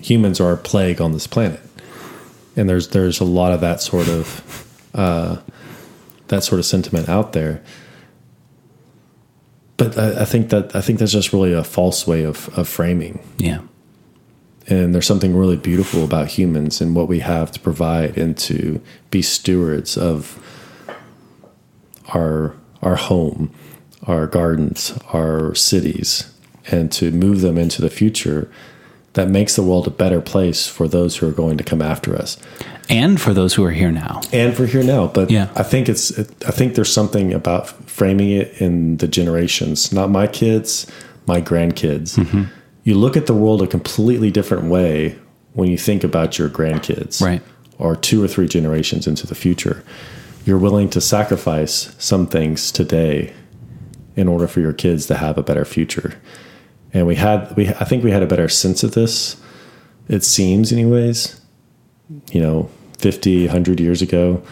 humans 0.00 0.40
are 0.40 0.52
a 0.52 0.56
plague 0.56 1.02
on 1.02 1.12
this 1.12 1.26
planet, 1.26 1.60
and 2.56 2.68
there's 2.68 2.88
there's 2.88 3.20
a 3.20 3.24
lot 3.24 3.52
of 3.52 3.60
that 3.60 3.80
sort 3.80 4.08
of 4.08 4.88
uh, 4.94 5.36
that 6.28 6.42
sort 6.42 6.58
of 6.58 6.66
sentiment 6.66 7.08
out 7.08 7.32
there. 7.32 7.62
But 9.76 9.98
I, 9.98 10.22
I 10.22 10.24
think 10.24 10.50
that 10.50 10.74
I 10.74 10.80
think 10.80 10.98
that's 10.98 11.12
just 11.12 11.32
really 11.32 11.52
a 11.52 11.64
false 11.64 12.06
way 12.06 12.24
of, 12.24 12.48
of 12.58 12.68
framing. 12.68 13.20
Yeah. 13.38 13.60
And 14.68 14.94
there's 14.94 15.06
something 15.06 15.36
really 15.36 15.56
beautiful 15.56 16.04
about 16.04 16.28
humans 16.28 16.80
and 16.80 16.94
what 16.94 17.08
we 17.08 17.18
have 17.18 17.50
to 17.52 17.60
provide 17.60 18.16
and 18.16 18.36
to 18.38 18.80
be 19.10 19.20
stewards 19.20 19.96
of 19.96 20.38
our 22.14 22.54
our 22.80 22.96
home, 22.96 23.52
our 24.04 24.26
gardens, 24.26 24.98
our 25.12 25.54
cities, 25.54 26.32
and 26.70 26.90
to 26.92 27.10
move 27.10 27.40
them 27.40 27.58
into 27.58 27.80
the 27.80 27.90
future 27.90 28.50
that 29.14 29.28
makes 29.28 29.56
the 29.56 29.62
world 29.62 29.86
a 29.86 29.90
better 29.90 30.20
place 30.20 30.66
for 30.66 30.88
those 30.88 31.16
who 31.18 31.28
are 31.28 31.32
going 31.32 31.58
to 31.58 31.64
come 31.64 31.82
after 31.82 32.16
us 32.16 32.38
And 32.88 33.20
for 33.20 33.34
those 33.34 33.54
who 33.54 33.64
are 33.64 33.70
here 33.70 33.92
now. 33.92 34.20
and 34.32 34.54
for 34.56 34.66
here 34.66 34.82
now. 34.82 35.06
But 35.08 35.30
Yeah. 35.30 35.48
I 35.54 35.62
think 35.62 35.88
it's 35.88 36.18
I 36.18 36.50
think 36.52 36.74
there's 36.74 36.92
something 36.92 37.32
about 37.34 37.68
framing 37.88 38.30
it 38.30 38.60
in 38.60 38.96
the 38.96 39.06
generations, 39.08 39.92
not 39.92 40.10
my 40.10 40.26
kids, 40.26 40.86
my 41.26 41.40
grandkids. 41.40 42.16
Mm-hmm. 42.18 42.44
You 42.84 42.94
look 42.98 43.16
at 43.16 43.26
the 43.26 43.34
world 43.34 43.62
a 43.62 43.66
completely 43.66 44.30
different 44.30 44.64
way 44.64 45.16
when 45.52 45.68
you 45.70 45.76
think 45.78 46.02
about 46.04 46.38
your 46.38 46.48
grandkids, 46.48 47.20
Right. 47.22 47.42
Or 47.78 47.96
two 47.96 48.22
or 48.24 48.28
three 48.28 48.48
generations 48.48 49.06
into 49.06 49.26
the 49.26 49.34
future. 49.34 49.82
You're 50.46 50.58
willing 50.58 50.88
to 50.90 51.00
sacrifice 51.00 51.94
some 51.98 52.26
things 52.26 52.72
today 52.72 53.32
in 54.16 54.28
order 54.28 54.46
for 54.48 54.60
your 54.60 54.72
kids 54.72 55.06
to 55.06 55.14
have 55.14 55.38
a 55.38 55.42
better 55.42 55.64
future. 55.64 56.14
And 56.92 57.06
we 57.06 57.14
had 57.14 57.54
we 57.56 57.68
I 57.68 57.84
think 57.84 58.04
we 58.04 58.10
had 58.10 58.22
a 58.22 58.26
better 58.26 58.48
sense 58.48 58.82
of 58.82 58.92
this. 58.92 59.36
It 60.08 60.24
seems 60.24 60.72
anyways. 60.72 61.40
You 62.30 62.40
know 62.40 62.70
50 62.98 63.46
100 63.46 63.80
years 63.80 64.02
ago 64.02 64.42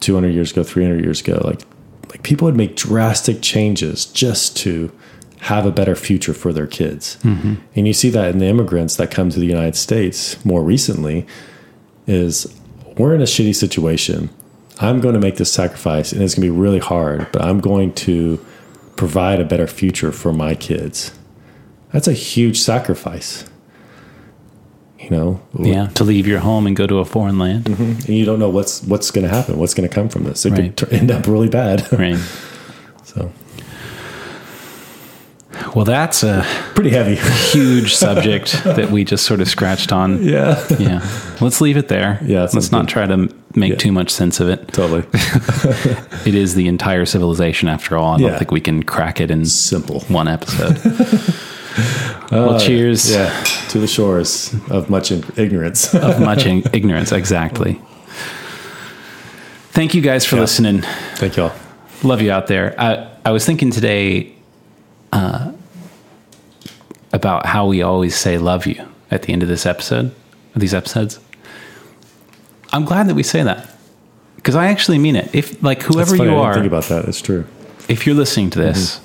200 0.00 0.28
years 0.28 0.52
ago 0.52 0.62
300 0.62 1.04
years 1.04 1.20
ago 1.20 1.40
like 1.44 1.60
like 2.08 2.22
people 2.22 2.46
would 2.46 2.56
make 2.56 2.76
drastic 2.76 3.42
changes 3.42 4.06
just 4.06 4.56
to 4.58 4.92
have 5.40 5.66
a 5.66 5.72
better 5.72 5.94
future 5.94 6.32
for 6.32 6.52
their 6.52 6.66
kids. 6.66 7.18
Mm-hmm. 7.22 7.54
And 7.74 7.86
you 7.86 7.92
see 7.92 8.08
that 8.10 8.30
in 8.30 8.38
the 8.38 8.46
immigrants 8.46 8.96
that 8.96 9.10
come 9.10 9.30
to 9.30 9.40
the 9.40 9.46
united 9.46 9.76
states 9.76 10.42
more 10.44 10.62
recently 10.62 11.26
is 12.06 12.46
we're 12.96 13.14
in 13.14 13.20
a 13.20 13.24
shitty 13.24 13.54
situation. 13.54 14.30
I'm 14.80 15.00
going 15.00 15.14
to 15.14 15.20
make 15.20 15.36
this 15.36 15.52
sacrifice 15.52 16.12
and 16.12 16.22
it's 16.22 16.34
going 16.34 16.48
to 16.48 16.52
be 16.52 16.58
really 16.58 16.80
hard 16.80 17.30
but 17.32 17.42
i'm 17.42 17.60
going 17.60 17.92
to 17.94 18.44
provide 18.96 19.40
a 19.40 19.44
better 19.44 19.66
future 19.66 20.10
for 20.12 20.32
my 20.32 20.54
kids 20.54 21.16
that's 21.94 22.08
a 22.08 22.12
huge 22.12 22.58
sacrifice 22.58 23.44
you 24.98 25.10
know 25.10 25.40
Yeah. 25.58 25.86
To 25.94 26.04
leave 26.04 26.26
your 26.26 26.40
home 26.40 26.66
and 26.66 26.74
go 26.76 26.86
to 26.86 26.98
a 26.98 27.04
foreign 27.04 27.38
land. 27.38 27.64
Mm-hmm. 27.64 27.82
and 28.06 28.08
you 28.08 28.24
don't 28.24 28.38
know 28.38 28.48
what's 28.50 28.82
what's 28.84 29.10
going 29.10 29.26
to 29.28 29.34
happen, 29.34 29.58
what's 29.58 29.74
going 29.74 29.88
to 29.88 29.94
come 29.94 30.08
from 30.08 30.24
this. 30.24 30.44
It 30.46 30.50
Right. 30.52 30.74
could 30.76 30.92
end 30.92 31.10
up 31.10 31.26
really 31.26 31.48
bad. 31.48 31.86
Right. 31.98 32.18
so 33.04 33.30
Well, 35.74 35.84
that's 35.84 36.22
a 36.22 36.42
pretty 36.74 36.90
heavy. 36.90 37.16
huge 37.52 37.94
subject 37.94 38.52
that 38.64 38.90
we 38.90 39.04
just 39.04 39.24
sort 39.26 39.40
of 39.40 39.48
scratched 39.48 39.92
on. 39.92 40.22
yeah, 40.22 40.64
Yeah. 40.78 41.00
Let's 41.40 41.60
leave 41.60 41.76
it 41.76 41.88
there. 41.88 42.18
Yeah, 42.24 42.42
Let's 42.52 42.72
not 42.72 42.86
good. 42.86 42.92
try 42.92 43.06
to 43.06 43.28
make 43.54 43.70
Yeah. 43.72 43.76
too 43.76 43.92
much 43.92 44.10
sense 44.10 44.40
of 44.40 44.48
it. 44.48 44.68
totally 44.72 45.04
It 46.26 46.34
is 46.34 46.54
the 46.54 46.66
entire 46.66 47.04
civilization 47.06 47.68
after 47.68 47.96
all. 47.96 48.14
I 48.14 48.18
don't 48.18 48.38
think 48.38 48.50
we 48.50 48.60
can 48.60 48.82
crack 48.84 49.20
it 49.20 49.30
in 49.30 49.44
simple. 49.46 50.00
one 50.08 50.28
episode. 50.28 50.76
Well, 52.30 52.58
cheers. 52.60 53.10
Yeah, 53.10 53.30
to 53.70 53.78
the 53.78 53.86
shores 53.86 54.54
of 54.70 54.88
much 54.90 55.10
ignorance. 55.10 55.94
Of 55.94 56.20
much 56.30 56.46
ignorance. 56.46 57.12
Exactly. 57.12 57.80
Thank 59.72 59.94
you 59.94 60.00
guys 60.00 60.24
for 60.24 60.36
Yeah. 60.36 60.42
listening. 60.42 60.82
Thank 61.16 61.36
y'all. 61.36 61.52
Love 62.02 62.22
you 62.22 62.30
out 62.30 62.46
there. 62.46 62.74
I, 62.78 63.08
I 63.24 63.30
was 63.32 63.44
thinking 63.44 63.70
today 63.70 64.32
uh, 65.12 65.52
about 67.12 67.46
how 67.46 67.66
we 67.66 67.82
always 67.82 68.14
say 68.16 68.38
love 68.38 68.66
you 68.66 68.86
at 69.10 69.22
the 69.22 69.32
end 69.32 69.42
of 69.42 69.48
this 69.48 69.66
episode, 69.66 70.14
of 70.54 70.60
these 70.60 70.74
episodes. 70.74 71.18
I'm 72.72 72.84
glad 72.84 73.08
that 73.08 73.14
we 73.14 73.22
say 73.22 73.42
that 73.42 73.68
because 74.36 74.54
I 74.54 74.66
actually 74.66 74.98
mean 74.98 75.16
it. 75.16 75.34
If 75.34 75.62
like 75.62 75.82
whoever 75.82 76.16
you 76.16 76.36
are, 76.36 76.54
think 76.54 76.66
about 76.66 76.84
that. 76.84 77.06
It's 77.06 77.20
true. 77.20 77.44
if 77.88 78.06
you're 78.06 78.16
listening 78.16 78.50
to 78.50 78.58
this, 78.58 79.00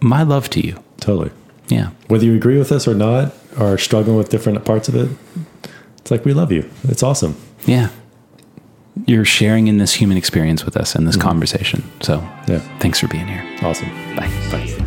my 0.00 0.22
love 0.22 0.48
to 0.50 0.60
you. 0.66 0.82
Totally. 0.98 1.30
Yeah. 1.68 1.90
Whether 2.08 2.24
you 2.24 2.34
agree 2.34 2.58
with 2.58 2.72
us 2.72 2.86
or 2.86 2.94
not, 2.94 3.34
or 3.58 3.78
struggling 3.78 4.16
with 4.16 4.28
different 4.28 4.64
parts 4.64 4.88
of 4.88 4.94
it, 4.96 5.08
it's 5.98 6.10
like 6.10 6.24
we 6.24 6.34
love 6.34 6.52
you. 6.52 6.68
It's 6.84 7.02
awesome. 7.02 7.36
Yeah. 7.66 7.88
You're 9.06 9.24
sharing 9.24 9.66
in 9.66 9.78
this 9.78 9.94
human 9.94 10.16
experience 10.16 10.64
with 10.64 10.76
us 10.76 10.94
in 10.94 11.04
this 11.04 11.16
mm-hmm. 11.16 11.28
conversation. 11.28 11.82
So 12.00 12.20
Yeah, 12.46 12.58
thanks 12.78 13.00
for 13.00 13.08
being 13.08 13.26
here. 13.26 13.44
awesome. 13.62 13.88
Bye. 14.14 14.30
Bye. 14.50 14.83